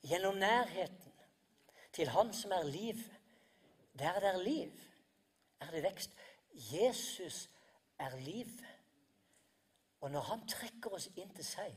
Gjennom 0.04 0.36
nærheten 0.40 1.13
til 1.94 2.09
Han 2.09 2.33
som 2.35 2.52
er 2.52 2.62
liv. 2.62 2.98
Der 3.98 4.20
det 4.20 4.28
er 4.28 4.42
liv, 4.42 4.72
er 5.61 5.70
det 5.70 5.83
vekst. 5.83 6.11
Jesus 6.50 7.50
er 7.98 8.16
liv. 8.16 8.50
Og 10.00 10.11
når 10.11 10.20
han 10.20 10.48
trekker 10.48 10.90
oss 10.90 11.09
inn 11.16 11.30
til 11.35 11.44
seg 11.46 11.74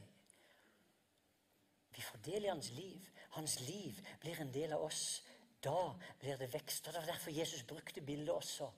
Vi 1.98 2.02
får 2.02 2.20
del 2.26 2.44
i 2.46 2.50
hans 2.52 2.70
liv. 2.72 3.06
Hans 3.34 3.60
liv 3.60 3.98
blir 4.22 4.42
en 4.42 4.54
del 4.54 4.74
av 4.74 4.84
oss. 4.86 5.24
Da 5.64 5.94
blir 6.20 6.38
det 6.38 6.52
vekst. 6.54 6.88
Og 6.88 6.94
Det 6.94 7.02
var 7.02 7.08
derfor 7.08 7.32
Jesus 7.32 7.64
brukte 7.64 8.02
bildet 8.02 8.30
også 8.30 8.72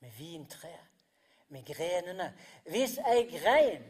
med 0.00 0.10
vintreet, 0.10 0.86
med 1.48 1.66
grenene. 1.66 2.30
Hvis 2.64 2.96
ei 2.98 3.26
grein 3.28 3.84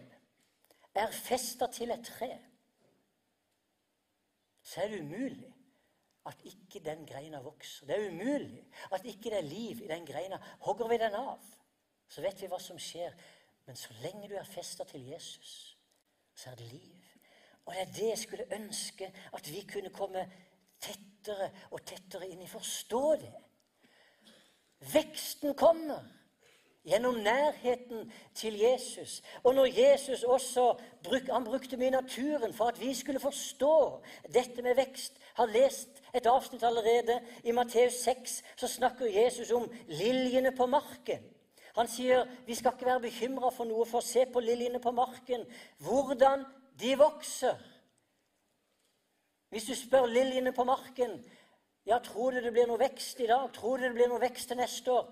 er 0.95 1.15
festa 1.15 1.67
til 1.73 1.91
et 1.91 2.05
tre, 2.07 2.39
så 4.63 4.83
er 4.83 4.89
det 4.89 5.01
umulig 5.01 5.52
at 6.27 6.45
ikke 6.47 6.81
den 6.85 7.07
greina 7.07 7.41
vokser. 7.43 7.87
Det 7.87 7.97
er 7.97 8.11
umulig 8.11 8.65
at 8.93 9.05
ikke 9.05 9.31
det 9.31 9.39
er 9.39 9.49
liv 9.49 9.83
i 9.83 9.89
den 9.91 10.07
greina. 10.07 10.39
Hogger 10.61 10.89
vi 10.89 10.99
den 10.99 11.15
av, 11.19 11.41
så 12.09 12.23
vet 12.23 12.43
vi 12.43 12.51
hva 12.51 12.61
som 12.63 12.79
skjer. 12.79 13.15
Men 13.67 13.79
så 13.79 13.95
lenge 14.03 14.29
du 14.29 14.35
er 14.39 14.49
festa 14.49 14.85
til 14.85 15.07
Jesus, 15.07 15.77
så 16.35 16.51
er 16.51 16.59
det 16.59 16.73
liv. 16.73 17.13
Og 17.65 17.75
det 17.75 17.83
er 17.83 17.93
det 17.95 18.09
jeg 18.09 18.19
skulle 18.19 18.55
ønske 18.55 19.13
at 19.33 19.51
vi 19.51 19.63
kunne 19.73 19.93
komme 19.95 20.25
tettere 20.83 21.51
og 21.71 21.85
tettere 21.87 22.29
inn 22.29 22.43
i. 22.43 22.51
Forstå 22.51 23.05
det. 23.23 23.35
Veksten 24.93 25.55
kommer 25.55 26.03
gjennom 26.85 27.15
nærheten 27.15 28.13
til 28.35 28.59
Jesus. 28.59 29.23
Og 29.43 29.55
når 29.55 29.67
Jesus 29.67 30.23
også 30.23 30.75
bruk, 31.03 31.29
han 31.31 31.45
brukte 31.45 31.77
mye 31.77 31.91
naturen 31.91 32.55
for 32.55 32.73
at 32.73 32.81
vi 32.81 32.95
skulle 32.95 33.21
forstå 33.21 34.03
dette 34.35 34.63
med 34.63 34.75
vekst 34.77 35.19
Har 35.33 35.47
lest 35.47 36.03
et 36.15 36.27
avsnitt 36.27 36.63
allerede. 36.63 37.21
I 37.45 37.53
Matteus 37.53 37.93
6 37.93 38.43
så 38.57 38.69
snakker 38.69 39.07
Jesus 39.07 39.51
om 39.51 39.71
liljene 39.89 40.53
på 40.57 40.67
marken. 40.67 41.23
Han 41.77 41.89
sier 41.89 42.27
vi 42.47 42.55
skal 42.55 42.75
ikke 42.75 42.87
være 42.87 43.01
bekymra 43.01 43.49
for 43.49 43.65
noe, 43.65 43.87
for 43.89 44.03
å 44.03 44.05
se 44.05 44.27
på 44.29 44.41
liljene 44.45 44.81
på 44.81 44.93
marken, 44.93 45.47
hvordan 45.81 46.45
de 46.81 46.99
vokser. 47.01 47.57
Hvis 49.49 49.71
du 49.71 49.75
spør 49.77 50.07
liljene 50.07 50.53
på 50.53 50.65
marken 50.65 51.17
ja, 51.87 51.99
tror 51.99 52.31
du 52.31 52.41
det 52.45 52.53
blir 52.53 52.69
noe 52.69 52.79
vekst 52.79 53.21
i 53.21 53.27
dag, 53.27 53.49
tror 53.55 53.81
du 53.81 53.89
det 53.89 53.97
blir 53.97 54.11
noe 54.13 54.21
vekst 54.23 54.53
til 54.53 54.61
neste 54.61 54.93
år, 54.93 55.09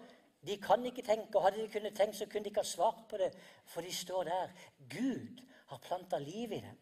de 0.47 0.57
kan 0.57 0.87
ikke 0.87 1.03
tenke, 1.03 1.39
og 1.39 1.45
hadde 1.45 1.63
de 1.63 1.73
kunnet 1.73 1.97
tenke, 1.97 2.17
så 2.17 2.27
kunne 2.27 2.45
de 2.45 2.49
ikke 2.49 2.61
ha 2.61 2.67
svart 2.67 3.03
på 3.09 3.17
det, 3.17 3.33
for 3.67 3.81
de 3.81 3.95
står 3.95 4.25
der. 4.25 4.49
Gud 4.91 5.43
har 5.67 5.79
planta 5.79 6.19
liv 6.19 6.53
i 6.53 6.61
dem. 6.61 6.79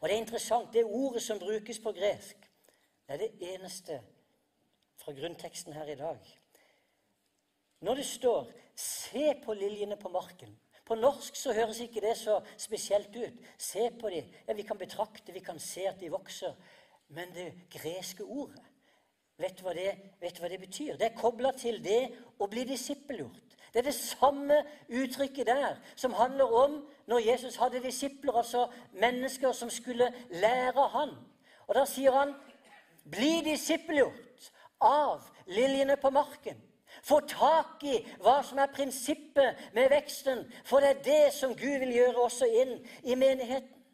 Og 0.00 0.08
det 0.08 0.14
er 0.14 0.20
interessant, 0.20 0.72
det 0.72 0.84
ordet 0.84 1.22
som 1.22 1.38
brukes 1.38 1.78
på 1.78 1.92
gresk, 1.92 2.36
det 3.06 3.14
er 3.14 3.16
det 3.16 3.54
eneste 3.54 4.00
fra 4.96 5.12
grunnteksten 5.12 5.72
her 5.72 5.86
i 5.86 5.94
dag. 5.94 6.38
Når 7.80 7.94
det 7.94 8.06
står 8.06 8.52
'se 8.76 9.42
på 9.44 9.52
liljene 9.52 9.96
på 9.96 10.08
marken' 10.08 10.56
På 10.86 10.94
norsk 10.94 11.36
så 11.36 11.52
høres 11.54 11.80
ikke 11.82 12.00
det 12.00 12.14
så 12.16 12.40
spesielt 12.56 13.16
ut. 13.16 13.40
Se 13.58 13.88
på 14.00 14.10
dem. 14.10 14.24
Ja, 14.48 14.54
vi 14.54 14.62
kan 14.62 14.78
betrakte, 14.78 15.32
vi 15.32 15.42
kan 15.42 15.58
se 15.58 15.88
at 15.88 16.00
de 16.00 16.10
vokser. 16.10 16.54
Men 17.08 17.34
det 17.34 17.52
greske 17.70 18.24
ordet, 18.24 18.62
vet 19.38 19.58
du 19.58 19.64
hva 19.66 19.74
det, 19.76 19.90
vet 20.20 20.36
du 20.36 20.40
hva 20.42 20.48
det 20.48 20.60
betyr? 20.60 20.96
Det 20.96 21.10
er 21.10 21.18
kobla 21.18 21.52
til 21.56 21.82
det 21.84 22.02
å 22.40 22.48
bli 22.50 22.64
disippelgjort. 22.68 23.56
Det 23.72 23.82
er 23.82 23.88
det 23.90 23.98
samme 23.98 24.62
uttrykket 24.88 25.46
der 25.50 25.74
som 25.96 26.14
handler 26.16 26.52
om 26.64 26.76
når 27.06 27.26
Jesus 27.26 27.58
hadde 27.60 27.82
disipler, 27.84 28.32
altså 28.32 28.66
mennesker 28.92 29.52
som 29.52 29.70
skulle 29.70 30.08
lære 30.30 30.86
han. 30.94 31.12
Og 31.66 31.74
da 31.74 31.84
sier 31.84 32.12
han 32.12 32.34
'bli 33.04 33.42
disippelgjort 33.44 34.52
av 34.80 35.28
liljene 35.46 35.96
på 35.96 36.10
marken'. 36.10 36.62
Få 37.02 37.20
tak 37.20 37.84
i 37.84 37.98
hva 38.18 38.42
som 38.42 38.58
er 38.58 38.72
prinsippet 38.72 39.68
med 39.74 39.90
veksten, 39.90 40.52
for 40.64 40.80
det 40.80 40.88
er 40.88 41.02
det 41.02 41.32
som 41.34 41.54
Gud 41.54 41.78
vil 41.78 41.92
gjøre 41.92 42.16
også 42.16 42.46
inn 42.46 42.86
i 43.02 43.14
menigheten. 43.14 43.84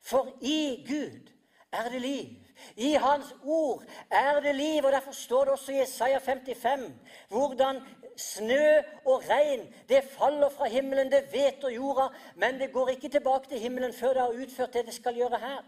For 0.00 0.28
i 0.40 0.84
Gud 0.88 1.32
er 1.72 1.88
det 1.88 2.00
liv. 2.00 2.47
I 2.76 2.92
Hans 2.94 3.34
ord 3.44 3.82
er 4.10 4.40
det 4.40 4.54
liv. 4.54 4.84
og 4.84 4.92
Derfor 4.92 5.12
står 5.12 5.44
det 5.44 5.52
også 5.52 5.72
i 5.72 5.82
Isaiah 5.82 6.20
55 6.20 6.92
hvordan 7.28 7.82
snø 8.16 8.80
og 9.04 9.22
regn 9.28 9.74
det 9.88 10.02
faller 10.18 10.48
fra 10.48 10.68
himmelen, 10.68 11.12
det 11.12 11.28
hveter 11.30 11.68
jorda, 11.68 12.08
men 12.34 12.60
det 12.60 12.72
går 12.72 12.88
ikke 12.88 13.08
tilbake 13.08 13.48
til 13.48 13.58
himmelen 13.58 13.92
før 13.94 14.08
det 14.08 14.22
har 14.22 14.42
utført 14.42 14.72
det 14.74 14.86
det 14.86 14.94
skal 14.94 15.14
gjøre 15.14 15.38
her. 15.38 15.62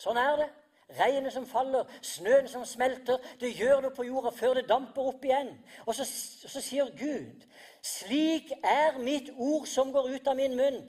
Sånn 0.00 0.16
er 0.16 0.36
det. 0.40 0.48
Regnet 0.98 1.32
som 1.32 1.46
faller, 1.46 1.86
snøen 2.02 2.48
som 2.50 2.64
smelter. 2.66 3.20
Det 3.40 3.52
gjør 3.54 3.84
noe 3.84 3.94
på 3.94 4.06
jorda 4.08 4.32
før 4.34 4.56
det 4.58 4.66
damper 4.68 5.12
opp 5.12 5.24
igjen. 5.24 5.52
Og 5.86 5.94
så, 5.94 6.06
så 6.50 6.62
sier 6.62 6.90
Gud, 6.98 7.44
slik 7.82 8.50
er 8.58 8.98
mitt 8.98 9.30
ord 9.36 9.68
som 9.70 9.92
går 9.94 10.10
ut 10.16 10.30
av 10.30 10.38
min 10.40 10.56
munn. 10.58 10.80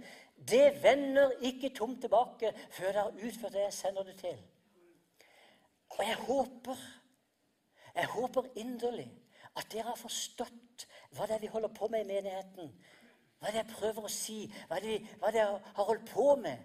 Det 0.41 0.71
vender 0.81 1.35
ikke 1.45 1.69
tomt 1.77 2.01
tilbake 2.01 2.49
før 2.73 2.87
det 2.87 3.03
har 3.03 3.27
utført 3.27 3.53
det 3.53 3.67
jeg 3.67 3.77
sender 3.77 4.07
det 4.09 4.17
til. 4.23 4.39
Og 5.97 6.07
jeg 6.07 6.15
håper, 6.15 6.75
jeg 7.95 8.05
håper 8.05 8.43
inderlig 8.55 9.09
at 9.57 9.67
dere 9.71 9.91
har 9.91 9.99
forstått 9.99 10.85
hva 11.15 11.27
det 11.27 11.35
er 11.35 11.43
vi 11.43 11.51
holder 11.51 11.73
på 11.75 11.89
med 11.91 12.05
i 12.05 12.07
menigheten. 12.13 12.71
Hva 13.39 13.51
det 13.51 13.59
er 13.59 13.65
jeg 13.65 13.73
prøver 13.75 14.07
å 14.07 14.11
si, 14.11 14.45
hva 14.69 14.79
det, 14.79 15.01
er 15.27 15.57
har 15.75 15.89
holdt 15.89 16.07
på 16.13 16.35
med 16.39 16.61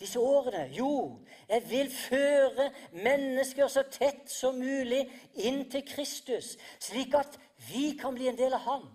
disse 0.00 0.18
årene? 0.18 0.66
Jo, 0.74 1.22
jeg 1.48 1.62
vil 1.70 1.92
føre 1.92 2.70
mennesker 2.92 3.70
så 3.70 3.86
tett 3.92 4.26
som 4.32 4.58
mulig 4.58 5.04
inn 5.46 5.66
til 5.70 5.86
Kristus, 5.86 6.56
slik 6.82 7.14
at 7.14 7.38
vi 7.68 7.92
kan 8.00 8.16
bli 8.16 8.30
en 8.32 8.38
del 8.38 8.56
av 8.58 8.66
Han. 8.66 8.86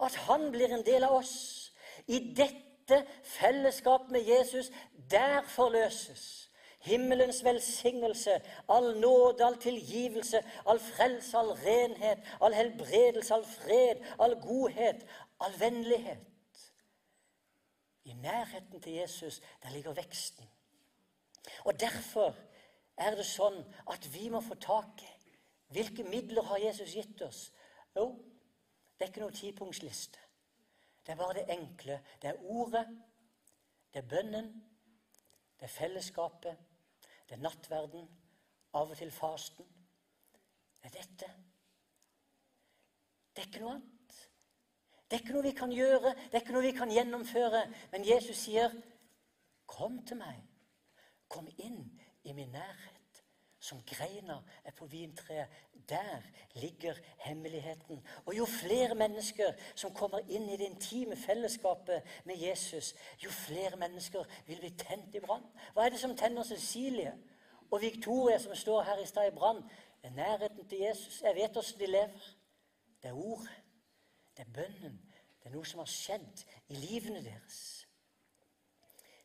At 0.00 0.14
Han 0.28 0.50
blir 0.54 0.72
en 0.72 0.86
del 0.86 1.04
av 1.08 1.18
oss. 1.18 1.36
I 2.06 2.20
dette 2.36 3.02
fellesskapet 3.24 4.12
med 4.14 4.28
Jesus, 4.28 4.70
der 5.10 5.42
forløses 5.50 6.45
himmelens 6.86 7.44
velsignelse, 7.44 8.40
all 8.68 9.00
nåde, 9.00 9.44
all 9.44 9.58
tilgivelse, 9.60 10.42
all 10.66 10.78
frelse, 10.78 11.36
all 11.38 11.52
renhet, 11.52 12.18
all 12.40 12.54
helbredelse, 12.54 13.34
all 13.34 13.44
fred, 13.44 14.02
all 14.18 14.36
godhet, 14.40 15.06
all 15.40 15.60
vennlighet. 15.60 16.18
I 18.04 18.12
nærheten 18.12 18.80
til 18.80 18.92
Jesus 18.92 19.40
der 19.62 19.70
ligger 19.70 19.92
veksten. 19.92 20.44
Og 21.64 21.80
Derfor 21.80 22.34
er 22.96 23.14
det 23.14 23.26
sånn 23.26 23.58
at 23.92 24.06
vi 24.14 24.28
må 24.32 24.40
få 24.40 24.54
tak 24.62 25.02
i 25.02 25.10
hvilke 25.74 26.04
midler 26.06 26.46
har 26.46 26.62
Jesus 26.62 26.94
gitt 26.94 27.22
oss. 27.26 27.40
Jo, 27.96 28.06
det 28.96 29.04
er 29.04 29.10
ikke 29.10 29.24
noen 29.24 29.36
tipunktsliste. 29.36 30.22
Det 31.06 31.12
er 31.12 31.18
bare 31.18 31.34
det 31.40 31.50
enkle. 31.52 31.98
Det 32.22 32.30
er 32.30 32.40
ordet, 32.42 32.86
det 33.94 34.02
er 34.02 34.08
bønnen, 34.08 34.48
det 35.58 35.68
er 35.68 35.74
fellesskapet, 35.74 36.56
det 37.28 37.36
er 37.36 37.42
nattverden, 37.42 38.08
av 38.76 38.90
og 38.90 38.96
til 38.98 39.10
fasten. 39.10 39.66
Det 40.82 40.90
er 40.90 40.96
dette. 40.98 41.30
Det 43.34 43.42
er 43.42 43.48
ikke 43.48 43.62
noe 43.64 43.76
annet. 43.76 44.18
Det 45.06 45.16
er 45.16 45.22
ikke 45.22 45.36
noe 45.36 45.46
vi 45.46 45.54
kan 45.54 45.72
gjøre, 45.72 46.12
det 46.18 46.34
er 46.34 46.44
ikke 46.44 46.54
noe 46.56 46.66
vi 46.66 46.74
kan 46.76 46.90
gjennomføre. 46.90 47.62
Men 47.92 48.06
Jesus 48.08 48.36
sier, 48.36 48.70
'Kom 49.66 50.06
til 50.06 50.16
meg. 50.16 50.42
Kom 51.28 51.48
inn 51.58 52.00
i 52.24 52.32
min 52.32 52.48
nærhet.' 52.48 52.95
Som 53.66 53.80
greina 53.82 54.36
er 54.64 54.74
på 54.78 54.86
vintreet. 54.86 55.48
Der 55.88 56.22
ligger 56.54 56.94
hemmeligheten. 57.18 58.06
Og 58.26 58.36
jo 58.36 58.44
flere 58.46 58.94
mennesker 58.94 59.52
som 59.74 59.94
kommer 59.94 60.18
inn 60.18 60.46
i 60.48 60.56
det 60.58 60.68
intime 60.70 61.16
fellesskapet 61.16 62.02
med 62.24 62.38
Jesus, 62.38 62.94
jo 63.24 63.30
flere 63.30 63.76
mennesker 63.76 64.24
vil 64.46 64.60
bli 64.62 64.70
tent 64.78 65.14
i 65.14 65.22
brann. 65.22 65.46
Hva 65.74 65.86
er 65.86 65.94
det 65.94 66.00
som 66.02 66.14
tenner 66.16 66.46
Cecilie 66.46 67.14
og 67.70 67.82
Victoria, 67.82 68.38
som 68.38 68.54
står 68.54 68.82
her 68.86 69.02
i 69.02 69.06
stad 69.06 69.32
i 69.32 69.34
brann? 69.34 69.64
Det 70.02 70.12
er 70.12 70.14
nærheten 70.14 70.68
til 70.68 70.84
Jesus. 70.86 71.22
Jeg 71.22 71.34
vet 71.34 71.56
åssen 71.56 71.80
de 71.80 71.86
lever. 71.90 72.28
Det 73.02 73.10
er 73.10 73.18
ord. 73.18 73.48
Det 74.36 74.46
er 74.46 74.52
bønnen. 74.60 75.00
Det 75.42 75.50
er 75.50 75.56
noe 75.56 75.66
som 75.66 75.82
har 75.82 75.90
skjedd 75.90 76.44
i 76.68 76.78
livene 76.78 77.24
deres. 77.24 77.58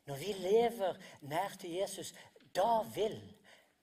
Når 0.06 0.18
vi 0.18 0.34
lever 0.38 0.98
nær 1.30 1.54
til 1.60 1.78
Jesus, 1.78 2.10
da 2.54 2.82
vil 2.94 3.20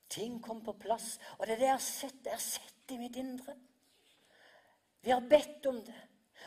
ting 0.09 0.39
kom 0.43 0.63
på 0.65 0.73
plass. 0.81 1.17
Og 1.37 1.47
det 1.47 1.53
er 1.53 1.61
det 1.61 1.67
jeg 1.69 1.77
har 1.77 1.85
sett. 1.85 2.21
Jeg 2.25 2.33
har 2.33 2.43
sett 2.43 2.93
i 2.93 2.97
mitt 2.97 3.15
indre. 3.19 3.55
Vi 5.01 5.13
har 5.13 5.25
bedt 5.29 5.65
om 5.69 5.81
det. 5.85 5.99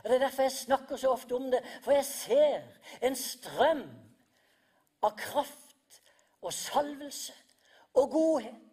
Og 0.02 0.10
Det 0.10 0.14
er 0.14 0.24
derfor 0.24 0.42
jeg 0.42 0.52
snakker 0.52 0.96
så 0.96 1.12
ofte 1.12 1.36
om 1.36 1.50
det. 1.50 1.60
For 1.82 1.92
jeg 1.92 2.04
ser 2.04 2.62
en 3.02 3.16
strøm 3.16 3.84
av 5.02 5.16
kraft 5.18 6.00
og 6.42 6.52
salvelse 6.52 7.34
og 7.94 8.10
godhet 8.10 8.71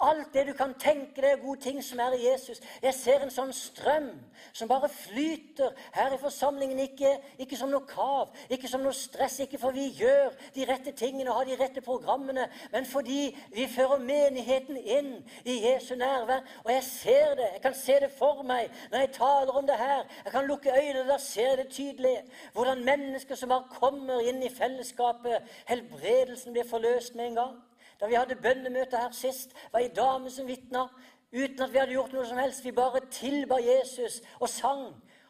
Alt 0.00 0.34
det 0.34 0.42
du 0.46 0.52
kan 0.52 0.74
tenke 0.76 1.22
deg 1.24 1.40
gode 1.40 1.62
ting 1.64 1.78
som 1.80 2.00
er 2.04 2.12
i 2.12 2.26
Jesus. 2.26 2.58
Jeg 2.84 2.92
ser 2.92 3.22
en 3.24 3.30
sånn 3.32 3.52
strøm 3.56 4.10
som 4.52 4.68
bare 4.68 4.90
flyter 4.92 5.70
her 5.94 6.12
i 6.12 6.18
forsamlingen. 6.20 6.82
Ikke, 6.84 7.14
ikke 7.40 7.56
som 7.56 7.70
noe 7.72 7.86
kav, 7.88 8.34
ikke 8.52 8.68
som 8.68 8.82
noe 8.84 8.92
stress, 8.92 9.38
ikke 9.40 9.56
for 9.62 9.72
vi 9.72 9.86
gjør 9.96 10.34
de 10.52 10.66
rette 10.68 10.92
tingene 10.92 11.30
og 11.32 11.38
har 11.38 11.48
de 11.48 11.56
rette 11.62 11.80
programmene, 11.80 12.44
men 12.74 12.84
fordi 12.84 13.30
vi 13.54 13.64
fører 13.72 14.02
menigheten 14.04 14.76
inn 14.76 15.08
i 15.48 15.54
Jesu 15.64 15.94
nærvær. 15.96 16.44
Og 16.66 16.74
jeg 16.74 16.84
ser 16.90 17.32
det. 17.40 17.46
Jeg 17.54 17.62
kan 17.64 17.78
se 17.78 17.96
det 18.04 18.10
for 18.18 18.42
meg 18.44 18.68
når 18.92 19.06
jeg 19.06 19.12
taler 19.16 19.56
om 19.56 19.70
det 19.70 19.78
her. 19.80 20.04
Jeg 20.26 20.34
kan 20.34 20.50
lukke 20.50 20.76
øynene, 20.76 21.06
da 21.08 21.16
ser 21.24 21.54
jeg 21.54 21.62
det 21.62 21.70
tydelig. 21.72 22.18
Hvordan 22.52 22.84
mennesker 22.84 23.40
som 23.40 23.48
bare 23.48 23.80
kommer 23.80 24.20
inn 24.28 24.44
i 24.44 24.52
fellesskapet, 24.52 25.56
helbredelsen 25.72 26.52
blir 26.52 26.68
forløst 26.68 27.16
med 27.16 27.30
en 27.30 27.40
gang. 27.40 27.56
Da 28.00 28.06
vi 28.06 28.14
hadde 28.14 28.36
bønnemøte 28.36 28.98
her 29.00 29.12
sist, 29.16 29.54
var 29.72 29.80
ei 29.80 29.88
dame 29.88 30.30
som 30.30 30.48
vitna. 30.48 30.86
Uten 31.32 31.62
at 31.62 31.72
vi 31.72 31.78
hadde 31.78 31.96
gjort 31.96 32.12
noe 32.14 32.26
som 32.26 32.38
helst. 32.38 32.64
Vi 32.64 32.72
bare 32.72 33.02
tilba 33.10 33.58
Jesus 33.62 34.20
og 34.40 34.48
sang. 34.48 34.86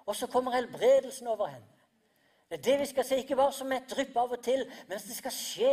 Og 0.07 0.17
så 0.17 0.27
kommer 0.27 0.55
helbredelsen 0.55 1.27
over 1.27 1.47
henne. 1.47 1.73
Det 2.51 2.59
er 2.59 2.63
det 2.63 2.79
vi 2.81 2.87
skal 2.87 3.05
se, 3.05 3.17
ikke 3.17 3.37
bare 3.37 3.53
som 3.53 3.73
et 3.75 3.91
drypp 3.91 4.17
av 4.17 4.37
og 4.37 4.43
til, 4.43 4.61
men 4.87 5.01
det 5.03 5.17
skal 5.17 5.35
skje 5.35 5.73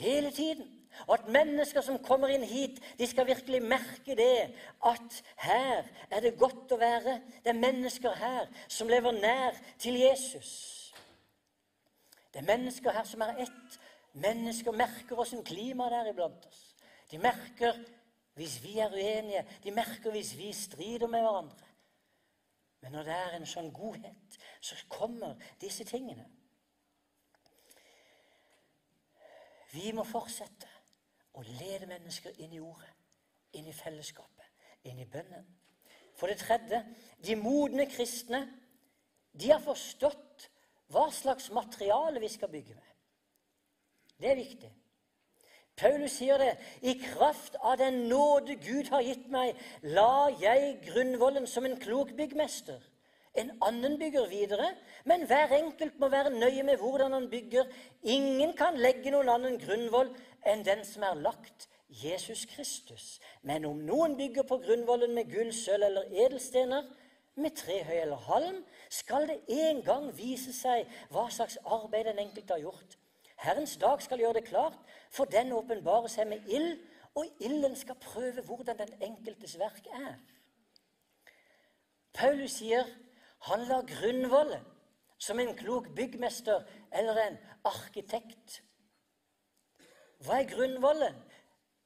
hele 0.00 0.32
tiden. 0.34 0.66
Og 1.06 1.14
at 1.14 1.28
mennesker 1.30 1.80
som 1.84 2.00
kommer 2.02 2.32
inn 2.32 2.42
hit, 2.42 2.80
de 2.98 3.06
skal 3.06 3.28
virkelig 3.28 3.60
merke 3.62 4.16
det. 4.18 4.50
At 4.86 5.20
her 5.44 5.84
er 6.10 6.24
det 6.24 6.38
godt 6.38 6.72
å 6.74 6.80
være. 6.80 7.20
Det 7.44 7.52
er 7.52 7.60
mennesker 7.60 8.16
her 8.18 8.48
som 8.66 8.90
lever 8.90 9.14
nær 9.20 9.54
til 9.78 10.00
Jesus. 10.00 10.50
Det 12.32 12.42
er 12.42 12.50
mennesker 12.50 12.90
her 12.92 13.06
som 13.06 13.22
er 13.22 13.44
ett, 13.46 13.78
Mennesker 14.18 14.74
merker 14.74 15.20
åssen 15.20 15.44
klimaet 15.46 15.94
er 16.00 16.10
iblant 16.12 16.46
oss. 16.48 16.62
De 17.10 17.20
merker 17.22 17.76
hvis 18.38 18.58
vi 18.62 18.78
er 18.82 18.92
uenige. 18.94 19.44
De 19.64 19.74
merker 19.74 20.14
hvis 20.14 20.34
vi 20.38 20.52
strider 20.52 21.06
med 21.10 21.24
hverandre. 21.24 21.68
Men 22.80 22.92
når 22.94 23.08
det 23.08 23.14
er 23.14 23.36
en 23.36 23.48
sånn 23.48 23.70
godhet, 23.74 24.38
så 24.62 24.76
kommer 24.90 25.38
disse 25.60 25.86
tingene. 25.86 26.26
Vi 29.72 29.90
må 29.92 30.04
fortsette 30.06 30.70
å 31.36 31.44
lede 31.44 31.88
mennesker 31.90 32.38
inn 32.40 32.54
i 32.56 32.62
ordet, 32.62 32.92
inn 33.58 33.66
i 33.68 33.74
fellesskapet, 33.76 34.46
inn 34.88 35.02
i 35.02 35.08
bønnen. 35.10 35.44
For 36.18 36.30
det 36.30 36.40
tredje 36.40 36.80
de 37.22 37.36
modne 37.38 37.86
kristne 37.90 38.40
de 39.38 39.50
har 39.52 39.62
forstått 39.62 40.48
hva 40.94 41.08
slags 41.14 41.50
materiale 41.54 42.22
vi 42.22 42.30
skal 42.32 42.50
bygge 42.50 42.78
med. 42.78 42.87
Det 44.18 44.30
er 44.30 44.38
viktig. 44.38 44.70
Paulus 45.78 46.16
sier 46.18 46.38
det. 46.42 46.52
I 46.82 46.96
kraft 46.98 47.56
av 47.62 47.78
den 47.78 48.08
nåde 48.10 48.58
Gud 48.58 48.90
har 48.90 49.04
gitt 49.06 49.28
meg, 49.30 49.58
la 49.82 50.28
jeg 50.40 50.78
grunnvollen 50.88 51.46
som 51.46 51.66
en 51.68 51.78
klok 51.78 52.16
byggmester. 52.18 52.80
En 53.38 53.52
annen 53.62 53.94
bygger 54.00 54.26
videre, 54.26 54.72
men 55.06 55.26
hver 55.30 55.52
enkelt 55.54 55.98
må 56.02 56.08
være 56.10 56.34
nøye 56.34 56.64
med 56.66 56.80
hvordan 56.80 57.14
han 57.14 57.28
bygger. 57.30 57.68
Ingen 58.02 58.56
kan 58.58 58.78
legge 58.80 59.12
noen 59.14 59.30
annen 59.30 59.58
grunnvoll 59.62 60.10
enn 60.48 60.64
den 60.66 60.82
som 60.86 61.06
er 61.06 61.20
lagt, 61.22 61.68
Jesus 61.88 62.44
Kristus. 62.50 63.20
Men 63.42 63.64
om 63.64 63.78
noen 63.86 64.16
bygger 64.18 64.48
på 64.48 64.58
grunnvollen 64.64 65.14
med 65.14 65.30
gull, 65.30 65.52
sølv 65.54 65.86
eller 65.86 66.10
edelstener, 66.10 66.88
med 67.38 67.54
trehøy 67.54 68.00
eller 68.00 68.26
halm, 68.26 68.64
skal 68.90 69.28
det 69.30 69.38
en 69.54 69.84
gang 69.86 70.08
vise 70.16 70.52
seg 70.52 70.88
hva 71.14 71.28
slags 71.30 71.60
arbeid 71.64 72.10
den 72.10 72.18
enkelte 72.26 72.56
har 72.56 72.66
gjort. 72.66 72.98
Herrens 73.38 73.76
dag 73.76 74.02
skal 74.02 74.18
gjøre 74.18 74.40
det 74.40 74.48
klart, 74.48 74.78
for 75.10 75.24
den 75.24 75.52
åpenbarer 75.52 76.10
seg 76.10 76.26
med 76.30 76.48
ild, 76.50 76.78
og 77.14 77.26
ilden 77.40 77.76
skal 77.76 77.98
prøve 78.02 78.42
hvordan 78.46 78.78
den 78.78 78.90
enkeltes 79.02 79.58
verk 79.58 79.86
er. 79.94 80.18
Paulus 82.14 82.58
sier 82.58 82.86
han 83.46 83.64
la 83.68 83.80
grunnvollet 83.86 84.64
som 85.18 85.38
en 85.38 85.54
klok 85.56 85.88
byggmester 85.94 86.66
eller 86.92 87.20
en 87.22 87.38
arkitekt. 87.66 88.60
Hva 90.26 90.40
er 90.40 90.50
grunnvollet? 90.50 91.14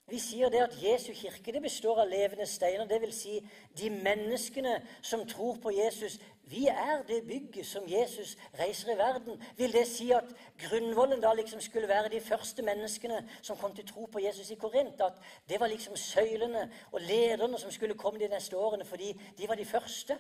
Vi 0.09 0.19
sier 0.21 0.51
det 0.53 0.61
at 0.61 0.77
Jesu 0.83 1.12
kirke 1.17 1.61
består 1.61 2.03
av 2.03 2.11
levende 2.11 2.47
steiner. 2.49 2.88
Dvs. 2.88 3.21
Si 3.23 3.38
de 3.79 3.91
menneskene 3.93 4.75
som 5.01 5.25
tror 5.29 5.61
på 5.62 5.73
Jesus. 5.73 6.19
Vi 6.53 6.67
er 6.67 7.03
det 7.09 7.23
bygget 7.27 7.67
som 7.67 7.83
Jesus 7.88 8.37
reiser 8.59 8.93
i 8.95 8.99
verden. 8.99 9.43
Vil 9.57 9.73
det 9.73 9.87
si 9.87 10.11
at 10.11 10.25
grunnvollen 10.59 11.21
da 11.21 11.33
liksom 11.33 11.61
skulle 11.61 11.88
være 11.88 12.09
de 12.09 12.21
første 12.21 12.62
menneskene 12.62 13.29
som 13.43 13.57
kom 13.57 13.75
til 13.75 13.87
tro 13.88 14.05
på 14.05 14.19
Jesus 14.19 14.51
i 14.51 14.55
Korint? 14.55 15.01
At 15.01 15.12
det 15.49 15.61
var 15.61 15.67
liksom 15.67 15.97
søylene 15.97 16.73
og 16.93 17.01
lederne 17.01 17.59
som 17.59 17.71
skulle 17.71 17.95
komme 17.95 18.21
de 18.21 18.29
neste 18.29 18.57
årene 18.57 18.85
fordi 18.85 19.12
de 19.38 19.49
var 19.49 19.55
de 19.55 19.65
første? 19.65 20.19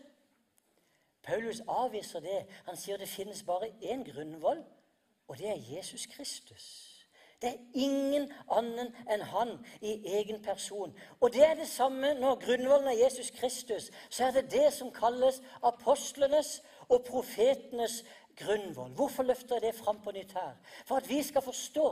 Paulus 1.22 1.60
avviser 1.68 2.20
det. 2.20 2.46
Han 2.64 2.76
sier 2.76 2.96
det 2.96 3.08
finnes 3.08 3.42
bare 3.42 3.68
én 3.82 4.02
grunnvoll, 4.12 4.64
og 5.28 5.38
det 5.38 5.48
er 5.48 5.76
Jesus 5.76 6.06
Kristus. 6.06 6.91
Det 7.42 7.50
er 7.50 7.64
ingen 7.74 8.28
annen 8.54 8.92
enn 9.10 9.22
han 9.26 9.56
i 9.82 9.96
egen 10.14 10.38
person. 10.42 10.92
Og 11.20 11.32
det 11.34 11.42
er 11.42 11.56
det 11.58 11.66
samme 11.66 12.12
når 12.14 12.38
grunnvollen 12.44 12.86
er 12.92 13.00
Jesus 13.00 13.32
Kristus. 13.34 13.90
Så 14.10 14.28
er 14.28 14.36
det 14.36 14.52
det 14.52 14.68
som 14.72 14.92
kalles 14.94 15.40
apostlenes 15.62 16.60
og 16.88 17.02
profetenes 17.08 18.04
grunnvoll. 18.38 18.94
Hvorfor 18.94 19.26
løfter 19.26 19.58
jeg 19.58 19.62
det 19.62 19.74
fram 19.74 19.98
på 20.04 20.14
nytt 20.14 20.32
her? 20.32 20.54
For 20.86 21.02
at 21.02 21.08
vi 21.08 21.22
skal 21.22 21.42
forstå 21.42 21.88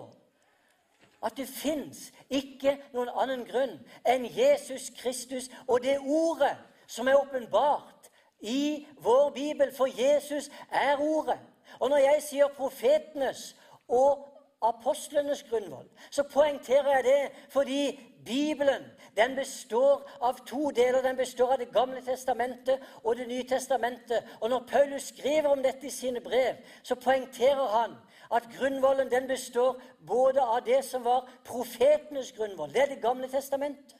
at 1.23 1.37
det 1.37 1.49
fins 1.49 2.13
ikke 2.31 2.79
noen 2.95 3.11
annen 3.11 3.43
grunn 3.45 3.75
enn 4.09 4.31
Jesus 4.31 4.89
Kristus 4.97 5.51
og 5.67 5.83
det 5.83 5.99
ordet 5.99 6.55
som 6.87 7.11
er 7.11 7.19
åpenbart 7.19 8.09
i 8.41 8.87
vår 9.03 9.31
bibel. 9.35 9.75
For 9.75 9.91
Jesus 9.91 10.47
er 10.71 10.97
ordet. 11.01 11.41
Og 11.81 11.91
når 11.91 12.07
jeg 12.07 12.23
sier 12.23 12.55
profetenes 12.57 13.57
og 13.89 14.30
apostlenes 14.63 15.43
grunnvoll, 15.43 15.89
så 16.11 16.23
poengterer 16.23 16.97
jeg 16.97 17.05
det 17.05 17.33
fordi 17.49 18.01
Bibelen 18.25 18.85
den 19.17 19.37
består 19.37 20.11
av 20.21 20.47
to 20.47 20.71
deler. 20.71 21.03
Den 21.03 21.17
består 21.17 21.53
av 21.53 21.59
Det 21.59 21.73
gamle 21.73 22.03
testamentet 22.03 22.81
og 23.05 23.17
Det 23.17 23.29
nye 23.29 23.49
testamentet. 23.49 24.25
Og 24.41 24.51
når 24.51 24.67
Paulus 24.69 25.03
skriver 25.03 25.49
om 25.49 25.63
dette 25.63 25.87
i 25.87 25.91
sine 25.91 26.21
brev, 26.21 26.55
så 26.83 26.95
poengterer 26.95 27.67
han 27.79 27.97
at 28.31 28.49
grunnvollen 28.59 29.11
den 29.11 29.29
består 29.29 29.83
både 30.07 30.41
av 30.41 30.61
det 30.67 30.85
som 30.85 31.05
var 31.05 31.31
profetenes 31.45 32.33
grunnvoll, 32.33 32.73
det 32.73 32.83
er 32.83 32.87
Det 32.87 33.03
gamle 33.03 33.29
testamentet, 33.29 33.97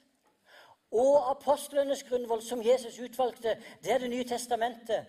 og 0.93 1.31
apostlenes 1.31 2.03
grunnvoll, 2.03 2.43
som 2.43 2.63
Jesus 2.67 2.99
utvalgte, 2.99 3.57
det 3.83 3.93
er 3.93 3.99
Det 3.99 4.11
nye 4.11 4.29
testamentet. 4.29 5.07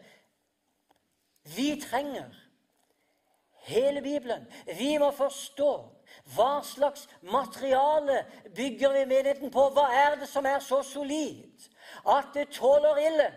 Vi 1.56 1.82
trenger 1.90 2.41
hele 3.72 4.02
Bibelen. 4.02 4.48
Vi 4.78 4.98
må 5.02 5.12
forstå 5.16 5.72
hva 6.36 6.60
slags 6.64 7.08
materiale 7.22 8.26
bygger 8.56 8.94
vi 8.94 9.06
menigheten 9.06 9.52
på. 9.52 9.70
Hva 9.76 9.88
er 9.96 10.20
det 10.20 10.30
som 10.30 10.46
er 10.46 10.60
så 10.60 10.82
solid 10.84 11.70
at 12.08 12.34
det 12.36 12.52
tåler 12.58 13.00
ille? 13.08 13.32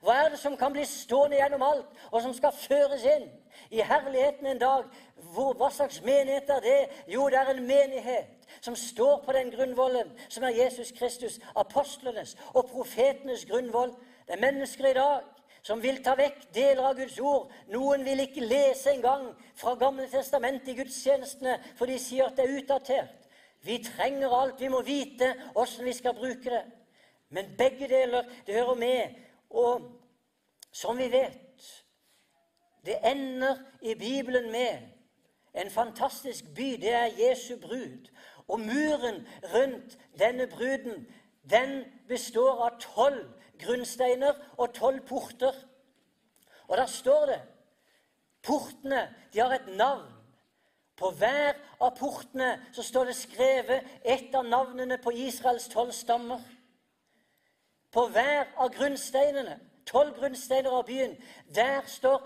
Hva 0.00 0.16
er 0.16 0.30
det 0.32 0.38
som 0.40 0.56
kan 0.56 0.72
bli 0.72 0.86
stående 0.88 1.36
gjennom 1.36 1.62
alt, 1.62 1.88
og 2.08 2.22
som 2.24 2.32
skal 2.32 2.56
føres 2.56 3.02
inn 3.04 3.26
i 3.70 3.82
herligheten 3.84 4.46
en 4.48 4.62
dag? 4.62 4.86
Hvor, 5.34 5.52
hva 5.60 5.68
slags 5.70 6.00
menighet 6.00 6.48
er 6.48 6.62
det? 6.64 6.78
Jo, 7.12 7.26
det 7.28 7.36
er 7.36 7.50
en 7.52 7.66
menighet 7.66 8.48
som 8.64 8.76
står 8.76 9.20
på 9.26 9.34
den 9.36 9.52
grunnvollen 9.52 10.08
som 10.28 10.46
er 10.48 10.56
Jesus 10.56 10.94
Kristus, 10.96 11.36
apostlenes 11.56 12.36
og 12.54 12.70
profetenes 12.72 13.44
grunnvoll. 13.44 13.92
Det 14.26 14.38
er 14.38 14.46
mennesker 14.46 14.88
i 14.88 14.96
dag 14.96 15.28
som 15.62 15.82
vil 15.82 16.00
ta 16.04 16.14
vekk 16.16 16.46
deler 16.54 16.82
av 16.88 16.96
Guds 16.96 17.18
ord. 17.20 17.50
Noen 17.68 18.04
vil 18.04 18.24
ikke 18.24 18.44
lese 18.44 18.94
engang 18.94 19.28
fra 19.58 19.74
Gamle 19.80 20.08
testamentet 20.10 20.72
i 20.72 20.76
gudstjenestene, 20.78 21.58
for 21.76 21.90
de 21.90 21.98
sier 22.00 22.28
at 22.28 22.38
det 22.38 22.46
er 22.46 22.60
utdatert. 22.60 23.16
Vi 23.62 23.78
trenger 23.84 24.32
alt. 24.32 24.60
Vi 24.60 24.68
må 24.72 24.80
vite 24.82 25.34
åssen 25.54 25.84
vi 25.84 25.92
skal 25.92 26.16
bruke 26.16 26.50
det. 26.50 26.64
Men 27.30 27.52
begge 27.58 27.88
deler, 27.88 28.24
det 28.46 28.54
hører 28.54 28.74
med. 28.74 29.18
Og 29.50 29.90
som 30.72 30.98
vi 30.98 31.10
vet 31.12 31.46
Det 32.86 32.96
ender 33.04 33.58
i 33.82 33.94
Bibelen 33.94 34.52
med 34.52 34.78
en 35.54 35.70
fantastisk 35.70 36.44
by. 36.56 36.78
Det 36.80 36.92
er 36.94 37.10
Jesu 37.18 37.56
brud. 37.60 38.08
Og 38.48 38.60
muren 38.60 39.26
rundt 39.54 39.98
denne 40.18 40.46
bruden, 40.46 41.06
den 41.50 41.84
består 42.08 42.64
av 42.64 42.80
tolv 42.80 43.28
grunnsteiner 43.62 44.36
og 44.56 44.74
tolv 44.74 45.00
porter. 45.08 45.54
Og 46.68 46.76
der 46.76 46.86
står 46.86 47.26
det 47.26 47.40
Portene 48.42 49.14
de 49.32 49.40
har 49.40 49.52
et 49.54 49.76
navn. 49.76 50.06
På 50.96 51.10
hver 51.16 51.56
av 51.80 51.94
portene 51.96 52.54
så 52.72 52.82
står 52.84 53.10
det 53.10 53.16
skrevet 53.16 53.88
et 54.04 54.34
av 54.36 54.44
navnene 54.44 54.98
på 55.00 55.12
Israels 55.12 55.68
tolv 55.72 55.92
stammer. 55.96 56.40
På 57.92 58.06
hver 58.12 58.48
av 58.56 58.72
grunnsteinene, 58.74 59.58
tolv 59.88 60.16
grunnsteiner 60.18 60.76
av 60.76 60.86
byen, 60.86 61.16
der 61.54 61.82
står 61.88 62.20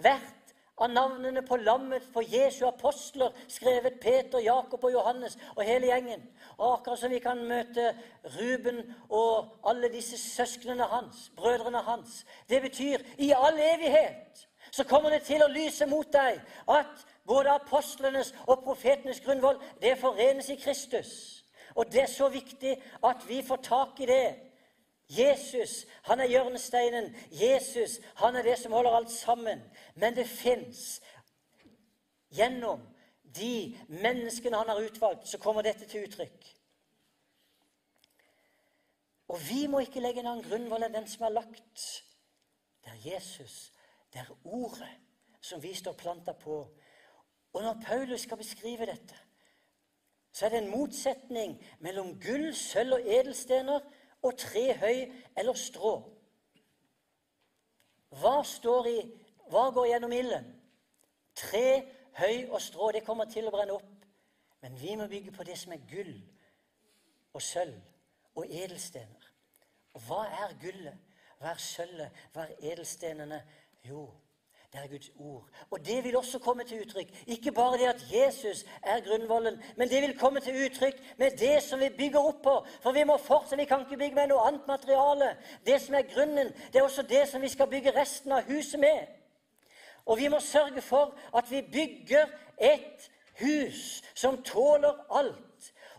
hvert 0.00 0.41
av 0.78 0.90
navnene 0.90 1.42
på 1.46 1.56
lammet 1.56 2.04
for 2.12 2.24
Jesu 2.26 2.64
apostler, 2.66 3.34
skrevet 3.48 4.00
Peter, 4.00 4.38
Jakob 4.42 4.84
og 4.84 4.92
Johannes 4.92 5.38
og 5.56 5.64
hele 5.64 5.90
gjengen. 5.90 6.24
Og 6.58 6.78
akkurat 6.78 6.98
som 6.98 7.12
vi 7.12 7.20
kan 7.22 7.44
møte 7.48 7.92
Ruben 8.38 8.80
og 9.08 9.52
alle 9.68 9.92
disse 9.92 10.18
søsknene 10.18 10.88
hans, 10.90 11.30
brødrene 11.36 11.84
hans. 11.86 12.24
Det 12.48 12.62
betyr 12.62 13.04
i 13.18 13.32
all 13.36 13.60
evighet 13.60 14.48
så 14.72 14.84
kommer 14.84 15.10
det 15.10 15.22
til 15.26 15.42
å 15.44 15.50
lyse 15.52 15.86
mot 15.86 16.08
deg 16.12 16.38
at 16.72 17.02
både 17.28 17.52
apostlenes 17.52 18.32
og 18.46 18.62
profetenes 18.64 19.20
grunnvoll, 19.20 19.58
det 19.82 19.98
forenes 20.00 20.48
i 20.48 20.56
Kristus. 20.56 21.10
Og 21.76 21.92
det 21.92 22.02
er 22.06 22.10
så 22.10 22.28
viktig 22.32 22.76
at 23.04 23.28
vi 23.28 23.42
får 23.44 23.60
tak 23.68 24.00
i 24.00 24.08
det 24.08 24.24
Jesus, 25.18 25.86
han 26.02 26.20
er 26.20 26.30
hjørnesteinen. 26.30 27.10
Jesus, 27.30 27.98
han 28.16 28.36
er 28.36 28.42
det 28.42 28.58
som 28.58 28.72
holder 28.72 28.96
alt 28.96 29.10
sammen. 29.10 29.62
Men 29.94 30.16
det 30.16 30.26
fins 30.26 31.02
gjennom 32.32 32.80
de 33.22 33.78
menneskene 33.88 34.56
han 34.56 34.68
har 34.68 34.80
utvalgt, 34.80 35.28
så 35.28 35.38
kommer 35.38 35.62
dette 35.62 35.86
til 35.88 36.06
uttrykk. 36.06 36.48
Og 39.32 39.40
vi 39.48 39.66
må 39.66 39.80
ikke 39.80 40.00
legge 40.00 40.20
en 40.20 40.28
annen 40.28 40.44
grunnvoll 40.44 40.84
enn 40.84 40.96
den 40.96 41.08
som 41.08 41.24
er 41.24 41.36
lagt. 41.38 41.84
Det 42.84 42.92
er 42.92 43.04
Jesus, 43.14 43.72
det 44.12 44.20
er 44.20 44.32
Ordet, 44.44 44.90
som 45.40 45.62
vi 45.62 45.74
står 45.74 45.96
planta 45.96 46.32
på. 46.36 46.58
Og 47.52 47.62
når 47.62 47.80
Paulus 47.86 48.26
skal 48.26 48.36
beskrive 48.36 48.86
dette, 48.86 49.16
så 50.32 50.46
er 50.46 50.50
det 50.50 50.62
en 50.62 50.70
motsetning 50.72 51.58
mellom 51.80 52.14
gull, 52.20 52.54
sølv 52.56 52.96
og 52.96 53.08
edelstener 53.08 53.80
og 54.22 54.36
tre 54.38 54.64
høy 54.78 54.98
eller 55.36 55.58
strå. 55.58 55.94
Hva 58.20 58.42
står 58.44 58.88
i 58.90 58.98
Hva 59.52 59.66
går 59.74 59.86
gjennom 59.90 60.12
ilden? 60.16 60.46
Tre, 61.36 61.82
høy 62.16 62.46
og 62.48 62.60
strå. 62.62 62.86
Det 62.94 63.02
kommer 63.04 63.28
til 63.28 63.44
å 63.48 63.52
brenne 63.52 63.74
opp. 63.76 64.06
Men 64.62 64.78
vi 64.80 64.94
må 64.96 65.04
bygge 65.10 65.34
på 65.34 65.44
det 65.44 65.58
som 65.60 65.74
er 65.74 65.82
gull 65.90 66.14
og 67.34 67.42
sølv 67.42 67.80
og 68.38 68.46
edelstener. 68.48 69.26
Og 69.92 70.06
hva 70.06 70.22
er 70.44 70.54
gullet? 70.62 70.96
Hva 71.40 71.52
er 71.52 71.60
sølvet? 71.60 72.22
Hva 72.32 72.46
er 72.46 72.72
edelstenene? 72.72 73.42
Jo, 73.84 74.06
det 74.72 74.80
er 74.80 74.88
Guds 74.88 75.10
ord. 75.18 75.48
Og 75.70 75.86
det 75.86 76.04
vil 76.04 76.16
også 76.16 76.38
komme 76.38 76.64
til 76.64 76.80
uttrykk. 76.80 77.08
Ikke 77.26 77.52
bare 77.52 77.78
det 77.78 77.86
at 77.86 78.04
Jesus 78.12 78.64
er 78.82 79.00
grunnvollen, 79.00 79.62
men 79.76 79.88
det 79.88 80.02
vil 80.02 80.18
komme 80.18 80.40
til 80.40 80.64
uttrykk 80.64 81.14
med 81.18 81.30
det 81.30 81.62
som 81.62 81.80
vi 81.80 81.88
bygger 81.98 82.18
opp 82.18 82.42
på. 82.42 82.54
For 82.80 82.92
vi 82.92 83.04
må 83.04 83.16
fortsette, 83.16 83.56
vi 83.56 83.64
kan 83.64 83.80
ikke 83.80 83.96
bygge 83.96 84.14
med 84.14 84.30
noe 84.32 84.46
annet 84.48 84.66
materiale. 84.66 85.36
Det 85.66 85.80
som 85.80 85.94
er 85.94 86.08
grunnen, 86.14 86.54
det 86.72 86.80
er 86.80 86.82
også 86.82 87.02
det 87.02 87.28
som 87.28 87.42
vi 87.42 87.48
skal 87.48 87.68
bygge 87.68 87.92
resten 88.00 88.32
av 88.32 88.48
huset 88.48 88.80
med. 88.80 89.12
Og 90.06 90.18
vi 90.18 90.28
må 90.28 90.40
sørge 90.40 90.80
for 90.80 91.14
at 91.36 91.50
vi 91.50 91.62
bygger 91.62 92.32
et 92.58 93.10
hus 93.40 94.02
som 94.14 94.42
tåler 94.42 95.04
alt. 95.10 95.51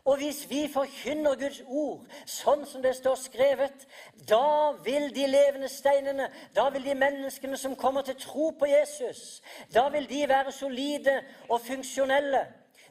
Og 0.06 0.18
hvis 0.18 0.50
vi 0.50 0.68
forkynner 0.68 1.36
Guds 1.40 1.62
ord 1.68 2.10
sånn 2.28 2.66
som 2.68 2.82
det 2.84 2.92
står 2.98 3.16
skrevet, 3.22 3.86
da 4.28 4.74
vil 4.84 5.08
de 5.16 5.30
levende 5.32 5.70
steinene, 5.72 6.28
da 6.56 6.66
vil 6.74 6.84
de 6.84 6.96
menneskene 7.00 7.58
som 7.58 7.78
kommer 7.80 8.04
til 8.04 8.18
tro 8.20 8.50
på 8.60 8.68
Jesus, 8.68 9.40
da 9.72 9.88
vil 9.94 10.10
de 10.10 10.26
være 10.28 10.52
solide 10.52 11.22
og 11.48 11.64
funksjonelle. 11.64 12.44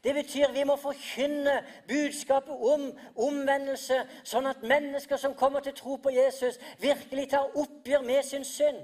Det 0.05 0.14
betyr 0.14 0.55
vi 0.57 0.64
må 0.64 0.79
forkynne 0.81 1.61
budskapet 1.88 2.64
om 2.72 2.88
omvendelse, 3.29 4.01
sånn 4.25 4.48
at 4.51 4.64
mennesker 4.64 5.20
som 5.20 5.37
kommer 5.37 5.61
til 5.61 5.77
tro 5.79 6.01
på 6.03 6.11
Jesus, 6.16 6.59
virkelig 6.81 7.29
tar 7.37 7.53
oppgjør 7.61 8.09
med 8.09 8.25
sin 8.27 8.44
synd. 8.44 8.81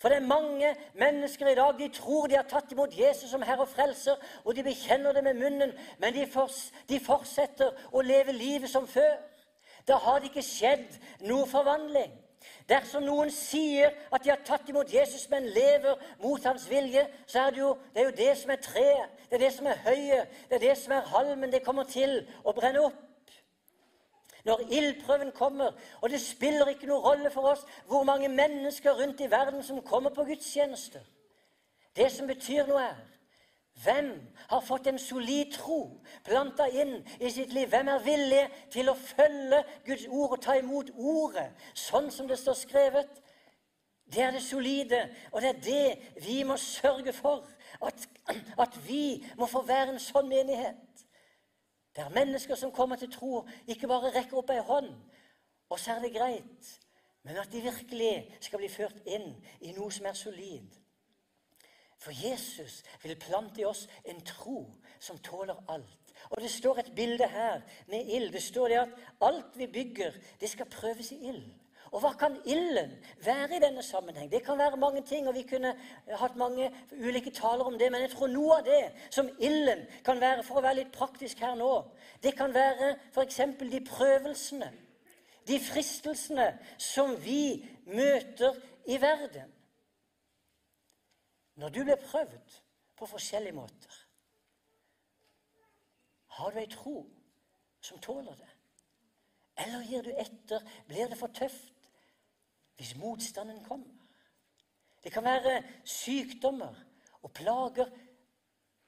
For 0.00 0.08
det 0.08 0.16
er 0.16 0.26
mange 0.26 0.76
mennesker 0.94 1.50
i 1.50 1.54
dag 1.54 1.74
de 1.78 1.88
tror 1.92 2.26
de 2.26 2.38
har 2.38 2.46
tatt 2.48 2.72
imot 2.72 2.94
Jesus 2.96 3.28
som 3.30 3.42
Herre 3.44 3.66
og 3.66 3.68
Frelser, 3.68 4.16
og 4.44 4.56
de 4.56 4.64
bekjenner 4.64 5.12
det 5.12 5.24
med 5.26 5.36
munnen, 5.42 5.74
men 6.00 6.14
de, 6.16 6.24
fors, 6.26 6.70
de 6.88 7.00
fortsetter 7.04 7.76
å 7.92 8.00
leve 8.00 8.32
livet 8.32 8.72
som 8.72 8.88
før. 8.88 9.18
Da 9.88 9.98
har 10.00 10.20
det 10.20 10.30
ikke 10.30 10.44
skjedd 10.46 10.96
noe 11.28 11.44
forvandling. 11.50 12.16
Dersom 12.70 13.04
noen 13.04 13.28
sier 13.34 13.92
at 14.08 14.24
de 14.24 14.32
har 14.32 14.40
tatt 14.46 14.68
imot 14.72 14.92
Jesus, 14.94 15.26
men 15.28 15.50
lever 15.52 16.00
mot 16.22 16.44
hans 16.48 16.64
vilje, 16.70 17.04
så 17.26 17.44
er 17.44 17.52
det 17.52 17.60
jo 17.60 17.74
det, 17.92 18.00
er 18.00 18.08
jo 18.08 18.16
det 18.22 18.32
som 18.40 18.54
er 18.54 18.64
treet, 18.64 19.22
det 19.28 19.36
er 19.36 19.44
det 19.44 19.52
som 19.58 19.68
er 19.68 19.84
høyet, 19.84 20.42
det 20.48 20.56
er 20.56 20.66
det 20.68 20.76
som 20.80 20.96
er 20.96 21.08
halmen. 21.12 21.52
Det 21.52 21.64
kommer 21.66 21.84
til 21.90 22.22
å 22.40 22.56
brenne 22.56 22.88
opp 22.88 23.09
når 24.44 24.64
ildprøven 24.70 25.32
kommer. 25.32 25.72
Og 26.00 26.10
det 26.10 26.20
spiller 26.20 26.68
ikke 26.72 26.88
noen 26.90 27.04
rolle 27.04 27.30
for 27.34 27.52
oss 27.52 27.64
hvor 27.86 28.04
mange 28.08 28.28
mennesker 28.28 28.98
rundt 28.98 29.20
i 29.20 29.30
verden 29.30 29.62
som 29.62 29.82
kommer 29.82 30.14
på 30.14 30.24
gudstjenester. 30.24 31.04
Det 31.96 32.10
som 32.12 32.28
betyr 32.30 32.68
noe, 32.68 32.82
er 32.82 33.10
hvem 33.84 34.10
har 34.50 34.60
fått 34.60 34.90
en 34.90 34.98
solid 34.98 35.54
tro 35.54 36.02
planta 36.26 36.66
inn 36.68 36.98
i 37.20 37.30
sitt 37.32 37.52
liv? 37.54 37.70
Hvem 37.70 37.88
er 37.88 38.04
villig 38.04 38.42
til 38.72 38.90
å 38.90 38.98
følge 38.98 39.62
Guds 39.86 40.06
ord 40.10 40.36
og 40.36 40.42
ta 40.44 40.58
imot 40.58 40.90
ordet 40.96 41.48
sånn 41.78 42.10
som 42.12 42.28
det 42.28 42.38
står 42.40 42.58
skrevet? 42.60 43.20
Det 44.10 44.24
er 44.26 44.34
det 44.34 44.42
solide, 44.42 45.04
og 45.30 45.40
det 45.40 45.48
er 45.48 45.60
det 45.64 46.24
vi 46.24 46.42
må 46.44 46.56
sørge 46.58 47.12
for. 47.14 47.46
At, 47.86 48.08
at 48.58 48.78
vi 48.88 49.22
må 49.38 49.46
få 49.46 49.62
være 49.62 49.94
en 49.94 50.02
sånn 50.02 50.28
menighet. 50.28 50.89
Det 51.96 52.04
er 52.04 52.14
mennesker 52.14 52.54
som 52.54 52.72
kommer 52.72 52.96
til 52.96 53.12
tro, 53.12 53.46
ikke 53.66 53.88
bare 53.90 54.12
rekker 54.14 54.38
opp 54.38 54.50
ei 54.54 54.60
hånd, 54.62 54.92
og 55.70 55.80
så 55.80 55.96
er 55.96 56.04
det 56.04 56.14
greit, 56.14 56.68
men 57.22 57.36
at 57.36 57.50
de 57.52 57.62
virkelig 57.62 58.12
skal 58.40 58.62
bli 58.62 58.68
ført 58.70 59.02
inn 59.06 59.32
i 59.60 59.74
noe 59.76 59.90
som 59.92 60.06
er 60.06 60.18
solid. 60.18 60.78
For 62.00 62.16
Jesus 62.16 62.80
vil 63.02 63.18
plante 63.20 63.60
i 63.60 63.66
oss 63.68 63.84
en 64.08 64.22
tro 64.24 64.62
som 65.00 65.18
tåler 65.18 65.58
alt. 65.68 66.14
Og 66.30 66.40
det 66.40 66.50
står 66.50 66.78
et 66.80 66.92
bilde 66.96 67.26
her 67.28 67.60
med 67.88 68.08
ild. 68.08 68.32
Det 68.32 68.42
står 68.42 68.68
det 68.68 68.78
at 68.78 68.94
alt 69.20 69.58
vi 69.58 69.66
bygger, 69.66 70.16
det 70.40 70.50
skal 70.50 70.70
prøves 70.70 71.12
i 71.12 71.20
ild. 71.28 71.44
Og 71.90 72.00
hva 72.04 72.12
kan 72.14 72.36
ilden 72.46 72.92
være 73.24 73.56
i 73.56 73.62
denne 73.62 73.82
sammenheng? 73.82 74.30
Det 74.30 74.44
kan 74.46 74.58
være 74.58 74.76
mange 74.76 75.02
ting, 75.06 75.28
og 75.28 75.34
vi 75.34 75.42
kunne 75.42 75.72
hatt 76.20 76.36
mange 76.38 76.68
ulike 76.92 77.32
taler 77.34 77.66
om 77.66 77.78
det, 77.78 77.88
men 77.92 78.04
jeg 78.04 78.12
tror 78.12 78.30
noe 78.30 78.58
av 78.60 78.68
det 78.68 78.82
som 79.10 79.30
ilden 79.38 79.82
kan 80.06 80.20
være, 80.22 80.44
for 80.46 80.60
å 80.60 80.62
være 80.62 80.84
litt 80.84 80.92
praktisk 80.94 81.42
her 81.42 81.56
nå, 81.58 81.72
det 82.22 82.36
kan 82.38 82.54
være 82.54 82.92
f.eks. 83.10 83.40
de 83.72 83.80
prøvelsene, 83.88 84.70
de 85.50 85.58
fristelsene 85.58 86.52
som 86.78 87.16
vi 87.24 87.66
møter 87.90 88.60
i 88.86 89.00
verden. 89.02 89.50
Når 91.58 91.74
du 91.74 91.82
blir 91.82 91.98
prøvd 92.06 92.60
på 92.96 93.10
forskjellige 93.10 93.56
måter, 93.58 93.98
har 96.38 96.54
du 96.54 96.62
ei 96.62 96.70
tro 96.70 97.02
som 97.82 97.98
tåler 97.98 98.38
det? 98.38 98.48
Eller 99.60 99.82
gir 99.84 100.06
du 100.06 100.14
etter? 100.14 100.62
Blir 100.88 101.10
det 101.10 101.18
for 101.18 101.34
tøft? 101.34 101.79
Hvis 102.80 102.96
motstanden 102.96 103.64
kommer. 103.64 103.86
Det 105.04 105.12
kan 105.12 105.24
være 105.24 105.62
sykdommer 105.84 106.74
og 107.22 107.32
plager. 107.32 107.90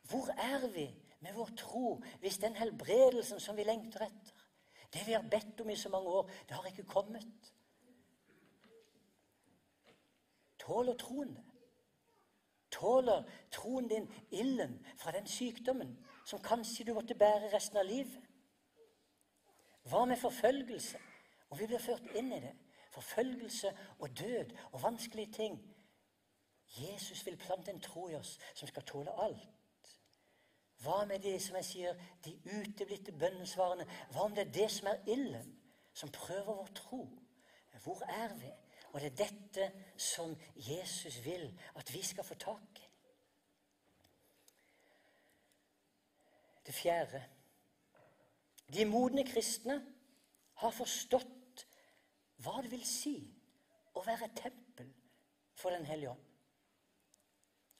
Hvor 0.03 0.28
er 0.40 0.68
vi 0.68 0.95
med 1.20 1.32
vår 1.32 1.51
tro 1.57 2.03
hvis 2.20 2.38
den 2.38 2.57
helbredelsen 2.57 3.40
som 3.40 3.57
vi 3.57 3.62
lengter 3.62 4.07
etter, 4.07 4.47
det 4.93 5.07
vi 5.07 5.12
har 5.12 5.28
bedt 5.30 5.61
om 5.61 5.70
i 5.70 5.76
så 5.76 5.88
mange 5.88 6.09
år, 6.09 6.30
det 6.49 6.57
har 6.57 6.64
ikke 6.64 6.82
kommet? 6.82 7.53
Tåler 10.59 10.97
troen 10.97 11.36
det? 11.36 11.45
Tåler 12.70 13.22
troen 13.51 13.88
din 13.88 14.09
ilden 14.30 14.86
fra 14.97 15.12
den 15.12 15.26
sykdommen 15.26 15.99
som 16.24 16.40
kanskje 16.40 16.88
du 16.88 16.95
måtte 16.95 17.14
bære 17.14 17.53
resten 17.53 17.76
av 17.76 17.84
livet? 17.84 18.20
Hva 19.84 20.05
med 20.05 20.16
forfølgelse? 20.16 20.99
Og 21.51 21.59
vi 21.61 21.66
blir 21.66 21.78
ført 21.78 22.14
inn 22.16 22.32
i 22.32 22.40
det 22.40 22.57
forfølgelse 22.93 23.72
og 23.99 24.18
død 24.18 24.57
og 24.72 24.82
vanskelige 24.82 25.32
ting. 25.32 25.59
Jesus 26.78 27.26
vil 27.26 27.36
plante 27.36 27.70
en 27.70 27.80
tro 27.80 28.09
i 28.09 28.14
oss 28.14 28.38
som 28.55 28.68
skal 28.68 28.84
tåle 28.88 29.12
alt. 29.24 29.49
Hva 30.82 31.05
med 31.07 31.22
det 31.22 31.36
som 31.43 31.57
jeg 31.57 31.64
sier, 31.64 31.99
de 32.24 32.32
uteblitte 32.59 33.12
bønnesvarene? 33.14 33.86
Hva 34.11 34.26
om 34.26 34.34
det 34.34 34.47
er 34.47 34.55
det 34.57 34.70
som 34.70 34.88
er 34.90 35.05
ilden, 35.07 35.53
som 35.95 36.11
prøver 36.11 36.55
vår 36.55 36.72
tro? 36.74 37.05
Hvor 37.82 38.03
er 38.09 38.34
vi? 38.38 38.51
Og 38.93 39.01
det 39.01 39.12
er 39.12 39.24
dette 39.24 39.68
som 39.97 40.34
Jesus 40.57 41.24
vil 41.24 41.47
at 41.76 41.93
vi 41.95 42.03
skal 42.03 42.24
få 42.24 42.34
tak 42.34 42.80
i. 42.80 42.88
Det 46.66 46.74
fjerde 46.74 47.22
De 48.72 48.84
modne 48.84 49.24
kristne 49.26 49.82
har 50.55 50.70
forstått 50.70 51.41
hva 52.43 52.62
det 52.62 52.72
vil 52.72 52.84
si 52.86 53.16
å 53.95 54.03
være 54.05 54.28
et 54.28 54.38
tempel 54.45 54.88
for 55.59 55.74
Den 55.74 55.86
hellige 55.86 56.11
ånd. 56.11 56.28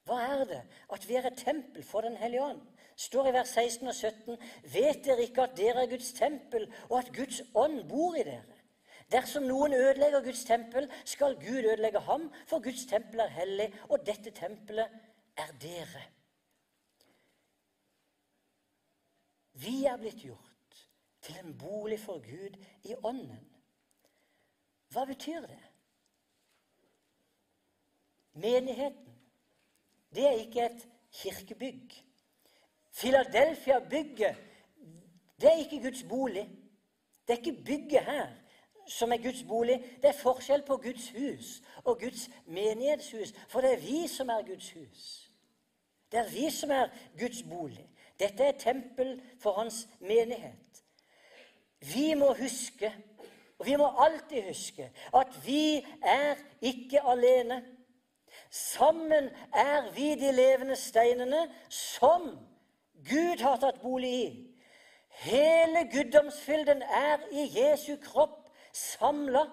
Hva 0.06 0.18
er 0.26 0.44
det 0.50 0.62
at 0.94 1.04
vi 1.08 1.16
er 1.18 1.28
et 1.30 1.38
tempel 1.38 1.84
for 1.86 2.06
Den 2.06 2.18
hellige 2.20 2.46
ånd? 2.52 2.62
står 2.96 3.28
i 3.28 3.34
vers 3.34 3.52
16 3.56 3.88
og 3.88 3.94
17. 3.94 4.36
Vet 4.72 5.04
dere 5.06 5.26
ikke 5.26 5.46
at 5.46 5.56
dere 5.56 5.84
er 5.84 5.90
Guds 5.90 6.12
tempel, 6.16 6.66
og 6.90 6.98
at 6.98 7.12
Guds 7.16 7.42
ånd 7.54 7.84
bor 7.88 8.16
i 8.18 8.24
dere? 8.26 8.58
Dersom 9.12 9.44
noen 9.44 9.74
ødelegger 9.76 10.24
Guds 10.24 10.44
tempel, 10.48 10.88
skal 11.04 11.36
Gud 11.40 11.64
ødelegge 11.64 12.00
ham, 12.06 12.30
for 12.46 12.62
Guds 12.64 12.86
tempel 12.88 13.20
er 13.20 13.32
hellig, 13.32 13.68
og 13.88 14.06
dette 14.06 14.30
tempelet 14.36 14.92
er 15.36 15.54
dere. 15.60 16.04
Vi 19.52 19.82
er 19.84 19.98
blitt 20.00 20.22
gjort 20.24 20.78
til 21.22 21.36
en 21.42 21.58
bolig 21.58 22.00
for 22.00 22.22
Gud 22.24 22.56
i 22.88 22.94
ånden. 23.02 23.51
Hva 24.93 25.05
betyr 25.09 25.40
det? 25.40 25.61
Menigheten, 28.32 29.14
det 30.14 30.26
er 30.26 30.40
ikke 30.45 30.66
et 30.66 30.88
kirkebygg. 31.12 31.95
Philadelphia-bygget, 32.93 34.36
det 35.40 35.49
er 35.53 35.59
ikke 35.64 35.82
Guds 35.82 36.03
bolig. 36.09 36.51
Det 37.28 37.34
er 37.34 37.38
ikke 37.38 37.64
bygget 37.64 38.05
her 38.05 38.28
som 38.88 39.12
er 39.12 39.16
Guds 39.16 39.43
bolig. 39.49 39.99
Det 40.03 40.09
er 40.09 40.22
forskjell 40.22 40.62
på 40.66 40.76
Guds 40.76 41.11
hus 41.11 41.62
og 41.84 42.01
Guds 42.01 42.30
menighetshus. 42.47 43.34
For 43.49 43.61
det 43.61 43.72
er 43.72 43.80
vi 43.80 44.09
som 44.09 44.28
er 44.28 44.47
Guds 44.47 44.70
hus. 44.72 45.30
Det 46.12 46.20
er 46.20 46.30
vi 46.30 46.51
som 46.51 46.70
er 46.70 46.88
Guds 47.18 47.43
bolig. 47.43 47.88
Dette 48.20 48.45
er 48.45 48.59
tempel 48.59 49.22
for 49.40 49.53
hans 49.53 49.88
menighet. 50.01 50.84
Vi 51.80 52.14
må 52.14 52.34
huske 52.34 52.95
og 53.62 53.66
vi 53.66 53.76
må 53.78 53.86
alltid 54.02 54.42
huske 54.42 54.88
at 55.14 55.34
vi 55.46 55.86
er 56.02 56.40
ikke 56.60 56.98
alene. 57.06 57.60
Sammen 58.50 59.28
er 59.54 59.92
vi 59.94 60.08
de 60.18 60.32
levende 60.34 60.74
steinene 60.76 61.44
som 61.70 62.24
Gud 63.06 63.38
har 63.38 63.60
tatt 63.62 63.78
bolig 63.84 64.10
i. 64.10 64.24
Hele 65.22 65.84
guddomsfylden 65.92 66.82
er 66.82 67.22
i 67.30 67.46
Jesu 67.54 67.94
kropp 68.02 68.50
samla. 68.74 69.44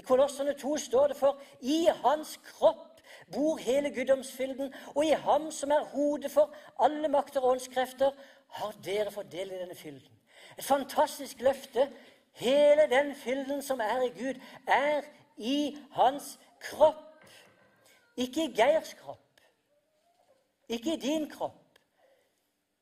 I 0.00 0.06
Kolossene 0.08 0.56
2 0.56 0.76
står 0.86 1.12
det 1.12 1.20
for 1.20 1.44
i 1.60 1.84
hans 2.00 2.38
kropp 2.48 3.04
bor 3.32 3.60
hele 3.60 3.92
guddomsfylden, 3.92 4.72
og 4.94 5.04
i 5.04 5.12
ham 5.26 5.50
som 5.52 5.70
er 5.70 5.84
hodet 5.92 6.32
for 6.32 6.54
alle 6.80 7.08
makter 7.12 7.44
og 7.44 7.58
åndskrefter, 7.58 8.16
har 8.56 8.74
dere 8.84 9.12
fått 9.12 9.32
del 9.32 9.52
i 9.52 9.60
denne 9.60 9.76
fylden. 9.76 10.20
Et 10.58 10.64
fantastisk 10.64 11.40
løfte 11.44 11.90
Hele 12.34 12.88
den 12.90 13.14
fylden 13.14 13.62
som 13.62 13.80
er 13.80 14.02
i 14.02 14.08
Gud, 14.08 14.40
er 14.66 15.02
i 15.36 15.78
hans 15.92 16.38
kropp. 16.60 17.24
Ikke 18.16 18.44
i 18.44 18.54
Geirs 18.54 18.94
kropp, 18.94 19.40
ikke 20.68 20.94
i 20.94 21.00
din 21.00 21.30
kropp, 21.30 21.78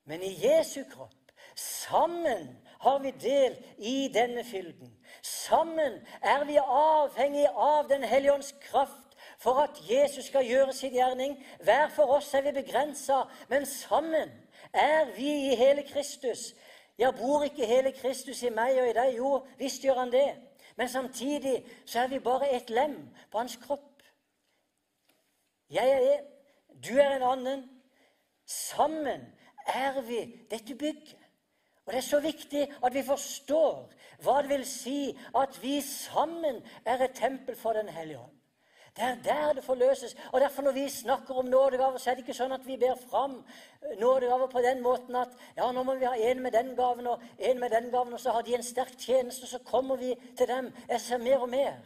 men 0.04 0.22
i 0.22 0.34
Jesu 0.44 0.82
kropp. 0.90 1.14
Sammen 1.54 2.58
har 2.80 2.98
vi 2.98 3.10
del 3.10 3.56
i 3.78 4.10
denne 4.14 4.44
fylden. 4.44 4.92
Sammen 5.22 6.00
er 6.22 6.44
vi 6.44 6.56
avhengig 6.56 7.46
av 7.48 7.88
Den 7.88 8.04
hellige 8.04 8.32
ånds 8.32 8.54
kraft 8.60 9.16
for 9.38 9.60
at 9.60 9.80
Jesus 9.90 10.24
skal 10.24 10.46
gjøre 10.46 10.72
sin 10.72 10.92
gjerning. 10.92 11.36
Hver 11.62 11.88
for 11.88 12.16
oss 12.16 12.34
er 12.34 12.42
vi 12.42 12.52
begrensa, 12.52 13.22
men 13.48 13.66
sammen 13.66 14.32
er 14.72 15.12
vi 15.16 15.52
i 15.52 15.56
hele 15.56 15.82
Kristus. 15.82 16.54
Ja, 16.98 17.10
bor 17.10 17.42
ikke 17.42 17.66
hele 17.66 17.92
Kristus 17.92 18.42
i 18.42 18.50
meg 18.52 18.78
og 18.80 18.88
i 18.88 18.96
deg? 18.96 19.14
Jo, 19.16 19.30
visst 19.58 19.84
gjør 19.84 20.02
han 20.04 20.12
det. 20.12 20.28
Men 20.76 20.88
samtidig 20.88 21.64
så 21.86 22.00
er 22.04 22.12
vi 22.12 22.18
bare 22.18 22.50
et 22.56 22.70
lem 22.70 22.96
på 23.30 23.38
hans 23.38 23.56
kropp. 23.56 24.02
Jeg 25.70 25.90
er 25.90 26.04
en, 26.12 26.28
du 26.84 26.92
er 26.98 27.16
en 27.16 27.22
annen. 27.22 27.64
Sammen 28.46 29.26
er 29.66 30.00
vi 30.00 30.20
dette 30.50 30.74
bygget. 30.74 31.16
Og 31.86 31.92
Det 31.92 31.98
er 31.98 32.06
så 32.06 32.20
viktig 32.20 32.72
at 32.84 32.94
vi 32.94 33.02
forstår 33.02 33.90
hva 34.22 34.36
det 34.42 34.50
vil 34.52 34.66
si 34.66 35.18
at 35.38 35.58
vi 35.62 35.80
sammen 35.80 36.62
er 36.86 37.02
et 37.02 37.14
tempel 37.14 37.56
for 37.56 37.72
Den 37.72 37.88
hellige 37.88 38.18
ånd. 38.18 38.31
Det 38.96 39.04
er 39.04 39.22
der 39.24 39.52
det 39.52 39.64
forløses. 39.64 40.16
Og 40.32 40.40
derfor 40.40 40.62
Når 40.62 40.72
vi 40.72 40.88
snakker 40.88 41.34
om 41.34 41.44
nådegaver, 41.44 41.98
så 41.98 42.10
er 42.10 42.14
det 42.14 42.24
ikke 42.24 42.36
sånn 42.36 42.52
at 42.52 42.66
vi 42.66 42.76
ber 42.76 42.98
fram 43.10 43.38
nådegaver 43.98 44.46
på 44.52 44.60
den 44.60 44.82
måten 44.82 45.16
at 45.16 45.32
ja, 45.56 45.70
nå 45.72 45.82
må 45.82 45.94
vi 45.96 46.04
ha 46.04 46.14
en 46.16 46.42
med 46.42 46.52
den 46.52 46.74
gaven 46.76 47.06
og 47.06 47.22
en 47.38 47.60
med 47.60 47.70
den 47.70 47.90
gaven, 47.90 48.12
og 48.12 48.20
så 48.20 48.30
har 48.36 48.42
de 48.42 48.54
en 48.54 48.62
sterk 48.62 48.92
tjeneste, 48.98 49.44
og 49.44 49.48
så 49.48 49.58
kommer 49.64 49.96
vi 49.96 50.14
til 50.36 50.48
dem. 50.48 50.72
Jeg 50.88 51.00
ser 51.00 51.18
mer 51.24 51.38
og 51.38 51.48
mer. 51.48 51.78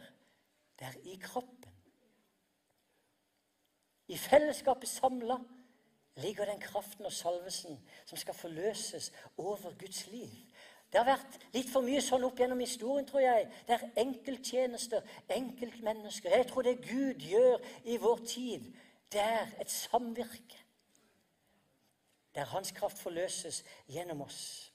Det 0.79 0.87
er 0.87 0.99
i 1.03 1.19
kroppen. 1.23 1.71
I 4.07 4.17
fellesskapet 4.17 4.89
samla 4.89 5.39
ligger 6.17 6.45
den 6.45 6.59
kraften 6.59 7.05
og 7.05 7.11
salvelsen 7.11 7.79
som 8.05 8.17
skal 8.17 8.33
forløses 8.33 9.11
over 9.37 9.77
Guds 9.79 10.07
liv. 10.07 10.46
Det 10.91 11.01
har 11.01 11.07
vært 11.09 11.39
litt 11.51 11.67
for 11.69 11.83
mye 11.83 12.01
sånn 12.03 12.23
opp 12.23 12.39
gjennom 12.39 12.61
historien, 12.63 13.05
tror 13.07 13.23
jeg. 13.25 13.47
Det 13.67 13.75
er 13.75 13.89
enkelttjenester, 14.03 15.03
enkeltmennesker. 15.35 16.31
Jeg 16.31 16.47
tror 16.47 16.63
det 16.63 16.77
Gud 16.85 17.25
gjør 17.27 17.59
i 17.83 17.97
vår 17.99 18.23
tid, 18.23 18.69
det 19.11 19.23
er 19.23 19.51
et 19.59 19.71
samvirke. 19.71 20.63
Der 22.35 22.47
Hans 22.53 22.71
kraft 22.71 22.99
forløses 23.01 23.63
gjennom 23.89 24.21
oss. 24.21 24.71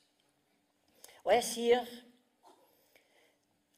Og 1.25 1.33
jeg 1.33 1.45
sier 1.47 1.91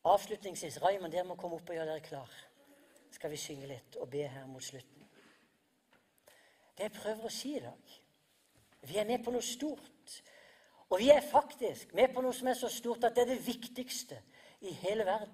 avslutningsvis 0.04 0.80
Raymond, 0.82 1.12
dere 1.12 1.26
må 1.28 1.36
komme 1.36 1.58
opp 1.60 1.68
og 1.68 1.76
gjøre 1.76 1.92
dere 1.92 2.04
klar. 2.04 2.30
Skal 3.14 3.30
vi 3.30 3.38
synge 3.38 3.68
litt 3.70 3.98
og 4.00 4.08
be 4.10 4.24
her 4.26 4.46
mot 4.50 4.64
slutten. 4.64 5.04
Det 6.74 6.88
jeg 6.88 6.96
prøver 6.96 7.28
å 7.28 7.30
si 7.30 7.52
i 7.54 7.62
dag 7.62 7.92
Vi 8.84 8.96
er 8.98 9.06
med 9.08 9.22
på 9.24 9.32
noe 9.32 9.44
stort. 9.44 9.93
Og 10.90 10.98
vi 10.98 11.08
er 11.10 11.24
faktisk 11.30 11.94
med 11.94 12.12
på 12.14 12.22
noe 12.22 12.34
som 12.36 12.48
er 12.50 12.58
så 12.58 12.68
stort 12.68 13.04
at 13.04 13.16
det 13.16 13.24
er 13.24 13.32
det 13.34 13.46
viktigste 13.46 14.20
i 14.60 14.72
hele 14.84 15.06
verden. 15.06 15.32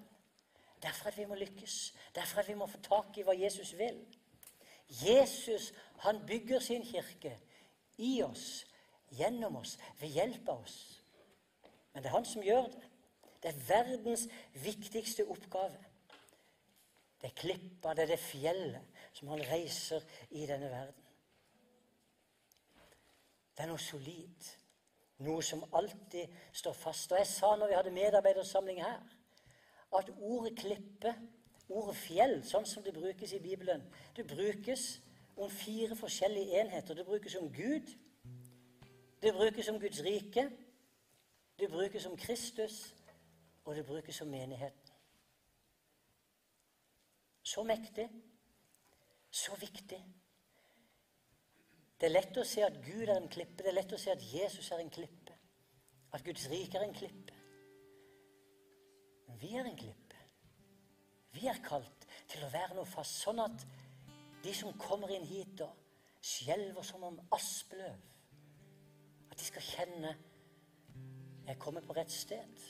Derfor 0.81 1.11
at 1.11 1.17
vi 1.17 1.25
må 1.25 1.35
lykkes. 1.35 1.93
Derfor 2.15 2.39
at 2.39 2.47
vi 2.47 2.57
må 2.57 2.65
få 2.67 2.79
tak 2.81 3.17
i 3.17 3.25
hva 3.27 3.35
Jesus 3.37 3.75
vil. 3.77 3.99
Jesus 4.89 5.71
han 6.01 6.23
bygger 6.27 6.59
sin 6.59 6.83
kirke 6.85 7.35
i 7.97 8.21
oss 8.23 8.65
gjennom 9.11 9.55
oss, 9.59 9.77
ved 9.99 10.09
hjelp 10.15 10.49
av 10.49 10.63
oss. 10.63 11.03
Men 11.93 12.03
det 12.03 12.09
er 12.09 12.15
han 12.15 12.25
som 12.25 12.43
gjør 12.43 12.69
det. 12.71 12.87
Det 13.41 13.49
er 13.49 13.63
verdens 13.67 14.27
viktigste 14.63 15.25
oppgave. 15.29 15.77
Det 17.21 17.29
er 17.29 17.37
klippa, 17.37 17.93
det 17.93 18.03
er 18.05 18.13
det 18.15 18.19
fjellet 18.19 19.03
som 19.13 19.29
han 19.33 19.43
reiser 19.45 20.01
i 20.29 20.45
denne 20.49 20.69
verden. 20.71 21.07
Det 23.51 23.65
er 23.65 23.69
noe 23.69 23.81
solid, 23.81 24.47
noe 25.25 25.43
som 25.43 25.63
alltid 25.73 26.31
står 26.53 26.73
fast. 26.73 27.11
Og 27.11 27.21
jeg 27.21 27.29
sa 27.29 27.55
når 27.55 27.71
vi 27.71 27.77
hadde 27.77 27.93
medarbeidersamling 27.95 28.81
her, 28.83 28.99
at 29.97 30.11
ordet 30.17 30.57
klippe, 30.59 31.15
ordet 31.69 31.95
fjell, 31.99 32.37
sånn 32.47 32.67
som 32.67 32.83
det 32.83 32.93
brukes 32.95 33.33
i 33.35 33.41
Bibelen, 33.43 33.83
det 34.15 34.27
brukes 34.27 35.01
om 35.37 35.49
fire 35.49 35.95
forskjellige 35.95 36.61
enheter. 36.61 36.95
Det 36.95 37.05
brukes 37.05 37.35
om 37.35 37.51
Gud, 37.53 37.93
det 39.21 39.33
brukes 39.33 39.69
om 39.69 39.79
Guds 39.79 40.01
rike, 40.03 40.49
det 41.59 41.69
brukes 41.69 42.05
om 42.05 42.17
Kristus, 42.17 42.95
og 43.65 43.75
det 43.75 43.85
brukes 43.85 44.21
om 44.21 44.27
menigheten. 44.27 44.95
Så 47.43 47.63
mektig, 47.63 48.09
så 49.31 49.55
viktig. 49.59 49.99
Det 52.01 52.07
er 52.09 52.15
lett 52.15 52.37
å 52.41 52.43
se 52.49 52.63
at 52.65 52.79
Gud 52.81 53.03
er 53.05 53.19
en 53.19 53.29
klippe. 53.29 53.61
Det 53.61 53.69
er 53.69 53.77
lett 53.77 53.91
å 53.93 53.99
se 54.01 54.09
at 54.09 54.23
Jesus 54.25 54.71
er 54.73 54.81
en 54.81 54.89
klippe. 54.89 55.35
At 56.17 56.23
Guds 56.25 56.47
rike 56.49 56.79
er 56.79 56.87
en 56.87 56.95
klippe. 56.97 57.35
Men 59.27 59.37
vi 59.43 59.51
er 59.53 59.69
en 59.69 59.77
klippe. 59.77 60.17
Vi 61.35 61.45
er 61.47 61.61
kalt 61.61 62.07
til 62.31 62.41
å 62.41 62.49
være 62.49 62.73
noe 62.79 62.89
fast, 62.89 63.21
sånn 63.21 63.43
at 63.43 63.67
de 64.41 64.53
som 64.57 64.73
kommer 64.81 65.13
inn 65.13 65.27
hit 65.29 65.61
og 65.61 65.77
skjelver 66.25 66.83
som 66.83 67.05
om 67.05 67.21
aspeløv, 67.37 68.01
at 69.29 69.37
de 69.37 69.45
skal 69.45 69.67
kjenne 69.69 70.15
jeg 71.47 71.59
kommer 71.61 71.85
på 71.85 71.93
rett 71.93 72.11
sted. 72.11 72.65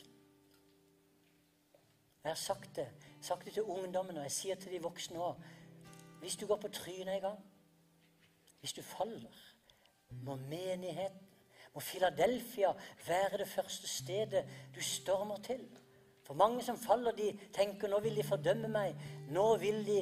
Jeg 2.24 2.30
har 2.30 2.38
sagt 2.38 2.76
det, 2.76 2.88
sagt 3.22 3.46
det 3.46 3.54
til 3.54 3.64
ungdommen, 3.64 4.18
og 4.18 4.28
jeg 4.28 4.36
sier 4.36 4.60
til 4.60 4.76
de 4.76 4.84
voksne 4.84 5.24
òg. 5.24 5.42
Hvis 6.22 6.38
du 6.38 6.46
går 6.48 6.60
på 6.62 6.70
trynet 6.76 7.16
en 7.16 7.26
gang, 7.26 7.40
hvis 8.62 8.74
du 8.78 8.82
faller, 8.86 9.38
må 10.24 10.36
menigheten, 10.36 11.28
må 11.74 11.80
Philadelphia 11.80 12.74
være 13.08 13.38
det 13.38 13.48
første 13.48 13.88
stedet 13.88 14.46
du 14.76 14.82
stormer 14.82 15.38
til. 15.38 15.64
For 16.24 16.34
mange 16.34 16.64
som 16.64 16.78
faller, 16.78 17.12
de 17.12 17.32
tenker 17.54 17.88
nå 17.88 18.00
vil 18.00 18.16
de 18.16 18.24
fordømme 18.24 18.68
meg. 18.68 18.96
Nå 19.32 19.46
vil 19.58 19.86
de 19.88 20.02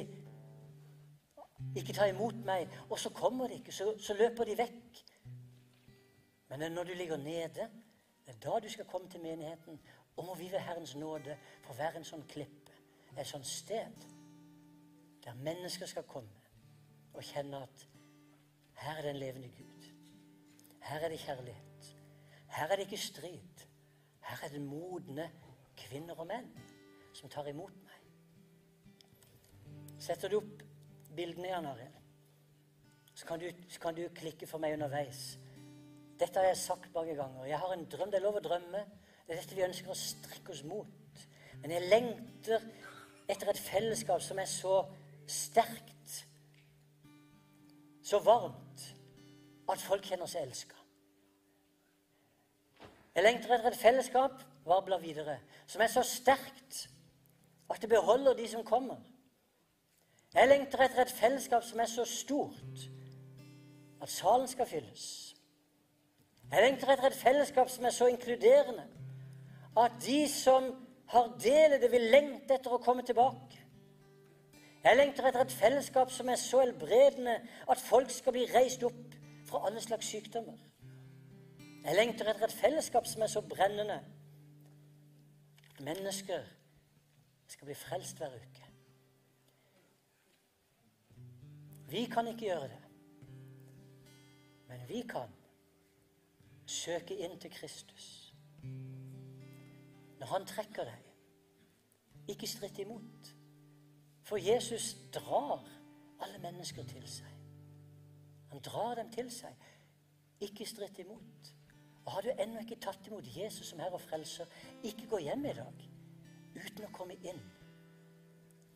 ikke 1.76 1.94
ta 1.94 2.08
imot 2.10 2.42
meg. 2.44 2.68
Og 2.90 2.98
så 2.98 3.10
kommer 3.14 3.48
de 3.48 3.60
ikke, 3.60 3.72
så, 3.72 3.94
så 3.98 4.14
løper 4.18 4.44
de 4.44 4.58
vekk. 4.58 5.04
Men 6.50 6.72
når 6.72 6.84
du 6.84 6.94
ligger 6.94 7.16
nede, 7.16 7.70
det 8.26 8.34
er 8.34 8.40
da 8.50 8.58
du 8.58 8.68
skal 8.68 8.84
komme 8.84 9.10
til 9.10 9.22
menigheten 9.22 9.80
og 10.16 10.26
må 10.26 10.34
vi 10.34 10.52
ved 10.52 10.58
Herrens 10.58 10.96
nåde 10.96 11.36
få 11.64 11.74
være 11.78 11.96
en 11.96 12.04
sånn 12.04 12.24
klippe, 12.28 12.74
et 13.16 13.26
sånt 13.26 13.46
sted 13.46 14.02
der 15.24 15.38
mennesker 15.40 15.88
skal 15.88 16.04
komme 16.08 16.42
og 17.14 17.24
kjenne 17.24 17.62
at 17.64 17.86
her 18.80 18.96
er 18.96 19.02
det 19.02 19.10
en 19.10 19.20
levende 19.20 19.48
Gud. 19.56 19.88
Her 20.82 21.04
er 21.04 21.08
det 21.12 21.20
kjærlighet. 21.20 21.94
Her 22.48 22.66
er 22.66 22.76
det 22.76 22.86
ikke 22.88 22.96
strid. 22.96 23.66
Her 24.20 24.44
er 24.44 24.52
det 24.52 24.60
modne 24.60 25.30
kvinner 25.76 26.18
og 26.18 26.26
menn 26.30 26.48
som 27.14 27.30
tar 27.30 27.48
imot 27.50 27.76
meg. 27.84 27.98
Setter 30.00 30.32
du 30.32 30.38
opp 30.40 30.62
bildene 31.16 31.50
igjen, 31.50 31.66
Arild, 31.66 31.96
så, 33.14 33.26
så 33.68 33.80
kan 33.82 33.96
du 33.96 34.06
klikke 34.16 34.48
for 34.48 34.62
meg 34.62 34.78
underveis. 34.78 35.34
Dette 36.20 36.40
har 36.40 36.50
jeg 36.50 36.60
sagt 36.60 36.94
mange 36.94 37.14
ganger. 37.16 37.44
Jeg 37.48 37.58
har 37.58 37.72
en 37.74 37.84
drøm. 37.92 38.10
Det 38.12 38.20
er 38.20 38.24
lov 38.24 38.38
å 38.40 38.44
drømme. 38.44 38.84
Det 39.26 39.34
er 39.34 39.40
dette 39.40 39.56
vi 39.56 39.66
ønsker 39.66 39.92
å 39.92 39.98
strekke 39.98 40.54
oss 40.54 40.64
mot. 40.68 41.24
Men 41.60 41.74
jeg 41.76 41.88
lengter 41.88 42.64
etter 43.30 43.52
et 43.52 43.60
fellesskap 43.60 44.22
som 44.24 44.40
er 44.40 44.48
så 44.50 44.80
sterkt, 45.30 46.16
så 48.02 48.18
varmt, 48.24 48.69
at 49.72 49.82
folk 49.82 50.06
kjenner 50.06 50.28
seg 50.30 50.46
elska. 50.46 50.76
Jeg 53.14 53.26
lengter 53.26 53.54
etter 53.56 53.72
et 53.72 53.80
fellesskap 53.80 54.42
varbler 54.66 55.00
videre, 55.02 55.38
som 55.66 55.82
er 55.82 55.90
så 55.90 56.02
sterkt 56.06 56.86
at 57.70 57.82
det 57.82 57.90
beholder 57.90 58.34
de 58.38 58.48
som 58.48 58.64
kommer. 58.66 59.00
Jeg 60.34 60.48
lengter 60.48 60.84
etter 60.84 61.02
et 61.02 61.14
fellesskap 61.14 61.64
som 61.66 61.80
er 61.82 61.90
så 61.90 62.04
stort 62.06 62.86
at 64.00 64.08
salen 64.08 64.48
skal 64.48 64.66
fylles. 64.66 65.06
Jeg 66.50 66.62
lengter 66.64 66.92
etter 66.92 67.10
et 67.10 67.18
fellesskap 67.18 67.70
som 67.70 67.84
er 67.84 67.94
så 67.94 68.06
inkluderende 68.10 68.86
at 69.78 69.98
de 70.06 70.22
som 70.28 70.70
har 71.10 71.32
del 71.42 71.74
i 71.74 71.80
det, 71.82 71.90
vil 71.90 72.10
lengte 72.10 72.54
etter 72.54 72.74
å 72.74 72.82
komme 72.82 73.02
tilbake. 73.06 73.58
Jeg 74.84 74.96
lengter 74.96 75.26
etter 75.28 75.44
et 75.44 75.52
fellesskap 75.52 76.10
som 76.14 76.28
er 76.30 76.38
så 76.40 76.62
helbredende 76.62 77.36
at 77.68 77.82
folk 77.82 78.10
skal 78.14 78.34
bli 78.34 78.46
reist 78.54 78.82
opp 78.86 79.09
fra 79.50 79.66
alle 79.66 79.80
slags 79.80 80.06
sykdommer. 80.06 80.58
Jeg 81.84 81.96
lengter 81.96 82.30
etter 82.30 82.46
et 82.46 82.52
fellesskap 82.52 83.06
som 83.06 83.22
er 83.22 83.30
så 83.32 83.40
brennende 83.40 83.98
at 85.70 85.80
mennesker 85.80 86.44
skal 87.48 87.66
bli 87.66 87.74
frelst 87.74 88.20
hver 88.20 88.36
uke. 88.36 88.66
Vi 91.90 92.04
kan 92.04 92.28
ikke 92.28 92.46
gjøre 92.46 92.68
det, 92.68 92.82
men 94.68 94.88
vi 94.88 95.02
kan 95.10 95.32
søke 96.66 97.16
inn 97.18 97.38
til 97.40 97.50
Kristus 97.50 98.34
når 100.20 100.26
han 100.26 100.46
trekker 100.46 100.84
deg. 100.84 101.06
Ikke 102.28 102.46
stritt 102.46 102.78
imot. 102.78 103.34
For 104.22 104.36
Jesus 104.36 104.92
drar 105.14 105.64
alle 106.20 106.38
mennesker 106.38 106.84
til 106.84 107.08
seg. 107.08 107.39
Han 108.50 108.62
drar 108.64 108.94
dem 108.98 109.10
til 109.14 109.30
seg. 109.32 109.54
Ikke 110.40 110.66
stritt 110.66 110.98
imot. 110.98 111.54
Og 112.04 112.12
Har 112.12 112.24
du 112.24 112.30
ennå 112.32 112.62
ikke 112.64 112.80
tatt 112.80 113.06
imot 113.06 113.28
Jesus 113.36 113.70
som 113.70 113.78
Herre 113.78 113.98
og 113.98 114.02
Frelser, 114.02 114.48
ikke 114.82 115.06
gå 115.10 115.20
hjem 115.26 115.44
i 115.46 115.56
dag 115.58 115.86
uten 116.56 116.86
å 116.86 116.92
komme 116.92 117.14
inn 117.22 117.40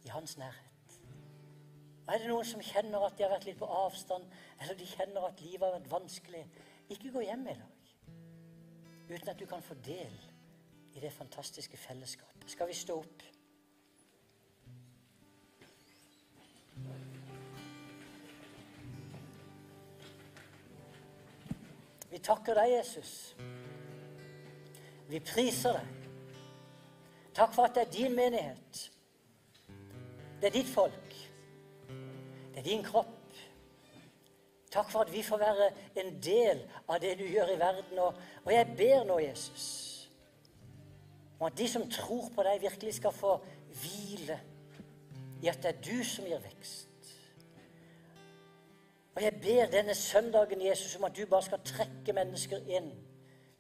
i 0.05 0.13
hans 0.13 0.37
nærhet. 0.39 0.99
Og 2.07 2.13
Er 2.15 2.21
det 2.21 2.29
noen 2.29 2.47
som 2.47 2.63
kjenner 2.63 3.07
at 3.07 3.17
de 3.17 3.25
har 3.25 3.33
vært 3.33 3.49
litt 3.49 3.59
på 3.59 3.67
avstand, 3.67 4.29
eller 4.61 4.77
de 4.79 4.87
kjenner 4.87 5.27
at 5.27 5.41
livet 5.41 5.65
har 5.67 5.79
vært 5.79 5.91
vanskelig, 5.91 6.45
ikke 6.93 7.15
gå 7.15 7.25
hjem 7.25 7.49
i 7.49 7.57
dag 7.63 7.71
uten 9.05 9.29
at 9.29 9.41
du 9.41 9.45
kan 9.47 9.63
få 9.63 9.75
del 9.85 10.15
i 10.95 11.01
det 11.01 11.13
fantastiske 11.13 11.77
fellesskapet. 11.77 12.47
Skal 12.51 12.69
vi 12.71 12.77
stå 12.77 12.97
opp? 13.03 13.25
Takker 22.25 22.57
deg, 22.59 22.73
Jesus. 22.79 23.13
Vi 25.11 25.21
priser 25.21 25.79
deg. 25.79 26.01
Takk 27.35 27.55
for 27.55 27.67
at 27.67 27.77
det 27.77 27.87
er 27.87 27.93
din 27.93 28.15
menighet. 28.17 28.85
Det 30.41 30.51
er 30.51 30.55
ditt 30.55 30.71
folk. 30.71 31.17
Det 31.89 32.63
er 32.63 32.67
din 32.67 32.85
kropp. 32.87 33.21
Takk 34.75 34.91
for 34.91 35.05
at 35.05 35.13
vi 35.13 35.23
får 35.23 35.39
være 35.39 35.71
en 36.03 36.15
del 36.23 36.63
av 36.89 37.01
det 37.03 37.17
du 37.19 37.27
gjør 37.27 37.53
i 37.55 37.59
verden. 37.59 37.99
Og, 37.99 38.23
jeg 38.51 38.71
ber 38.79 39.05
nå, 39.07 39.19
Jesus 39.23 39.95
om 41.45 41.47
at 41.47 41.59
de 41.59 41.67
som 41.69 41.83
tror 41.91 42.31
på 42.35 42.43
deg, 42.47 42.63
virkelig 42.63 42.95
skal 42.95 43.13
få 43.13 43.35
hvile 43.83 44.39
i 45.43 45.51
at 45.51 45.59
det 45.61 45.75
er 45.75 45.81
du 45.85 46.05
som 46.07 46.25
gir 46.25 46.41
vekst. 46.41 46.94
Og 49.15 49.23
jeg 49.23 49.35
ber 49.43 49.67
denne 49.71 49.95
søndagen, 49.95 50.67
Jesus, 50.67 50.97
om 50.97 51.05
at 51.05 51.17
du 51.17 51.27
bare 51.27 51.43
skal 51.43 51.63
trekke 51.65 52.13
mennesker 52.13 52.65
inn, 52.67 52.91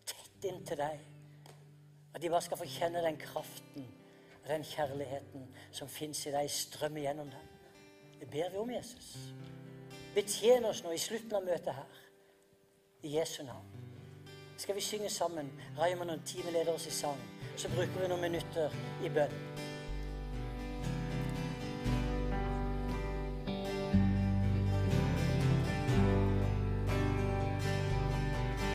tett 0.06 0.48
inn 0.48 0.64
til 0.66 0.80
deg. 0.80 1.02
At 2.14 2.22
de 2.22 2.30
bare 2.30 2.42
skal 2.42 2.58
få 2.58 2.66
kjenne 2.68 3.02
den 3.02 3.18
kraften 3.18 3.86
og 4.42 4.48
den 4.48 4.64
kjærligheten 4.64 5.46
som 5.72 5.88
fins 5.88 6.26
i 6.26 6.34
deg, 6.34 6.50
strømme 6.50 7.00
gjennom 7.00 7.30
dem. 7.30 7.52
Det 8.20 8.30
ber 8.30 8.50
vi 8.50 8.58
om, 8.58 8.70
Jesus. 8.70 9.14
Betjen 10.14 10.64
oss 10.64 10.82
nå 10.84 10.92
i 10.94 11.00
slutten 11.00 11.38
av 11.38 11.46
møtet 11.46 11.74
her. 11.74 12.02
I 13.04 13.16
Jesu 13.18 13.42
navn. 13.44 13.70
Skal 14.58 14.74
vi 14.74 14.80
synge 14.80 15.10
sammen? 15.10 15.50
Raymond 15.78 16.10
og 16.10 16.26
teamet 16.26 16.52
leder 16.52 16.72
oss 16.72 16.86
i 16.86 16.94
sang 16.94 17.20
så 17.56 17.68
bruker 17.68 18.00
vi 18.00 18.08
noen 18.10 18.24
minutter 18.24 18.72
i 19.04 19.10
bønn. 19.14 19.73